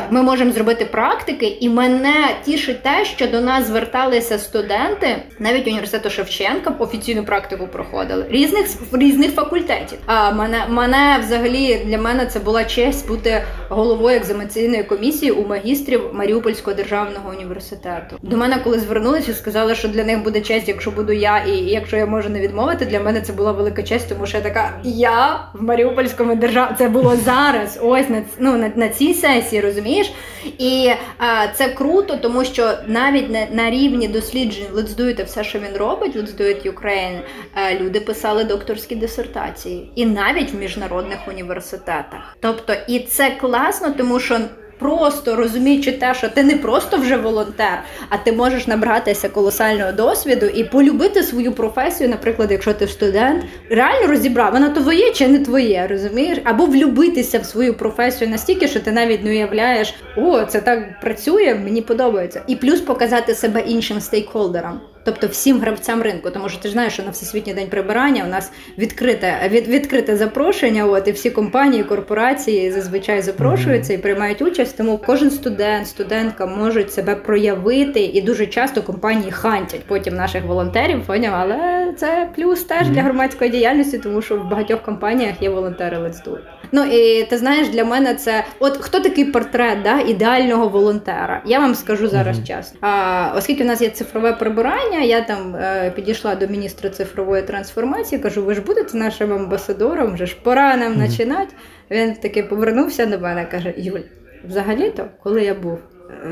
Ми 0.09 0.21
можемо 0.21 0.51
зробити 0.51 0.85
практики, 0.85 1.57
і 1.59 1.69
мене 1.69 2.13
тішить 2.45 2.83
те, 2.83 3.05
що 3.05 3.27
до 3.27 3.41
нас 3.41 3.67
зверталися 3.67 4.37
студенти, 4.37 5.15
навіть 5.39 5.67
університету 5.67 6.09
Шевченка 6.09 6.73
офіційну 6.79 7.23
практику 7.23 7.67
проходили 7.67 8.25
різних 8.29 8.65
різних 8.91 9.31
факультетів. 9.31 9.97
А 10.05 10.31
мене 10.31 10.65
мене 10.69 11.17
взагалі 11.25 11.81
для 11.85 11.97
мене 11.97 12.25
це 12.25 12.39
була 12.39 12.63
честь 12.63 13.07
бути 13.07 13.43
головою 13.69 14.17
екзаменаційної 14.17 14.83
комісії 14.83 15.31
у 15.31 15.47
магістрів 15.47 16.01
Маріупольського 16.13 16.75
державного 16.75 17.29
університету. 17.29 18.17
До 18.21 18.37
мене 18.37 18.57
коли 18.63 18.79
звернулися, 18.79 19.33
сказали, 19.33 19.70
що 19.75 19.87
для 19.87 20.03
них 20.03 20.23
буде 20.23 20.41
честь, 20.41 20.67
якщо 20.67 20.91
буду 20.91 21.13
я, 21.13 21.37
і 21.37 21.51
якщо 21.51 21.97
я 21.97 22.05
можу 22.05 22.29
не 22.29 22.39
відмовити, 22.39 22.85
для 22.85 22.99
мене 22.99 23.21
це 23.21 23.33
була 23.33 23.51
велика 23.51 23.83
честь, 23.83 24.09
тому 24.09 24.25
що 24.25 24.37
я 24.37 24.43
така 24.43 24.79
я 24.83 25.47
в 25.53 25.63
Маріупольському 25.63 26.35
державі. 26.35 26.71
Це 26.77 26.89
було 26.89 27.15
зараз. 27.15 27.79
Ось 27.81 28.09
на 28.09 28.23
ну 28.39 28.57
на, 28.57 28.71
на 28.75 28.89
цій 28.89 29.13
сесії, 29.13 29.61
розумієш? 29.61 30.13
І 30.57 30.91
а, 31.17 31.47
це 31.47 31.69
круто, 31.69 32.17
тому 32.17 32.45
що 32.45 32.73
навіть 32.87 33.29
на, 33.29 33.45
на 33.51 33.69
рівні 33.69 34.07
досліджень 34.07 34.65
Let's 34.73 34.95
Do 34.95 35.01
It, 35.01 35.25
все, 35.25 35.43
що 35.43 35.59
він 35.59 35.77
робить, 35.77 36.15
Let's 36.15 36.37
Do 36.37 36.41
It 36.41 36.73
Ukraine, 36.73 37.19
а, 37.53 37.73
люди 37.73 37.99
писали 37.99 38.43
докторські 38.43 38.95
дисертації, 38.95 39.91
і 39.95 40.05
навіть 40.05 40.53
в 40.53 40.55
міжнародних 40.55 41.27
університетах. 41.27 42.37
Тобто, 42.39 42.73
і 42.87 42.99
це 42.99 43.31
класно, 43.41 43.93
тому 43.97 44.19
що 44.19 44.39
просто 44.81 45.35
розуміючи 45.35 45.91
те, 45.91 46.13
що 46.13 46.29
ти 46.29 46.43
не 46.43 46.57
просто 46.57 46.97
вже 46.97 47.17
волонтер, 47.17 47.83
а 48.09 48.17
ти 48.17 48.31
можеш 48.31 48.67
набратися 48.67 49.29
колосального 49.29 49.91
досвіду 49.91 50.45
і 50.45 50.63
полюбити 50.63 51.23
свою 51.23 51.51
професію, 51.51 52.09
наприклад, 52.09 52.51
якщо 52.51 52.73
ти 52.73 52.87
студент, 52.87 53.43
реально 53.69 54.07
розібрав, 54.07 54.53
вона 54.53 54.69
твоє 54.69 55.11
чи 55.11 55.27
не 55.27 55.39
твоє, 55.39 55.87
розумієш? 55.89 56.37
Або 56.43 56.65
влюбитися 56.65 57.39
в 57.39 57.45
свою 57.45 57.73
професію 57.73 58.29
настільки, 58.29 58.67
що 58.67 58.79
ти 58.79 58.91
навіть 58.91 59.23
не 59.23 59.29
уявляєш, 59.29 59.93
о, 60.17 60.43
це 60.43 60.61
так 60.61 61.01
працює, 61.01 61.55
мені 61.63 61.81
подобається. 61.81 62.41
І 62.47 62.55
плюс 62.55 62.81
показати 62.81 63.35
себе 63.35 63.61
іншим 63.61 64.01
стейкхолдерам. 64.01 64.90
Тобто 65.03 65.27
всім 65.27 65.59
гравцям 65.59 66.01
ринку, 66.01 66.29
тому 66.29 66.49
що 66.49 66.59
ти 66.59 66.67
ж 66.67 66.71
знаєш, 66.73 66.93
що 66.93 67.03
на 67.03 67.11
всесвітній 67.11 67.53
день 67.53 67.67
прибирання 67.67 68.23
у 68.23 68.27
нас 68.27 68.51
відкрите 68.77 69.49
від, 69.49 69.67
відкрите 69.67 70.17
запрошення. 70.17 70.85
От 70.85 71.07
і 71.07 71.11
всі 71.11 71.29
компанії, 71.29 71.83
корпорації 71.83 72.71
зазвичай 72.71 73.21
запрошуються 73.21 73.93
і 73.93 73.97
приймають 73.97 74.41
участь. 74.41 74.77
Тому 74.77 74.97
кожен 75.05 75.31
студент, 75.31 75.87
студентка 75.87 76.45
можуть 76.45 76.93
себе 76.93 77.15
проявити, 77.15 77.99
і 77.99 78.21
дуже 78.21 78.47
часто 78.47 78.81
компанії 78.81 79.31
хантять 79.31 79.83
потім 79.87 80.15
наших 80.15 80.45
волонтерів. 80.45 81.05
Поняв, 81.05 81.33
але 81.35 81.93
це 81.97 82.29
плюс 82.35 82.63
теж 82.63 82.89
для 82.89 83.01
громадської 83.01 83.51
діяльності, 83.51 83.97
тому 83.97 84.21
що 84.21 84.37
в 84.37 84.49
багатьох 84.49 84.81
компаніях 84.81 85.41
є 85.41 85.49
волонтери 85.49 85.97
Let's 85.97 86.27
do 86.27 86.33
it. 86.33 86.39
Ну 86.71 86.83
і 86.83 87.23
ти 87.23 87.37
знаєш, 87.37 87.69
для 87.69 87.85
мене 87.85 88.15
це 88.15 88.43
от 88.59 88.77
хто 88.77 88.99
такий 88.99 89.25
портрет 89.25 89.81
да, 89.83 89.99
ідеального 89.99 90.67
волонтера? 90.67 91.41
Я 91.45 91.59
вам 91.59 91.75
скажу 91.75 92.07
зараз 92.07 92.37
чесно. 92.47 92.79
А, 92.81 93.33
Оскільки 93.37 93.63
у 93.63 93.67
нас 93.67 93.81
є 93.81 93.89
цифрове 93.89 94.33
прибирання, 94.33 94.90
я 94.99 95.21
там 95.21 95.55
е, 95.55 95.91
підійшла 95.95 96.35
до 96.35 96.47
міністра 96.47 96.89
цифрової 96.89 97.43
трансформації, 97.43 98.21
кажу, 98.21 98.45
ви 98.45 98.55
ж 98.55 98.61
будете 98.61 98.97
нашим 98.97 99.33
амбасадором, 99.33 100.13
вже 100.13 100.25
ж 100.25 100.37
пора 100.43 100.77
нам 100.77 100.93
mm-hmm. 100.93 101.07
починати. 101.07 101.53
Він 101.91 102.13
таки 102.13 102.43
повернувся 102.43 103.05
до 103.05 103.19
мене 103.19 103.45
каже: 103.45 103.73
Юль, 103.77 103.99
взагалі-то, 104.47 105.05
коли 105.23 105.43
я 105.43 105.53
був 105.53 105.79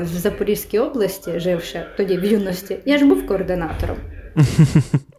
в 0.02 0.06
Запорізькій 0.06 0.78
області, 0.78 1.32
живши 1.36 1.82
тоді 1.96 2.16
в 2.16 2.24
юності, 2.24 2.76
я 2.84 2.98
ж 2.98 3.04
був 3.04 3.26
координатором. 3.26 3.96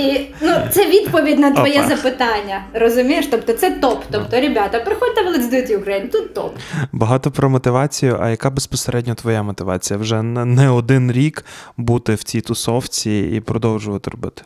І 0.00 0.34
ну, 0.40 0.50
це 0.70 0.86
відповідь 0.86 1.38
на 1.38 1.50
твоє 1.50 1.80
Опа. 1.80 1.96
запитання. 1.96 2.64
Розумієш? 2.74 3.28
Тобто 3.30 3.52
це 3.52 3.70
топ. 3.70 4.02
Тобто, 4.10 4.40
ребята, 4.40 4.80
приходьте 4.80 5.22
в 5.22 5.26
Let's 5.26 5.52
Do 5.52 5.54
It 5.54 5.84
Ukraine, 5.84 6.08
тут 6.10 6.34
топ. 6.34 6.56
Багато 6.92 7.30
про 7.30 7.50
мотивацію. 7.50 8.18
А 8.20 8.30
яка 8.30 8.50
безпосередньо 8.50 9.14
твоя 9.14 9.42
мотивація? 9.42 9.98
Вже 9.98 10.22
не 10.22 10.70
один 10.70 11.12
рік 11.12 11.44
бути 11.76 12.14
в 12.14 12.22
цій 12.22 12.40
тусовці 12.40 13.30
і 13.32 13.40
продовжувати 13.40 14.10
робити? 14.10 14.42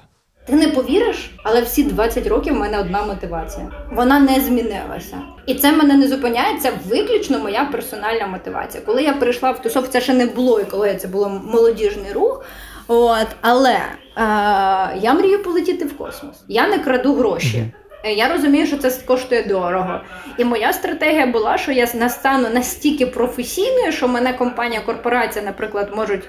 Ти 0.47 0.53
не 0.53 0.69
повіриш, 0.69 1.31
але 1.45 1.61
всі 1.61 1.83
20 1.83 2.27
років 2.27 2.55
в 2.55 2.59
мене 2.59 2.79
одна 2.81 3.03
мотивація. 3.03 3.69
Вона 3.93 4.21
не 4.21 4.41
змінилася. 4.41 5.19
І 5.47 5.55
це 5.55 5.73
мене 5.73 5.97
не 5.97 6.09
зупиняє. 6.09 6.59
Це 6.59 6.73
виключно 6.89 7.39
моя 7.39 7.65
персональна 7.65 8.27
мотивація. 8.27 8.83
Коли 8.87 9.03
я 9.03 9.13
прийшла 9.13 9.51
в 9.51 9.63
тусовку, 9.63 9.89
це 9.93 10.01
ще 10.01 10.15
не 10.15 10.27
було, 10.27 10.61
і 10.61 10.65
коли 10.65 10.95
це 10.95 11.09
було 11.09 11.29
молодіжний 11.29 12.13
рух. 12.13 12.45
От, 12.89 13.27
Але 13.41 13.73
е, 13.73 13.83
я 15.01 15.15
мрію 15.15 15.43
полетіти 15.43 15.85
в 15.85 15.97
космос. 15.97 16.45
Я 16.49 16.69
не 16.69 16.79
краду 16.79 17.15
гроші. 17.15 17.65
Я 18.17 18.29
розумію, 18.29 18.67
що 18.67 18.77
це 18.77 18.91
коштує 19.07 19.43
дорого. 19.43 20.01
І 20.39 20.45
моя 20.45 20.73
стратегія 20.73 21.27
була, 21.27 21.59
що 21.59 21.73
я 21.73 21.89
настану 21.95 22.49
настільки 22.51 23.07
професійною, 23.07 23.93
що 23.93 24.09
мене 24.09 24.33
компанія, 24.33 24.81
корпорація, 24.81 25.45
наприклад, 25.45 25.93
можуть 25.97 26.23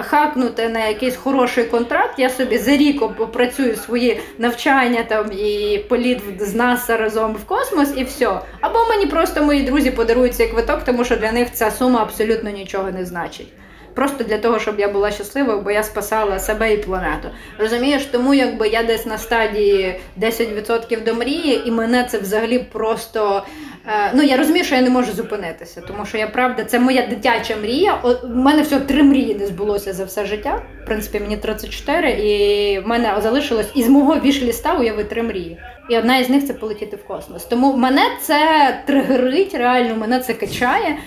хакнути 0.00 0.68
на 0.68 0.86
якийсь 0.86 1.16
хороший 1.16 1.64
контракт. 1.64 2.18
Я 2.18 2.30
собі 2.30 2.58
за 2.58 2.76
рік 2.76 3.16
попрацюю 3.16 3.76
свої 3.76 4.20
навчання 4.38 5.02
там 5.08 5.32
і 5.32 5.78
політ 5.88 6.20
з 6.40 6.54
НАСА 6.54 6.96
разом 6.96 7.32
в 7.32 7.44
космос, 7.44 7.92
і 7.96 8.04
все. 8.04 8.40
Або 8.60 8.78
мені 8.88 9.06
просто 9.06 9.42
мої 9.44 9.62
друзі 9.62 9.90
подарують 9.90 10.34
цей 10.34 10.48
квиток, 10.48 10.84
тому 10.84 11.04
що 11.04 11.16
для 11.16 11.32
них 11.32 11.52
ця 11.52 11.70
сума 11.70 12.02
абсолютно 12.02 12.50
нічого 12.50 12.90
не 12.90 13.04
значить 13.04 13.48
просто 13.94 14.24
для 14.24 14.38
того, 14.38 14.58
щоб 14.58 14.80
я 14.80 14.88
була 14.88 15.10
щасливою, 15.10 15.60
бо 15.60 15.70
я 15.70 15.82
спасала 15.82 16.38
себе 16.38 16.74
і 16.74 16.76
планету. 16.76 17.28
Розумієш, 17.58 18.04
тому 18.04 18.34
якби 18.34 18.68
я 18.68 18.82
десь 18.82 19.06
на 19.06 19.18
стадії 19.18 20.00
10% 20.20 21.04
до 21.04 21.14
мрії, 21.14 21.68
і 21.68 21.70
мене 21.70 22.04
це 22.04 22.18
взагалі 22.18 22.58
просто. 22.58 23.42
Е, 23.86 24.12
ну, 24.14 24.22
я 24.22 24.36
розумію, 24.36 24.64
що 24.64 24.74
я 24.74 24.82
не 24.82 24.90
можу 24.90 25.12
зупинитися, 25.12 25.80
тому 25.80 26.06
що 26.06 26.18
я 26.18 26.26
правда, 26.26 26.64
це 26.64 26.78
моя 26.78 27.06
дитяча 27.06 27.56
мрія. 27.56 27.98
У 28.24 28.28
мене 28.28 28.62
всього 28.62 28.80
три 28.80 29.02
мрії 29.02 29.34
не 29.34 29.46
збулося 29.46 29.92
за 29.92 30.04
все 30.04 30.26
життя. 30.26 30.62
В 30.82 30.86
принципі, 30.86 31.20
мені 31.20 31.36
34, 31.36 32.10
і 32.10 32.78
в 32.78 32.86
мене 32.86 33.14
залишилось 33.22 33.70
із 33.74 33.88
мого 33.88 34.14
віш-ліста 34.14 34.78
уяви 34.78 35.04
три 35.04 35.22
мрії. 35.22 35.58
І 35.88 35.98
одна 35.98 36.18
із 36.18 36.30
них 36.30 36.46
це 36.46 36.54
полетіти 36.54 36.96
в 36.96 37.06
космос. 37.06 37.44
Тому 37.44 37.76
мене 37.76 38.02
це 38.20 38.38
тригерить, 38.86 39.54
реально 39.54 39.96
мене 39.96 40.20
це 40.20 40.34
качає. 40.34 40.98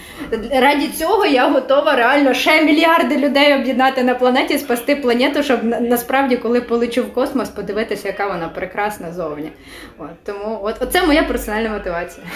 Раді 0.51 0.87
цього 0.87 1.25
я 1.25 1.49
готова 1.49 1.95
реально 1.95 2.33
ще 2.33 2.63
мільярди 2.63 3.17
людей 3.17 3.53
об'єднати 3.53 4.03
на 4.03 4.15
планеті, 4.15 4.57
спасти 4.57 4.95
планету, 4.95 5.43
щоб 5.43 5.63
насправді, 5.63 6.37
коли 6.37 6.61
полечу 6.61 7.03
в 7.03 7.13
космос, 7.13 7.49
подивитися, 7.49 8.07
яка 8.07 8.27
вона 8.27 8.49
прекрасна 8.49 9.13
зовні. 9.13 9.51
От, 9.97 10.23
Тому 10.23 10.59
от, 10.63 10.75
оце 10.79 11.05
моя 11.05 11.23
персональна 11.23 11.69
мотивація. 11.69 12.27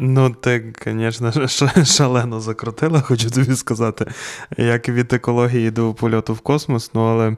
Ну, 0.00 0.30
ти, 0.30 0.72
звісно, 0.84 1.32
шалено 1.84 2.40
закрутила, 2.40 3.00
хочу 3.00 3.30
тобі 3.30 3.54
сказати, 3.54 4.06
як 4.56 4.88
від 4.88 5.12
екології 5.12 5.70
до 5.70 5.94
польоту 5.94 6.34
в 6.34 6.40
космос, 6.40 6.94
ну 6.94 7.04
але 7.04 7.36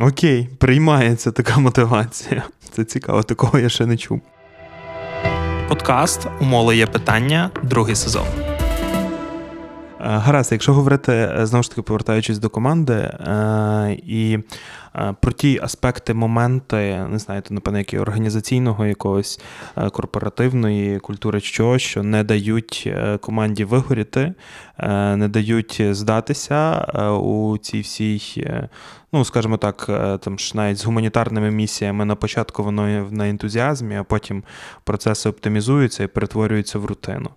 окей, 0.00 0.48
приймається 0.58 1.32
така 1.32 1.58
мотивація. 1.58 2.42
Це 2.70 2.84
цікаво, 2.84 3.22
такого 3.22 3.58
я 3.58 3.68
ще 3.68 3.86
не 3.86 3.96
чув. 3.96 4.20
Подкаст 5.68 6.26
Умоли 6.40 6.76
є 6.76 6.86
питання, 6.86 7.50
другий 7.62 7.94
сезон. 7.94 8.26
Е, 10.04 10.06
гаразд, 10.06 10.52
якщо 10.52 10.74
говорити 10.74 11.12
е, 11.12 11.46
знову 11.46 11.62
ж 11.62 11.70
таки 11.70 11.82
повертаючись 11.82 12.38
до 12.38 12.50
команди 12.50 12.94
е, 12.94 13.98
і 14.06 14.38
про 15.20 15.32
ті 15.32 15.60
аспекти, 15.62 16.14
моменти, 16.14 17.06
не 17.10 17.18
знаю, 17.18 17.42
то, 17.42 17.54
напевно, 17.54 17.78
які 17.78 17.98
організаційного 17.98 18.86
якогось 18.86 19.40
корпоративної 19.92 20.98
культури, 20.98 21.40
що, 21.40 21.78
що 21.78 22.02
не 22.02 22.24
дають 22.24 22.92
команді 23.20 23.64
вигоріти, 23.64 24.34
не 25.16 25.28
дають 25.28 25.82
здатися 25.90 26.84
у 27.22 27.58
цій 27.58 27.80
всій, 27.80 28.46
ну 29.14 29.24
скажімо 29.24 29.56
так, 29.56 29.86
там 30.20 30.38
ж 30.38 30.56
навіть 30.56 30.78
з 30.78 30.84
гуманітарними 30.84 31.50
місіями 31.50 32.04
на 32.04 32.14
початку 32.14 32.62
воно 32.62 33.08
на 33.10 33.28
ентузіазмі, 33.28 33.96
а 33.96 34.04
потім 34.04 34.44
процеси 34.84 35.28
оптимізуються 35.28 36.04
і 36.04 36.06
перетворюються 36.06 36.78
в 36.78 36.84
рутину. 36.84 37.30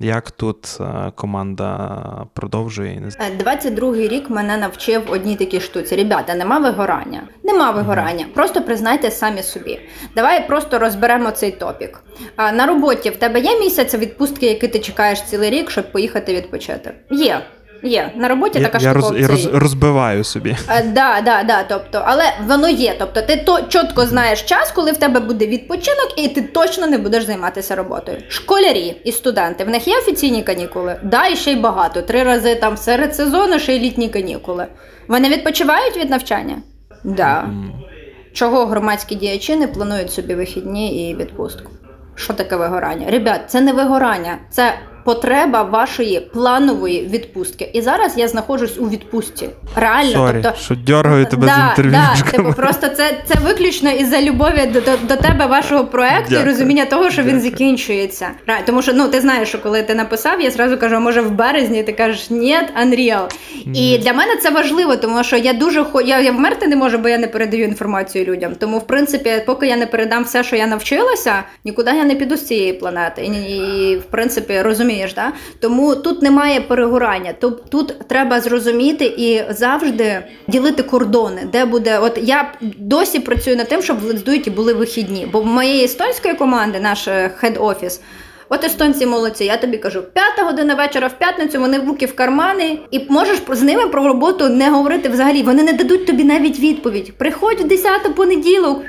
Як 0.00 0.30
тут 0.30 0.78
е, 0.80 1.12
команда 1.14 2.26
продовжує? 2.32 3.02
22-й 3.44 4.08
рік 4.08 4.30
мене 4.30 4.56
навчив 4.56 5.02
одній 5.08 5.36
такій 5.36 5.60
штуці. 5.60 5.96
Ребята, 5.96 6.34
нема 6.34 6.58
вигорання. 6.58 7.28
Нема 7.42 7.70
вигорання. 7.70 8.26
Просто 8.34 8.62
признайте 8.62 9.10
самі 9.10 9.42
собі. 9.42 9.80
Давай 10.14 10.46
просто 10.48 10.78
розберемо 10.78 11.30
цей 11.30 11.50
топік. 11.50 12.02
На 12.38 12.66
роботі 12.66 13.10
в 13.10 13.16
тебе 13.16 13.40
є 13.40 13.60
місяць 13.60 13.94
відпустки, 13.94 14.46
який 14.46 14.68
ти 14.68 14.78
чекаєш 14.78 15.22
цілий 15.22 15.50
рік, 15.50 15.70
щоб 15.70 15.92
поїхати 15.92 16.34
відпочити? 16.34 16.94
Є. 17.10 17.42
Є 17.84 18.10
на 18.16 18.28
роботі 18.28 18.58
я, 18.58 18.64
така 18.68 18.78
я 18.84 18.94
штука. 18.94 19.18
Я 19.18 19.28
роз, 19.28 19.46
розбиваю 19.46 20.24
собі. 20.24 20.56
А, 20.66 20.78
е, 20.78 20.82
да, 20.82 21.20
да, 21.24 21.42
да, 21.42 21.62
тобто, 21.68 22.02
але 22.04 22.24
воно 22.46 22.68
є. 22.68 22.94
Тобто, 22.98 23.22
ти 23.22 23.36
то 23.36 23.62
чітко 23.62 24.06
знаєш 24.06 24.42
час, 24.42 24.72
коли 24.72 24.92
в 24.92 24.96
тебе 24.96 25.20
буде 25.20 25.46
відпочинок, 25.46 26.14
і 26.16 26.28
ти 26.28 26.42
точно 26.42 26.86
не 26.86 26.98
будеш 26.98 27.24
займатися 27.24 27.74
роботою. 27.74 28.18
Школярі 28.28 29.00
і 29.04 29.12
студенти 29.12 29.64
в 29.64 29.68
них 29.68 29.88
є 29.88 29.98
офіційні 29.98 30.42
канікули. 30.42 30.96
Да, 31.02 31.26
і 31.26 31.36
ще 31.36 31.52
й 31.52 31.56
багато. 31.56 32.02
Три 32.02 32.22
рази 32.22 32.54
там 32.54 32.76
серед 32.76 33.16
сезону, 33.16 33.58
ще 33.58 33.76
й 33.76 33.80
літні 33.80 34.08
канікули. 34.08 34.66
Вони 35.08 35.28
відпочивають 35.28 35.96
від 35.96 36.10
навчання? 36.10 36.56
Да. 37.04 37.44
Mm. 37.48 37.70
Чого 38.32 38.66
громадські 38.66 39.14
діячі 39.14 39.56
не 39.56 39.68
планують 39.68 40.12
собі 40.12 40.34
вихідні 40.34 41.10
і 41.10 41.16
відпустку? 41.16 41.72
Що 42.14 42.32
таке 42.32 42.56
вигорання? 42.56 43.10
Ребят, 43.10 43.40
це 43.46 43.60
не 43.60 43.72
вигорання, 43.72 44.38
це 44.50 44.74
потреба 45.04 45.62
вашої 45.62 46.20
планової 46.20 47.06
відпустки. 47.06 47.70
І 47.72 47.80
зараз 47.80 48.12
я 48.16 48.28
знаходжусь 48.28 48.78
у 48.78 48.88
відпустці. 48.88 49.48
Реально, 49.76 50.24
Sorry, 50.24 50.40
тобто 50.42 50.58
що 50.60 50.74
дьоргаю 50.74 51.26
тебе 51.26 51.46
да, 51.46 51.54
з 51.54 51.68
інтерв'ю. 51.68 51.92
Да, 51.92 52.30
типу, 52.30 52.52
просто 52.52 52.88
це 52.88 53.04
це 53.26 53.34
виключно 53.44 53.90
із-за 53.90 54.22
любові 54.22 54.70
до, 54.72 54.80
до 54.80 54.90
до, 55.08 55.16
тебе, 55.16 55.46
вашого 55.46 55.86
проекту 55.86 56.34
і 56.34 56.44
розуміння 56.44 56.84
того, 56.84 57.10
що 57.10 57.22
Дякую. 57.22 57.34
він 57.34 57.42
закінчується. 57.42 58.30
Тому 58.66 58.82
що 58.82 58.92
ну 58.92 59.08
ти 59.08 59.20
знаєш, 59.20 59.48
що 59.48 59.58
коли 59.58 59.82
ти 59.82 59.94
написав, 59.94 60.40
я 60.40 60.50
зразу 60.50 60.78
кажу, 60.78 61.00
може 61.00 61.20
в 61.20 61.30
березні 61.30 61.82
ти 61.82 61.92
кажеш 61.92 62.30
ні, 62.30 62.56
Unreal. 62.82 63.22
Mm. 63.66 63.72
І 63.74 63.98
для 63.98 64.12
мене 64.12 64.36
це 64.36 64.50
важливо, 64.50 64.96
тому 64.96 65.24
що 65.24 65.36
я 65.36 65.52
дуже 65.52 65.84
хо 65.84 66.00
я, 66.00 66.20
я 66.20 66.32
вмерти 66.32 66.66
не 66.66 66.76
можу, 66.76 66.98
бо 66.98 67.08
я 67.08 67.18
не 67.18 67.26
передаю 67.26 67.64
інформацію 67.64 68.24
людям. 68.24 68.54
Тому, 68.58 68.78
в 68.78 68.86
принципі, 68.86 69.30
поки 69.46 69.66
я 69.66 69.76
не 69.76 69.86
передам 69.86 70.24
все, 70.24 70.44
що 70.44 70.56
я 70.56 70.66
навчилася, 70.66 71.34
нікуди 71.64 71.90
я 71.90 72.04
не 72.04 72.14
піду 72.14 72.36
з 72.36 72.46
цієї 72.46 72.72
планети. 72.72 73.22
І, 73.24 73.56
і 73.56 73.96
в 73.96 74.04
принципі 74.04 74.62
розумію 74.62 74.93
розумієш, 74.94 75.14
да? 75.14 75.32
тому 75.60 75.96
тут 75.96 76.22
немає 76.22 76.60
перегорання. 76.60 77.32
Тут, 77.40 77.70
тут 77.70 78.08
треба 78.08 78.40
зрозуміти 78.40 79.04
і 79.04 79.42
завжди 79.50 80.24
ділити 80.48 80.82
кордони, 80.82 81.48
де 81.52 81.64
буде. 81.64 81.98
От 81.98 82.18
я 82.22 82.52
досі 82.60 83.20
працюю 83.20 83.56
над 83.56 83.68
тим, 83.68 83.82
щоб 83.82 84.00
в 84.00 84.04
Лецдуйті 84.04 84.50
були 84.50 84.72
вихідні. 84.72 85.28
Бо 85.32 85.40
в 85.40 85.46
моєї 85.46 85.84
естонської 85.84 86.34
команди, 86.34 86.80
наш 86.80 87.08
хед-офіс. 87.08 88.00
От 88.48 88.64
естонці 88.64 89.06
молодці, 89.06 89.44
я 89.44 89.56
тобі 89.56 89.78
кажу, 89.78 90.02
п'ята 90.02 90.42
година 90.42 90.74
вечора 90.74 91.08
в 91.08 91.18
п'ятницю 91.18 91.60
вони 91.60 91.78
в 91.78 91.88
руки 91.88 92.06
в 92.06 92.16
кармани, 92.16 92.78
і 92.90 93.00
можеш 93.08 93.38
з 93.48 93.62
ними 93.62 93.88
про 93.88 94.08
роботу 94.08 94.48
не 94.48 94.70
говорити 94.70 95.08
взагалі. 95.08 95.42
Вони 95.42 95.62
не 95.62 95.72
дадуть 95.72 96.06
тобі 96.06 96.24
навіть 96.24 96.60
відповідь. 96.60 97.12
Приходь 97.18 97.60
в 97.60 97.64
10 97.64 98.14
понеділок. 98.14 98.82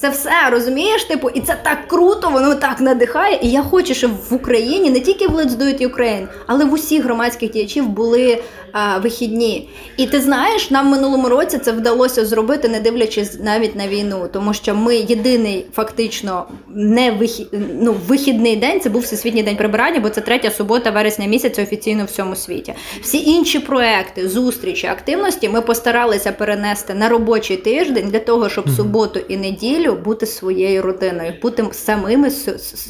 Це 0.00 0.10
все 0.10 0.50
розумієш, 0.50 1.04
типу, 1.04 1.28
і 1.28 1.40
це 1.40 1.56
так 1.62 1.78
круто, 1.88 2.30
воно 2.30 2.54
так 2.54 2.80
надихає. 2.80 3.38
І 3.42 3.50
я 3.50 3.62
хочу, 3.62 3.94
щоб 3.94 4.10
в 4.30 4.34
Україні 4.34 4.90
не 4.90 5.00
тільки 5.00 5.28
в 5.28 5.30
Let's 5.30 5.50
Do 5.50 5.62
It 5.62 5.88
Ukraine, 5.88 6.26
але 6.46 6.64
в 6.64 6.72
усіх 6.72 7.04
громадських 7.04 7.50
діячів 7.50 7.88
були 7.88 8.42
а, 8.72 8.98
вихідні. 8.98 9.68
І 9.96 10.06
ти 10.06 10.20
знаєш, 10.20 10.70
нам 10.70 10.86
в 10.86 10.90
минулому 10.90 11.28
році 11.28 11.58
це 11.58 11.72
вдалося 11.72 12.26
зробити, 12.26 12.68
не 12.68 12.80
дивлячись 12.80 13.38
навіть 13.40 13.76
на 13.76 13.88
війну, 13.88 14.28
тому 14.32 14.54
що 14.54 14.74
ми 14.74 14.96
єдиний 14.96 15.66
фактично 15.72 16.46
не 16.68 17.10
вихід, 17.10 17.46
ну, 17.80 17.94
вихідний 18.06 18.56
день. 18.56 18.80
Це 18.80 18.90
був 18.90 19.02
всесвітній 19.02 19.42
день 19.42 19.56
прибирання, 19.56 20.00
бо 20.00 20.08
це 20.08 20.20
третя 20.20 20.50
субота, 20.50 20.90
вересня 20.90 21.26
місяця 21.26 21.62
офіційно 21.62 22.02
в 22.04 22.06
всьому 22.06 22.36
світі. 22.36 22.74
Всі 23.02 23.30
інші 23.30 23.58
проекти, 23.58 24.28
зустрічі, 24.28 24.86
активності 24.86 25.48
ми 25.48 25.60
постаралися 25.60 26.32
перенести 26.32 26.94
на 26.94 27.08
робочий 27.08 27.56
тиждень 27.56 28.08
для 28.08 28.18
того, 28.18 28.48
щоб 28.48 28.68
суботу 28.70 29.20
і 29.28 29.36
неділю 29.36 29.87
бути 29.94 30.26
своєю 30.26 30.82
родиною, 30.82 31.32
бути 31.42 31.64
самими 31.72 32.30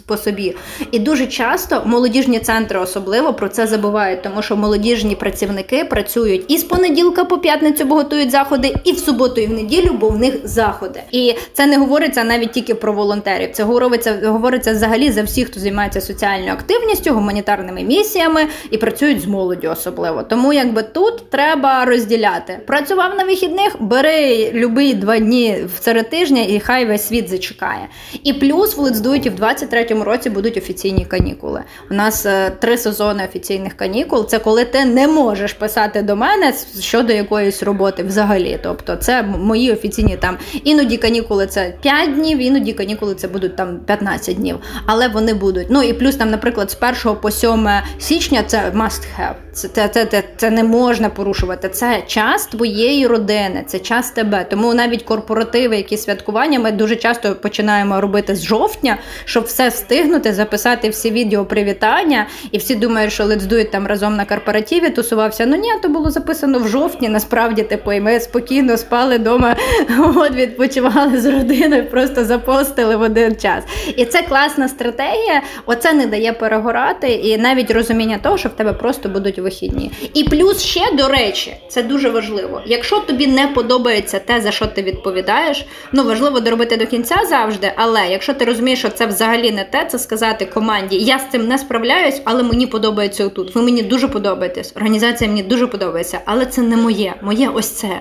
по 0.06 0.16
собі. 0.16 0.56
І 0.92 0.98
дуже 0.98 1.26
часто 1.26 1.82
молодіжні 1.86 2.38
центри 2.38 2.78
особливо 2.78 3.34
про 3.34 3.48
це 3.48 3.66
забувають, 3.66 4.22
тому 4.22 4.42
що 4.42 4.56
молодіжні 4.56 5.16
працівники 5.16 5.84
працюють 5.84 6.44
і 6.48 6.58
з 6.58 6.64
понеділка 6.64 7.24
по 7.24 7.38
п'ятницю, 7.38 7.84
бо 7.84 7.94
готують 7.94 8.30
заходи, 8.30 8.74
і 8.84 8.92
в 8.92 8.98
суботу, 8.98 9.40
і 9.40 9.46
в 9.46 9.50
неділю, 9.50 9.90
бо 10.00 10.08
в 10.08 10.18
них 10.18 10.34
заходи. 10.44 11.02
І 11.12 11.34
це 11.52 11.66
не 11.66 11.76
говориться 11.76 12.24
навіть 12.24 12.52
тільки 12.52 12.74
про 12.74 12.92
волонтерів. 12.92 13.48
Це 13.52 13.62
говориться, 13.62 14.18
говориться 14.24 14.72
взагалі 14.72 15.10
за 15.10 15.22
всіх, 15.22 15.48
хто 15.48 15.60
займається 15.60 16.00
соціальною 16.00 16.52
активністю, 16.52 17.14
гуманітарними 17.14 17.82
місіями 17.82 18.46
і 18.70 18.78
працюють 18.78 19.20
з 19.20 19.26
молоддю 19.26 19.70
особливо. 19.70 20.22
Тому 20.22 20.52
якби 20.52 20.82
тут 20.82 21.30
треба 21.30 21.84
розділяти. 21.84 22.60
Працював 22.66 23.16
на 23.16 23.24
вихідних, 23.24 23.76
бери 23.80 24.50
любий 24.52 24.94
два 24.94 25.18
дні 25.18 25.56
в 25.76 25.82
серед 25.82 26.10
тижня, 26.10 26.42
і 26.48 26.60
хай 26.60 26.84
весь 26.88 27.08
світ 27.08 27.28
зачекає. 27.28 27.88
І 28.24 28.32
плюс 28.32 28.76
в 28.76 28.80
Лецдуйті 28.80 29.30
в 29.30 29.34
23-му 29.34 30.04
році 30.04 30.30
будуть 30.30 30.56
офіційні 30.56 31.04
канікули. 31.04 31.62
У 31.90 31.94
нас 31.94 32.26
е, 32.26 32.50
три 32.50 32.78
сезони 32.78 33.24
офіційних 33.24 33.74
канікул. 33.74 34.26
Це 34.26 34.38
коли 34.38 34.64
ти 34.64 34.84
не 34.84 35.08
можеш 35.08 35.52
писати 35.52 36.02
до 36.02 36.16
мене 36.16 36.54
щодо 36.80 37.12
якоїсь 37.12 37.62
роботи 37.62 38.02
взагалі. 38.02 38.60
Тобто, 38.62 38.96
це 38.96 39.22
мої 39.22 39.72
офіційні 39.72 40.16
там 40.16 40.38
іноді 40.64 40.96
канікули 40.96 41.46
це 41.46 41.74
5 41.80 42.14
днів, 42.14 42.38
іноді 42.38 42.72
канікули 42.72 43.14
це 43.14 43.28
будуть 43.28 43.56
там 43.56 43.78
15 43.78 44.36
днів. 44.36 44.56
Але 44.86 45.08
вони 45.08 45.34
будуть. 45.34 45.66
Ну 45.70 45.82
і 45.82 45.92
плюс 45.92 46.16
там, 46.16 46.30
наприклад, 46.30 46.70
з 46.70 47.04
1 47.06 47.20
по 47.20 47.30
7 47.30 47.68
січня 47.98 48.42
це 48.46 48.72
must 48.74 49.02
have. 49.18 49.34
Це 49.52 49.68
це, 49.68 49.88
це, 49.88 50.06
це, 50.06 50.22
це 50.36 50.50
не 50.50 50.64
можна 50.64 51.08
порушувати. 51.10 51.68
Це 51.68 52.02
час 52.06 52.46
твоєї 52.46 53.06
родини, 53.06 53.64
це 53.66 53.78
час 53.78 54.10
тебе. 54.10 54.46
Тому 54.50 54.74
навіть 54.74 55.02
корпоративи, 55.02 55.76
які 55.76 55.96
святкування, 55.96 56.58
ми 56.58 56.72
дуже 56.78 56.96
часто 56.96 57.34
починаємо 57.34 58.00
робити 58.00 58.36
з 58.36 58.44
жовтня, 58.44 58.98
щоб 59.24 59.44
все 59.44 59.68
встигнути, 59.68 60.32
записати 60.32 60.88
всі 60.88 61.10
відео 61.10 61.44
привітання, 61.44 62.26
і 62.52 62.58
всі 62.58 62.74
думають, 62.74 63.12
що 63.12 63.24
It 63.24 63.70
там 63.70 63.86
разом 63.86 64.16
на 64.16 64.24
корпоративі 64.24 64.90
тусувався. 64.90 65.46
Ну 65.46 65.56
ні, 65.56 65.70
то 65.82 65.88
було 65.88 66.10
записано 66.10 66.58
в 66.58 66.68
жовтні. 66.68 67.08
Насправді, 67.08 67.62
типу, 67.62 67.92
і 67.92 68.00
ми 68.00 68.20
спокійно 68.20 68.76
спали 68.76 69.18
вдома, 69.18 69.56
от 70.16 70.34
відпочивали 70.34 71.20
з 71.20 71.26
родиною, 71.26 71.86
просто 71.90 72.24
запостили 72.24 72.96
в 72.96 73.00
один 73.00 73.36
час. 73.36 73.64
І 73.96 74.04
це 74.04 74.22
класна 74.22 74.68
стратегія. 74.68 75.42
Оце 75.66 75.92
не 75.92 76.06
дає 76.06 76.32
перегорати, 76.32 77.08
і 77.08 77.38
навіть 77.38 77.70
розуміння 77.70 78.18
того, 78.22 78.38
що 78.38 78.48
в 78.48 78.52
тебе 78.52 78.72
просто 78.72 79.08
будуть 79.08 79.38
вихідні. 79.38 79.90
І 80.14 80.24
плюс 80.24 80.62
ще 80.62 80.92
до 80.92 81.08
речі, 81.08 81.56
це 81.68 81.82
дуже 81.82 82.10
важливо. 82.10 82.62
Якщо 82.66 83.00
тобі 83.00 83.26
не 83.26 83.46
подобається 83.46 84.18
те, 84.18 84.40
за 84.40 84.50
що 84.50 84.66
ти 84.66 84.82
відповідаєш, 84.82 85.66
ну 85.92 86.04
важливо 86.04 86.40
доробити 86.40 86.67
до 86.76 86.86
кінця 86.86 87.16
завжди. 87.28 87.72
Але 87.76 88.08
якщо 88.08 88.34
ти 88.34 88.44
розумієш, 88.44 88.78
що 88.78 88.88
це 88.88 89.06
взагалі 89.06 89.50
не 89.50 89.64
те, 89.64 89.84
це 89.84 89.98
сказати 89.98 90.46
команді, 90.46 90.96
я 90.96 91.18
з 91.18 91.30
цим 91.32 91.48
не 91.48 91.58
справляюсь, 91.58 92.22
але 92.24 92.42
мені 92.42 92.66
подобається 92.66 93.26
отут. 93.26 93.54
Ви 93.54 93.62
мені 93.62 93.82
дуже 93.82 94.08
подобаєтесь. 94.08 94.72
Організація 94.76 95.30
мені 95.30 95.42
дуже 95.42 95.66
подобається, 95.66 96.20
але 96.24 96.46
це 96.46 96.62
не 96.62 96.76
моє. 96.76 97.14
Моє 97.22 97.48
ось 97.48 97.68
це. 97.68 98.00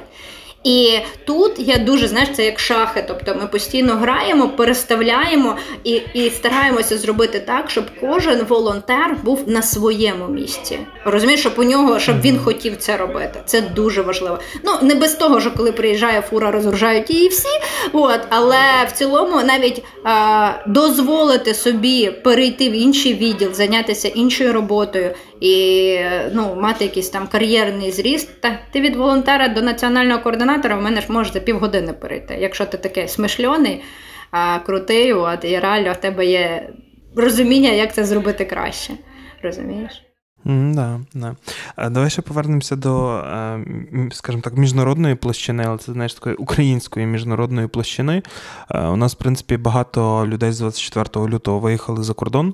І 0.67 0.99
тут 1.25 1.51
я 1.57 1.77
дуже 1.77 2.07
знаєш, 2.07 2.29
це 2.33 2.45
як 2.45 2.59
шахи. 2.59 3.03
Тобто 3.07 3.35
ми 3.41 3.47
постійно 3.47 3.93
граємо, 3.93 4.49
переставляємо 4.49 5.55
і 5.83 6.01
і 6.13 6.29
стараємося 6.29 6.97
зробити 6.97 7.39
так, 7.39 7.69
щоб 7.69 7.85
кожен 8.01 8.45
волонтер 8.49 9.17
був 9.23 9.43
на 9.47 9.61
своєму 9.61 10.27
місці. 10.27 10.79
Розумієш, 11.05 11.39
щоб 11.39 11.53
у 11.57 11.63
нього 11.63 11.99
щоб 11.99 12.21
він 12.21 12.39
хотів 12.39 12.77
це 12.77 12.97
робити. 12.97 13.41
Це 13.45 13.61
дуже 13.61 14.01
важливо. 14.01 14.39
Ну 14.63 14.71
не 14.81 14.95
без 14.95 15.13
того, 15.13 15.41
що 15.41 15.51
коли 15.51 15.71
приїжджає 15.71 16.21
фура, 16.21 16.51
розгружають 16.51 17.09
її 17.09 17.27
всі. 17.27 17.59
От, 17.93 18.19
але 18.29 18.59
в 18.87 18.91
цілому 18.91 19.43
навіть 19.43 19.83
а, 20.03 20.49
дозволити 20.67 21.53
собі 21.53 22.11
перейти 22.23 22.69
в 22.69 22.73
інший 22.73 23.13
відділ, 23.13 23.53
зайнятися 23.53 24.07
іншою 24.07 24.53
роботою 24.53 25.11
і 25.41 25.97
ну, 26.33 26.55
мати 26.55 26.85
якийсь 26.85 27.09
там 27.09 27.27
кар'єрний 27.27 27.91
зріст. 27.91 28.41
Та 28.41 28.59
ти 28.71 28.81
від 28.81 28.95
волонтера 28.95 29.47
до 29.47 29.61
національного 29.61 30.19
координатора 30.21 30.75
в 30.75 30.81
мене 30.81 31.01
ж 31.01 31.11
можеш 31.11 31.33
за 31.33 31.39
півгодини 31.39 31.93
перейти. 31.93 32.37
Якщо 32.39 32.65
ти 32.65 32.77
такий 32.77 33.07
смишльоний, 33.07 33.83
крутий, 34.65 35.13
от, 35.13 35.45
і 35.45 35.59
реально 35.59 35.93
в 35.93 35.97
тебе 35.97 36.25
є 36.25 36.69
розуміння, 37.15 37.69
як 37.69 37.93
це 37.93 38.05
зробити 38.05 38.45
краще. 38.45 38.93
Розумієш? 39.43 40.03
Mm, 40.45 40.73
да, 40.73 40.99
да. 41.13 41.35
Давай 41.89 42.09
ще 42.09 42.21
повернемося 42.21 42.75
до, 42.75 43.23
скажімо 44.11 44.41
так, 44.41 44.57
міжнародної 44.57 45.15
площини, 45.15 45.63
але 45.67 45.77
це 45.77 45.91
знаєш 45.91 46.13
такої 46.13 46.35
української 46.35 47.05
міжнародної 47.05 47.67
площини. 47.67 48.21
У 48.69 48.95
нас, 48.95 49.13
в 49.13 49.17
принципі, 49.17 49.57
багато 49.57 50.27
людей 50.27 50.51
з 50.51 50.59
24 50.59 51.27
лютого 51.27 51.59
виїхали 51.59 52.03
за 52.03 52.13
кордон. 52.13 52.53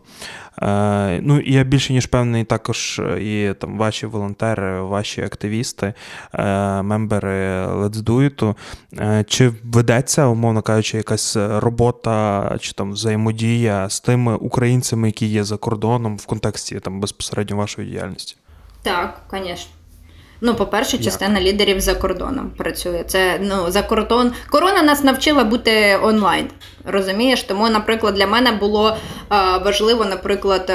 Е, 0.62 1.20
ну, 1.22 1.39
і 1.39 1.54
я 1.54 1.64
більше 1.64 1.93
ніж 1.93 2.06
певний, 2.06 2.43
також 2.43 3.01
і 3.20 3.54
там 3.60 3.78
ваші 3.78 4.06
волонтери, 4.06 4.82
ваші 4.82 5.22
активісти, 5.22 5.93
мембери 6.84 7.66
Let's 7.66 8.04
Do 8.04 8.30
It. 8.30 8.56
Чи 9.28 9.51
ведеться, 9.64 10.26
умовно 10.26 10.62
кажучи, 10.62 10.97
якась 10.97 11.36
робота 11.38 12.58
чи 12.60 12.74
там 12.74 12.91
взаємодія 12.91 13.89
з 13.89 13.99
тими 13.99 14.36
українцями, 14.36 15.08
які 15.08 15.26
є 15.26 15.43
за 15.43 15.58
кордоном 15.58 16.18
в 16.18 16.26
контексті 16.26 16.80
там 16.80 16.99
безпосередньо 16.99 17.58
вашої 17.58 17.89
діяльності? 17.89 18.36
Так, 18.82 19.22
звісно. 19.32 19.72
Ну, 20.46 20.56
по-перше, 20.56 20.98
частина 20.98 21.39
Як? 21.39 21.48
лідерів 21.48 21.80
за 21.80 21.96
кордоном 21.96 22.52
працює. 22.58 23.04
Це 23.08 23.39
ну 23.41 23.72
за 23.72 23.82
кордон. 23.82 24.32
Корона 24.50 24.84
нас 24.84 25.04
навчила 25.04 25.44
бути 25.44 26.00
онлайн. 26.04 26.48
Розумієш? 26.86 27.44
Тому, 27.44 27.70
наприклад, 27.70 28.14
для 28.14 28.28
мене 28.28 28.52
було 28.52 28.89
е, 28.89 28.96
важливо, 29.66 30.06
наприклад, 30.06 30.70
е, 30.70 30.74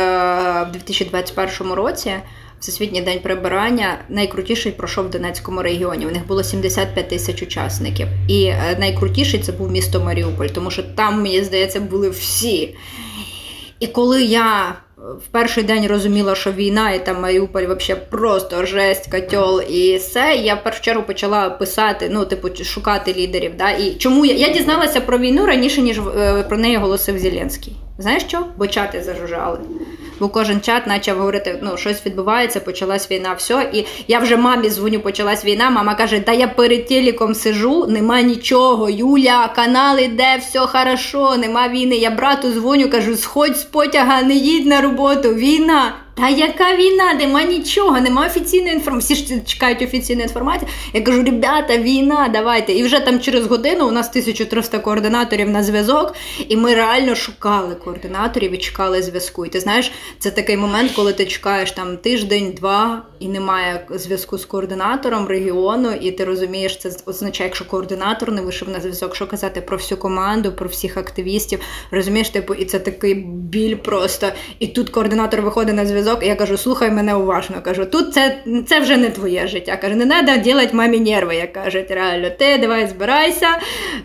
в 0.71 0.73
2021 0.73 1.73
році. 1.73 2.12
Всесвітній 2.61 3.03
день 3.03 3.21
прибирання 3.21 3.99
найкрутіший 4.09 4.73
пройшов 4.73 5.07
в 5.07 5.11
Донецькому 5.11 5.62
регіоні. 5.62 6.07
У 6.07 6.11
них 6.11 6.27
було 6.27 6.43
75 6.43 7.09
тисяч 7.09 7.43
учасників. 7.43 8.09
І 8.29 8.45
е, 8.45 8.77
найкрутіший 8.81 9.41
це 9.41 9.53
був 9.53 9.71
місто 9.71 10.01
Маріуполь, 10.01 10.47
тому 10.47 10.71
що 10.71 10.83
там, 10.83 11.23
мені 11.23 11.43
здається, 11.43 11.81
були 11.81 12.11
всі. 12.11 12.77
І 13.81 13.87
коли 13.87 14.23
я 14.23 14.75
в 14.99 15.26
перший 15.30 15.64
день 15.64 15.86
розуміла, 15.86 16.34
що 16.34 16.53
війна 16.53 16.92
і 16.92 17.05
там 17.05 17.22
Маріуполь 17.22 17.62
вообще 17.62 17.96
просто 17.96 18.66
жесть, 18.66 19.11
котел 19.11 19.62
і 19.68 19.96
все. 19.96 20.40
Я 20.42 20.55
в 20.55 20.64
першу 20.64 20.82
чергу 20.82 21.03
почала 21.03 21.51
писати, 21.51 22.09
ну, 22.12 22.24
типу, 22.24 22.64
шукати 22.64 23.14
лідерів. 23.14 23.53
Да? 23.59 23.70
І 23.70 23.94
чому 23.94 24.24
я 24.24 24.34
Я 24.34 24.49
дізналася 24.49 25.01
про 25.01 25.18
війну 25.18 25.46
раніше, 25.46 25.82
ніж 25.82 25.99
е, 25.99 26.42
про 26.49 26.59
неї 26.59 26.76
голосив 26.76 27.18
Зеленський. 27.18 27.76
Знаєш 27.99 28.22
що? 28.22 28.46
Бо 28.57 28.66
чати 28.66 29.03
зажужжали 29.03 29.59
бо 30.21 30.29
кожен 30.29 30.61
чат 30.61 30.83
почав 30.85 31.19
говорити, 31.19 31.59
ну 31.62 31.77
щось 31.77 32.07
відбувається, 32.07 32.61
почалась 32.61 33.11
війна, 33.11 33.35
все. 33.39 33.71
І 33.73 33.87
я 34.09 34.19
вже 34.19 34.37
мамі 34.37 34.71
дзвоню, 34.71 35.01
почалась 35.01 35.45
війна. 35.45 35.71
Мама 35.71 35.95
каже: 35.95 36.21
Та 36.21 36.33
я 36.33 36.49
перед 36.49 36.87
телеком 36.87 37.35
сижу, 37.35 37.87
нема 37.87 38.21
нічого. 38.21 38.91
Юля, 38.91 39.49
канал 39.57 39.99
іде, 39.99 40.37
все 40.41 40.59
хорошо, 40.59 41.37
нема 41.37 41.69
війни. 41.69 41.97
Я 41.97 42.11
брату 42.11 42.53
дзвоню, 42.53 42.91
кажу, 42.91 43.16
сходь 43.16 43.57
з 43.57 43.64
потяга, 43.64 44.23
не 44.23 44.35
їдь 44.35 44.66
на 44.66 44.81
роботу. 44.81 45.35
Війна. 45.35 45.95
Та 46.19 46.29
яка 46.29 46.77
війна? 46.77 47.14
Нема 47.14 47.43
нічого, 47.43 48.01
нема 48.01 48.27
офіційної 48.27 48.75
інформації. 48.75 49.25
Всі 49.25 49.35
ж 49.35 49.41
чекають 49.47 49.83
офіційної 49.83 50.27
інформації. 50.27 50.71
Я 50.93 51.01
кажу, 51.01 51.23
ребята, 51.23 51.79
війна, 51.79 52.31
давайте. 52.33 52.73
І 52.73 52.83
вже 52.83 53.01
там 53.01 53.21
через 53.21 53.47
годину 53.47 53.89
у 53.89 53.91
нас 53.91 54.09
1300 54.09 54.79
координаторів 54.79 55.49
на 55.51 55.62
зв'язок, 55.62 56.14
і 56.49 56.57
ми 56.57 56.75
реально 56.75 57.14
шукали 57.14 57.75
координаторів 57.75 58.53
і 58.53 58.59
чекали 58.59 59.03
зв'язку. 59.03 59.47
І 59.47 59.49
ти 59.49 59.61
знаєш, 59.61 59.93
це 60.19 60.31
такий 60.31 60.57
момент, 60.57 60.93
коли 60.97 61.12
ти 61.12 61.27
чекаєш 61.27 61.73
там 61.73 61.97
тиждень-два 61.97 63.03
і 63.21 63.29
немає 63.29 63.87
зв'язку 63.91 64.39
з 64.39 64.45
координатором 64.45 65.27
регіону, 65.27 65.93
і 66.01 66.11
ти 66.11 66.25
розумієш, 66.25 66.79
це 66.79 66.91
означає, 67.07 67.49
якщо 67.49 67.64
координатор 67.64 68.33
не 68.33 68.43
вийшов 68.43 68.69
на 68.69 68.81
зв'язок, 68.81 69.14
що 69.14 69.27
казати 69.27 69.61
про 69.61 69.77
всю 69.77 69.99
команду, 69.99 70.53
про 70.53 70.69
всіх 70.69 70.97
активістів. 70.97 71.61
Розумієш, 71.91 72.31
типу, 72.31 72.55
і 72.55 72.64
це 72.64 72.79
такий 72.79 73.14
біль 73.25 73.77
просто. 73.77 74.27
І 74.59 74.66
тут 74.66 74.91
координатор 74.91 75.43
виходить 75.43 75.75
на 75.75 75.87
зв'язок 75.87 76.07
зв'язок, 76.09 76.24
і 76.24 76.26
я 76.26 76.34
кажу, 76.34 76.56
слухай 76.56 76.90
мене 76.90 77.14
уважно. 77.14 77.56
Кажу, 77.62 77.86
тут 77.86 78.14
це 78.14 78.38
це 78.66 78.80
вже 78.80 78.96
не 78.96 79.11
твоє 79.11 79.46
життя. 79.46 79.76
Кажу, 79.76 79.94
не 79.94 80.06
треба 80.06 80.34
робити 80.36 80.70
мамі 80.72 81.00
нерви, 81.00 81.36
як 81.36 81.52
кажуть, 81.52 81.90
реально. 81.90 82.30
Ти 82.38 82.59
давай 82.59 82.86
збирайся, 82.86 83.48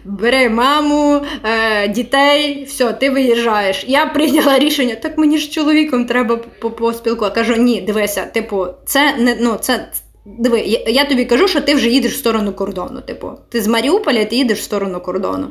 бери 0.05 0.49
маму, 0.49 1.21
е, 1.43 1.87
дітей, 1.87 2.63
все, 2.63 2.93
ти 2.93 3.09
виїжджаєш. 3.09 3.85
Я 3.87 4.05
прийняла 4.05 4.59
рішення, 4.59 4.95
так 4.95 5.17
мені 5.17 5.37
ж 5.37 5.51
чоловіком 5.51 6.05
треба 6.05 6.37
поспілкувати. 6.79 7.35
Кажу, 7.35 7.55
ні, 7.55 7.81
дивися, 7.81 8.25
типу, 8.25 8.67
це 8.85 9.15
не 9.17 9.37
ну, 9.39 9.57
це. 9.61 9.89
Диви, 10.25 10.59
я, 10.59 10.79
я 10.87 11.05
тобі 11.05 11.25
кажу, 11.25 11.47
що 11.47 11.61
ти 11.61 11.75
вже 11.75 11.89
їдеш 11.89 12.13
в 12.13 12.17
сторону 12.17 12.53
кордону. 12.53 13.01
Типу, 13.01 13.31
ти 13.49 13.61
з 13.61 13.67
Маріуполя 13.67 14.25
ти 14.25 14.35
їдеш 14.35 14.59
в 14.59 14.63
сторону 14.63 14.99
кордону. 14.99 15.47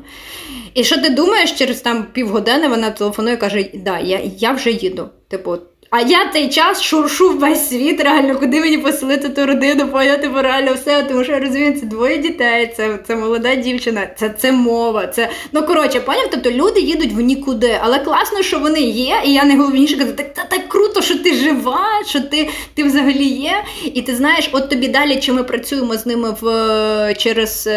І 0.74 0.84
що 0.84 1.02
ти 1.02 1.10
думаєш, 1.10 1.52
через 1.52 1.80
там 1.80 2.06
півгодини 2.12 2.68
вона 2.68 2.90
телефонує 2.90 3.34
і 3.34 3.38
каже: 3.38 3.70
Да, 3.74 3.98
я 3.98 4.20
я 4.38 4.52
вже 4.52 4.70
їду. 4.70 5.08
Типу, 5.28 5.56
а 5.94 6.00
я 6.00 6.28
цей 6.32 6.48
час 6.48 6.82
шуршу 6.82 7.38
весь 7.38 7.68
світ, 7.68 8.00
реально, 8.00 8.38
куди 8.38 8.60
мені 8.60 8.78
поселити 8.78 9.28
ту 9.28 9.46
родину, 9.46 9.88
поняти 9.88 10.28
бо 10.28 10.42
реально 10.42 10.74
все, 10.74 11.02
тому 11.02 11.24
що 11.24 11.32
я 11.32 11.40
розумію, 11.40 11.80
це 11.80 11.86
двоє 11.86 12.18
дітей, 12.18 12.74
це 12.76 12.98
це 13.06 13.16
молода 13.16 13.54
дівчина, 13.54 14.08
це 14.16 14.28
це 14.28 14.52
мова. 14.52 15.06
це... 15.06 15.30
Ну, 15.52 15.62
коротше, 15.66 16.00
поняв, 16.00 16.28
тобто 16.30 16.50
люди 16.50 16.80
їдуть 16.80 17.12
в 17.12 17.20
нікуди. 17.20 17.78
Але 17.82 17.98
класно, 17.98 18.42
що 18.42 18.58
вони 18.58 18.80
є, 18.80 19.22
і 19.24 19.32
я 19.32 19.44
найголовніше 19.44 19.96
кажу, 19.96 20.12
так 20.12 20.34
так, 20.34 20.48
так 20.48 20.68
круто, 20.68 21.02
що 21.02 21.18
ти 21.18 21.34
жива, 21.34 21.86
що 22.06 22.20
ти 22.20 22.48
ти 22.74 22.84
взагалі 22.84 23.24
є. 23.24 23.64
І 23.84 24.02
ти 24.02 24.16
знаєш, 24.16 24.50
от 24.52 24.70
тобі 24.70 24.88
далі, 24.88 25.20
чи 25.20 25.32
ми 25.32 25.44
працюємо 25.44 25.96
з 25.96 26.06
ними 26.06 26.36
в 26.40 27.14
через, 27.14 27.68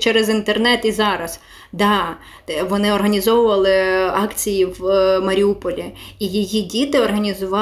через 0.00 0.28
інтернет 0.28 0.80
і 0.84 0.92
зараз. 0.92 1.40
Да, 1.74 2.16
Вони 2.68 2.92
організовували 2.92 3.70
акції 4.06 4.64
в 4.64 4.86
е, 4.86 5.20
Маріуполі, 5.20 5.84
і 6.18 6.26
її 6.26 6.62
діти 6.62 7.00
організували 7.00 7.61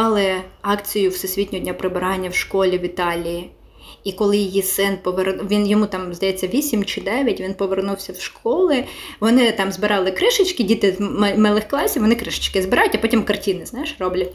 акцію 0.63 1.11
Всесвітнього 1.11 1.65
дня 1.65 1.75
прибирання 1.75 2.29
в 2.29 2.35
школі 2.35 2.79
в 2.79 2.85
Італії. 2.85 3.51
І 4.05 4.13
коли 4.13 4.37
її 4.37 4.63
син 4.63 4.99
повернув, 5.03 5.49
він 5.49 5.67
йому 5.67 5.87
там, 5.87 6.15
здається, 6.15 6.47
8 6.47 6.85
чи 6.85 7.01
9, 7.01 7.41
він 7.41 7.55
повернувся 7.55 8.13
в 8.13 8.21
школи, 8.21 8.85
вони 9.21 9.53
там 9.53 9.73
збирали 9.73 10.11
кришечки, 10.11 10.63
діти 10.63 10.97
з 10.99 11.01
малих 11.39 11.69
класів, 11.69 12.03
вони 12.03 12.15
кришечки 12.15 12.63
збирають, 12.63 12.95
а 12.95 12.99
потім 12.99 13.23
картини 13.23 13.67
знаєш, 13.67 13.97
роблять. 13.99 14.33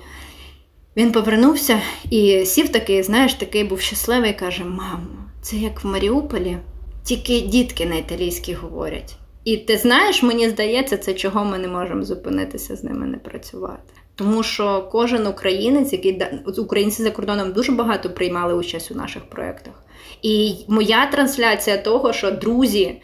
Він 0.97 1.11
повернувся 1.11 1.81
і 2.09 2.45
сів 2.45 2.69
такий, 2.69 3.03
знаєш, 3.03 3.33
такий 3.33 3.63
був 3.63 3.81
щасливий 3.81 4.31
і 4.31 4.33
каже: 4.33 4.63
Мамо, 4.63 5.07
це 5.41 5.55
як 5.55 5.83
в 5.83 5.87
Маріуполі, 5.87 6.57
тільки 7.03 7.39
дітки 7.41 7.85
на 7.85 7.95
італійській 7.95 8.53
говорять. 8.53 9.15
І 9.43 9.57
ти 9.57 9.77
знаєш, 9.77 10.23
мені 10.23 10.49
здається, 10.49 10.97
це 10.97 11.13
чого 11.13 11.45
ми 11.45 11.57
не 11.57 11.67
можемо 11.67 12.03
зупинитися 12.03 12.75
з 12.75 12.83
ними 12.83 13.05
не 13.05 13.17
працювати. 13.17 13.93
Тому 14.15 14.43
що 14.43 14.89
кожен 14.91 15.27
українець, 15.27 15.93
який 15.93 16.21
українці 16.57 17.03
за 17.03 17.11
кордоном 17.11 17.53
дуже 17.53 17.71
багато 17.71 18.09
приймали 18.09 18.53
участь 18.53 18.91
у 18.91 18.95
наших 18.95 19.29
проєктах. 19.29 19.73
І 20.21 20.55
моя 20.67 21.05
трансляція 21.05 21.77
того, 21.77 22.13
що 22.13 22.31
друзі. 22.31 23.01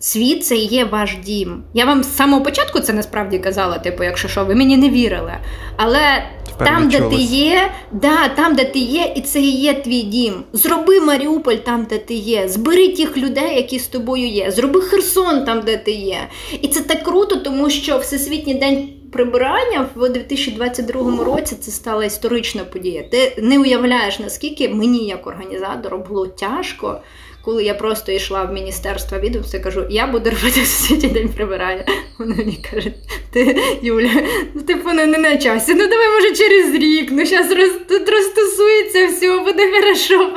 Світ 0.00 0.46
це 0.46 0.56
є 0.56 0.84
ваш 0.84 1.16
дім. 1.24 1.62
Я 1.74 1.84
вам 1.84 2.04
з 2.04 2.16
самого 2.16 2.42
початку 2.42 2.80
це 2.80 2.92
насправді 2.92 3.38
казала, 3.38 3.78
типу, 3.78 4.04
якщо 4.04 4.28
що, 4.28 4.44
ви 4.44 4.54
мені 4.54 4.76
не 4.76 4.90
вірили. 4.90 5.32
Але 5.76 6.24
там, 6.58 6.88
де 6.88 7.00
ти 7.00 7.16
є, 7.16 7.70
да, 7.92 8.28
там, 8.28 8.54
де 8.54 8.64
ти 8.64 8.78
є, 8.78 9.12
і 9.16 9.20
це 9.20 9.40
і 9.40 9.50
є 9.50 9.74
твій 9.74 10.02
дім. 10.02 10.34
Зроби 10.52 11.00
Маріуполь 11.00 11.54
там, 11.54 11.86
де 11.90 11.98
ти 11.98 12.14
є. 12.14 12.48
Збери 12.48 12.88
тих 12.88 13.16
людей, 13.16 13.56
які 13.56 13.78
з 13.78 13.86
тобою 13.86 14.28
є. 14.28 14.50
Зроби 14.50 14.80
Херсон 14.80 15.44
там, 15.44 15.60
де 15.60 15.76
ти 15.76 15.90
є. 15.92 16.18
І 16.62 16.68
це 16.68 16.80
так 16.80 17.02
круто, 17.02 17.36
тому 17.36 17.70
що 17.70 17.98
Всесвітній 17.98 18.54
день 18.54 18.88
прибирання 19.12 19.88
в 19.94 20.08
2022 20.08 21.24
році 21.24 21.56
це 21.60 21.70
стала 21.70 22.04
історична 22.04 22.64
подія. 22.64 23.02
Ти 23.02 23.42
не 23.42 23.58
уявляєш, 23.58 24.18
наскільки 24.18 24.68
мені, 24.68 25.06
як 25.06 25.26
організатору, 25.26 25.98
було 25.98 26.26
тяжко 26.26 27.00
коли 27.42 27.64
я 27.64 27.74
просто 27.74 28.12
йшла 28.12 28.44
в 28.44 28.52
міністерство 28.52 29.18
відомства, 29.18 29.60
кажу, 29.60 29.86
я 29.90 30.06
буду 30.06 30.30
робити 30.30 30.60
сусідній 30.66 31.08
день 31.08 31.28
прибирання. 31.28 31.84
Вони 32.18 32.34
мені 32.34 32.64
кажуть, 32.72 32.94
ти 33.30 33.62
Юля, 33.82 34.10
ну 34.54 34.62
типу 34.62 34.92
не 34.92 35.06
на 35.06 35.36
часі. 35.36 35.74
Ну 35.74 35.86
давай, 35.86 36.08
може, 36.14 36.34
через 36.34 36.74
рік. 36.74 37.08
Ну 37.12 37.26
зараз 37.26 37.52
роз, 37.52 37.70
тут 37.88 38.08
розтусується, 38.08 39.06
все, 39.06 39.38
буде 39.38 39.70
хорошо. 39.72 40.30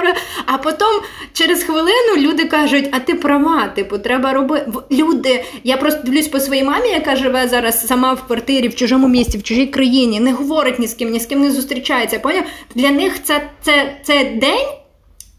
А 0.45 0.57
потім 0.57 0.87
через 1.33 1.63
хвилину 1.63 2.17
люди 2.17 2.45
кажуть, 2.45 2.89
а 2.91 2.99
ти 2.99 3.13
права, 3.13 3.67
типу, 3.67 3.97
треба 3.97 4.33
робити. 4.33 4.71
Люди, 4.91 5.43
я 5.63 5.77
просто 5.77 6.01
дивлюсь 6.03 6.27
по 6.27 6.39
своїй 6.39 6.63
мамі, 6.63 6.89
яка 6.89 7.15
живе 7.15 7.47
зараз 7.47 7.87
сама 7.87 8.13
в 8.13 8.27
квартирі, 8.27 8.67
в 8.67 8.75
чужому 8.75 9.07
місті, 9.07 9.37
в 9.37 9.43
чужій 9.43 9.67
країні, 9.67 10.19
не 10.19 10.33
говорить 10.33 10.79
ні 10.79 10.87
з 10.87 10.93
ким, 10.93 11.09
ні 11.09 11.19
з 11.19 11.25
ким 11.25 11.41
не 11.41 11.51
зустрічається. 11.51 12.19
Поняв? 12.19 12.43
Для 12.75 12.89
них 12.89 13.23
це, 13.23 13.49
це, 13.61 13.97
це 14.03 14.23
день 14.23 14.80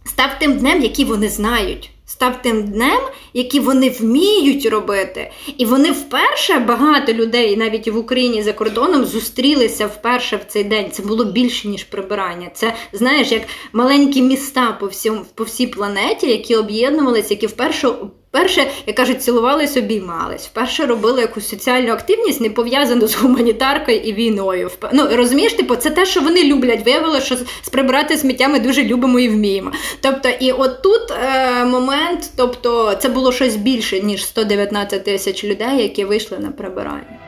став 0.05 0.39
тим 0.39 0.59
днем, 0.59 0.83
який 0.83 1.05
вони 1.05 1.29
знають. 1.29 1.91
Став 2.07 2.43
тим 2.43 2.63
днем, 2.63 3.01
який 3.35 3.61
вони 3.61 3.91
вміють 3.91 4.67
робити. 4.67 5.31
І 5.59 5.65
вони 5.65 5.91
вперше 5.91 6.59
багато 6.59 7.13
людей, 7.13 7.57
навіть 7.57 7.89
в 7.89 7.97
Україні 7.97 8.43
за 8.43 8.53
кордоном, 8.53 9.05
зустрілися 9.05 9.87
вперше 9.87 10.37
в 10.37 10.45
цей 10.45 10.65
день. 10.65 10.91
Це 10.91 11.03
було 11.03 11.25
більше, 11.25 11.69
ніж 11.69 11.85
прибирання. 11.85 12.51
Це 12.55 12.75
знаєш, 12.93 13.33
як 13.33 13.43
маленькі 13.73 14.23
міста 14.23 14.73
по 14.81 14.87
всьому 14.87 15.21
по 15.35 15.45
всій 15.45 15.67
планеті, 15.67 16.31
які 16.31 16.57
об'єднувалися, 16.57 17.35
які 17.35 17.47
вперше 17.47 17.89
Перше, 18.33 18.67
як 18.87 18.97
кажуть, 18.97 19.23
цілувались, 19.23 19.77
обіймались. 19.77 20.47
Вперше 20.47 20.87
робили 20.87 21.21
якусь 21.21 21.49
соціальну 21.49 21.93
активність, 21.93 22.41
не 22.41 22.51
пов'язану 22.51 23.09
з 23.09 23.15
гуманітаркою 23.15 23.99
і 23.99 24.13
війною. 24.13 24.71
Ну 24.93 25.09
розумієш, 25.13 25.53
типу, 25.53 25.77
це 25.77 25.91
те, 25.91 26.07
що 26.07 26.21
вони 26.21 26.45
люблять. 26.45 26.87
Виявилося, 26.87 27.27
що 27.27 27.37
сприбирати 27.63 28.17
сміття 28.17 28.49
ми 28.49 28.61
дуже 28.61 28.85
любимо 28.85 29.19
і 29.19 29.29
вміємо. 29.29 29.73
Тобто, 30.01 30.29
і 30.29 30.53
от 30.53 30.83
тут 30.83 31.11
е, 31.11 31.65
момент, 31.65 32.31
тобто, 32.37 32.95
це 32.95 33.09
було 33.09 33.33
щось 33.33 33.57
більше 33.57 34.01
ніж 34.01 34.27
119 34.27 35.05
тисяч 35.05 35.45
людей, 35.45 35.83
які 35.83 36.05
вийшли 36.05 36.39
на 36.39 36.51
прибирання. 36.51 37.19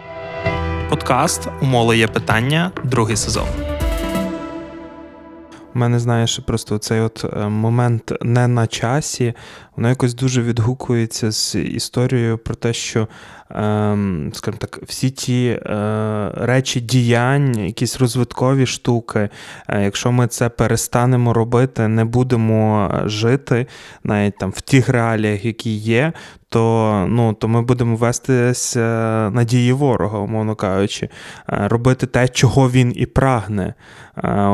Подкаст 0.90 1.48
Умоли 1.62 1.98
є 1.98 2.07
питання, 2.07 2.70
другий 2.84 3.16
сезон. 3.16 3.74
Мене 5.75 5.99
знаєш, 5.99 6.39
просто 6.39 6.79
цей 6.79 7.01
от 7.01 7.25
е, 7.25 7.49
момент 7.49 8.12
не 8.22 8.49
на 8.49 8.66
часі, 8.66 9.35
воно 9.77 9.89
якось 9.89 10.14
дуже 10.14 10.43
відгукується 10.43 11.31
з 11.31 11.55
історією 11.55 12.39
про 12.39 12.55
те, 12.55 12.72
що, 12.72 13.09
ем, 13.51 14.31
скажімо 14.35 14.59
так, 14.61 14.81
всі 14.83 15.11
ті 15.11 15.47
е, 15.47 16.31
речі 16.35 16.81
діянь, 16.81 17.59
якісь 17.59 18.01
розвиткові 18.01 18.66
штуки, 18.66 19.29
е, 19.68 19.83
якщо 19.83 20.12
ми 20.12 20.27
це 20.27 20.49
перестанемо 20.49 21.33
робити, 21.33 21.89
не 21.89 22.05
будемо 22.05 22.91
жити 23.05 23.66
навіть 24.05 24.39
там 24.39 24.51
в 24.51 24.61
тих 24.61 24.89
реаліях, 24.89 25.45
які 25.45 25.77
є, 25.77 26.12
то 26.49 27.07
ну, 27.09 27.33
то 27.33 27.49
ми 27.49 27.62
будемо 27.62 27.97
вестися 27.97 28.81
на 29.35 29.45
дії 29.45 29.72
ворога, 29.72 30.18
умовно 30.18 30.55
кажучи, 30.55 31.09
робити 31.47 32.07
те, 32.07 32.29
чого 32.29 32.70
він 32.70 32.93
і 32.97 33.07
прагне, 33.07 33.75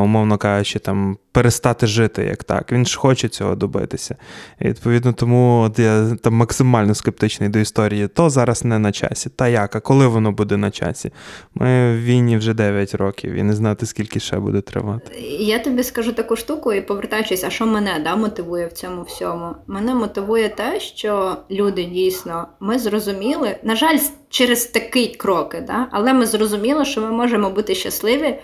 умовно 0.04 0.38
кажучи, 0.38 0.78
там 0.78 1.18
перестати 1.32 1.86
жити 1.86 2.24
як 2.24 2.44
так. 2.44 2.72
Він 2.72 2.86
ж 2.86 2.98
хоче 2.98 3.28
цього 3.28 3.54
добитися. 3.54 4.16
І 4.60 4.68
відповідно, 4.68 5.12
тому 5.12 5.62
от 5.62 5.78
я 5.78 6.16
там 6.22 6.34
максимально 6.34 6.94
скептичний 6.94 7.48
до 7.48 7.58
історії. 7.58 8.08
То 8.08 8.30
зараз 8.30 8.64
не 8.64 8.78
на 8.78 8.92
часі. 8.92 9.30
Та 9.36 9.48
як? 9.48 9.76
А 9.76 9.80
коли 9.80 10.06
воно 10.06 10.32
буде 10.32 10.56
на 10.56 10.70
часі? 10.70 11.12
Ми 11.54 11.92
в 11.92 12.02
війні 12.02 12.36
вже 12.36 12.54
9 12.54 12.94
років 12.94 13.32
і 13.32 13.42
не 13.42 13.52
знати, 13.52 13.86
скільки 13.86 14.20
ще 14.20 14.36
буде 14.36 14.60
тривати. 14.60 15.20
Я 15.40 15.58
тобі 15.58 15.82
скажу 15.82 16.12
таку 16.12 16.36
штуку, 16.36 16.72
і 16.72 16.80
повертаючись, 16.80 17.44
а 17.44 17.50
що 17.50 17.66
мене 17.66 18.00
да, 18.04 18.16
мотивує 18.16 18.66
в 18.66 18.72
цьому 18.72 19.02
всьому? 19.02 19.54
Мене 19.66 19.94
мотивує 19.94 20.48
те, 20.48 20.80
що 20.80 21.36
люди 21.50 21.84
дійсно 21.84 22.46
ми 22.60 22.78
зрозуміли, 22.78 23.56
на 23.62 23.76
жаль, 23.76 23.98
через 24.28 24.66
такий 24.66 25.14
кроки, 25.14 25.64
да, 25.66 25.88
але 25.90 26.12
ми 26.12 26.26
зрозуміли, 26.26 26.84
що 26.84 27.00
ми 27.00 27.10
можемо 27.10 27.50
бути 27.50 27.74
щасливі, 27.74 28.34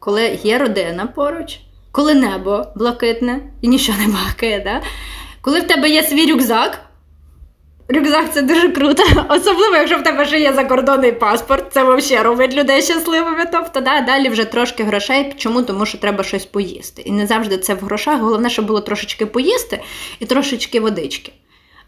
коли 0.00 0.38
є 0.42 0.58
родина 0.58 1.06
поруч 1.06 1.60
коли 1.92 2.14
небо 2.14 2.66
блакитне 2.76 3.40
і 3.62 3.68
нічого 3.68 3.98
не 3.98 4.08
бахкає, 4.08 4.60
да? 4.60 4.82
коли 5.40 5.60
в 5.60 5.66
тебе 5.66 5.88
є 5.88 6.02
свій 6.02 6.32
рюкзак. 6.32 6.80
Рюкзак 7.88 8.32
це 8.32 8.42
дуже 8.42 8.68
круто, 8.68 9.02
особливо, 9.28 9.76
якщо 9.76 9.98
в 9.98 10.02
тебе 10.02 10.26
ще 10.26 10.40
є 10.40 10.52
закордонний 10.52 11.12
паспорт, 11.12 11.72
це 11.72 11.84
взагалі 11.84 12.24
робить 12.24 12.54
людей 12.54 12.82
щасливими. 12.82 13.46
Тобто, 13.52 13.80
да, 13.80 14.00
далі 14.00 14.28
вже 14.28 14.44
трошки 14.44 14.84
грошей. 14.84 15.34
Чому? 15.36 15.62
Тому 15.62 15.86
що 15.86 15.98
треба 15.98 16.24
щось 16.24 16.44
поїсти. 16.44 17.02
І 17.02 17.12
не 17.12 17.26
завжди 17.26 17.58
це 17.58 17.74
в 17.74 17.78
грошах. 17.78 18.20
Головне, 18.20 18.50
щоб 18.50 18.66
було 18.66 18.80
трошечки 18.80 19.26
поїсти 19.26 19.80
і 20.20 20.26
трошечки 20.26 20.80
водички. 20.80 21.32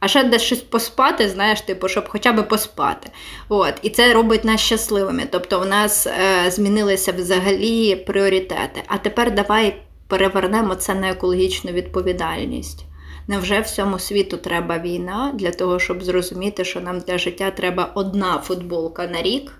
А 0.02 0.08
ще 0.08 0.24
десь 0.24 0.42
щось 0.42 0.60
поспати, 0.60 1.28
знаєш, 1.28 1.60
типу, 1.60 1.88
щоб 1.88 2.08
хоча 2.08 2.32
б 2.32 2.48
поспати. 2.48 3.10
От. 3.48 3.74
І 3.82 3.90
це 3.90 4.14
робить 4.14 4.44
нас 4.44 4.60
щасливими. 4.60 5.22
Тобто, 5.30 5.60
у 5.60 5.64
нас 5.64 6.06
е, 6.06 6.50
змінилися 6.50 7.12
взагалі 7.12 7.96
пріоритети. 7.96 8.82
А 8.86 8.98
тепер 8.98 9.34
давай 9.34 9.76
перевернемо 10.06 10.74
це 10.74 10.94
на 10.94 11.10
екологічну 11.10 11.72
відповідальність. 11.72 12.84
Невже 13.28 13.60
всьому 13.60 13.98
світу 13.98 14.36
треба 14.36 14.78
війна 14.78 15.32
для 15.34 15.50
того, 15.50 15.78
щоб 15.78 16.02
зрозуміти, 16.02 16.64
що 16.64 16.80
нам 16.80 17.00
для 17.00 17.18
життя 17.18 17.50
треба 17.50 17.92
одна 17.94 18.38
футболка 18.38 19.06
на 19.06 19.22
рік, 19.22 19.52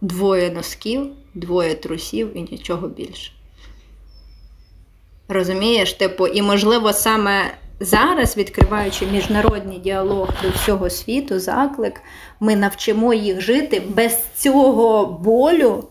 двоє 0.00 0.50
носків, 0.50 1.06
двоє 1.34 1.74
трусів 1.74 2.36
і 2.36 2.42
нічого 2.42 2.88
більше? 2.88 3.32
Розумієш, 5.28 5.92
типу, 5.92 6.26
і 6.26 6.42
можливо 6.42 6.92
саме 6.92 7.54
зараз, 7.80 8.36
відкриваючи 8.36 9.06
міжнародний 9.06 9.78
діалог 9.78 10.28
до 10.42 10.48
всього 10.48 10.90
світу, 10.90 11.38
заклик, 11.38 12.00
ми 12.40 12.56
навчимо 12.56 13.14
їх 13.14 13.40
жити 13.40 13.82
без 13.88 14.18
цього 14.36 15.06
болю, 15.24 15.84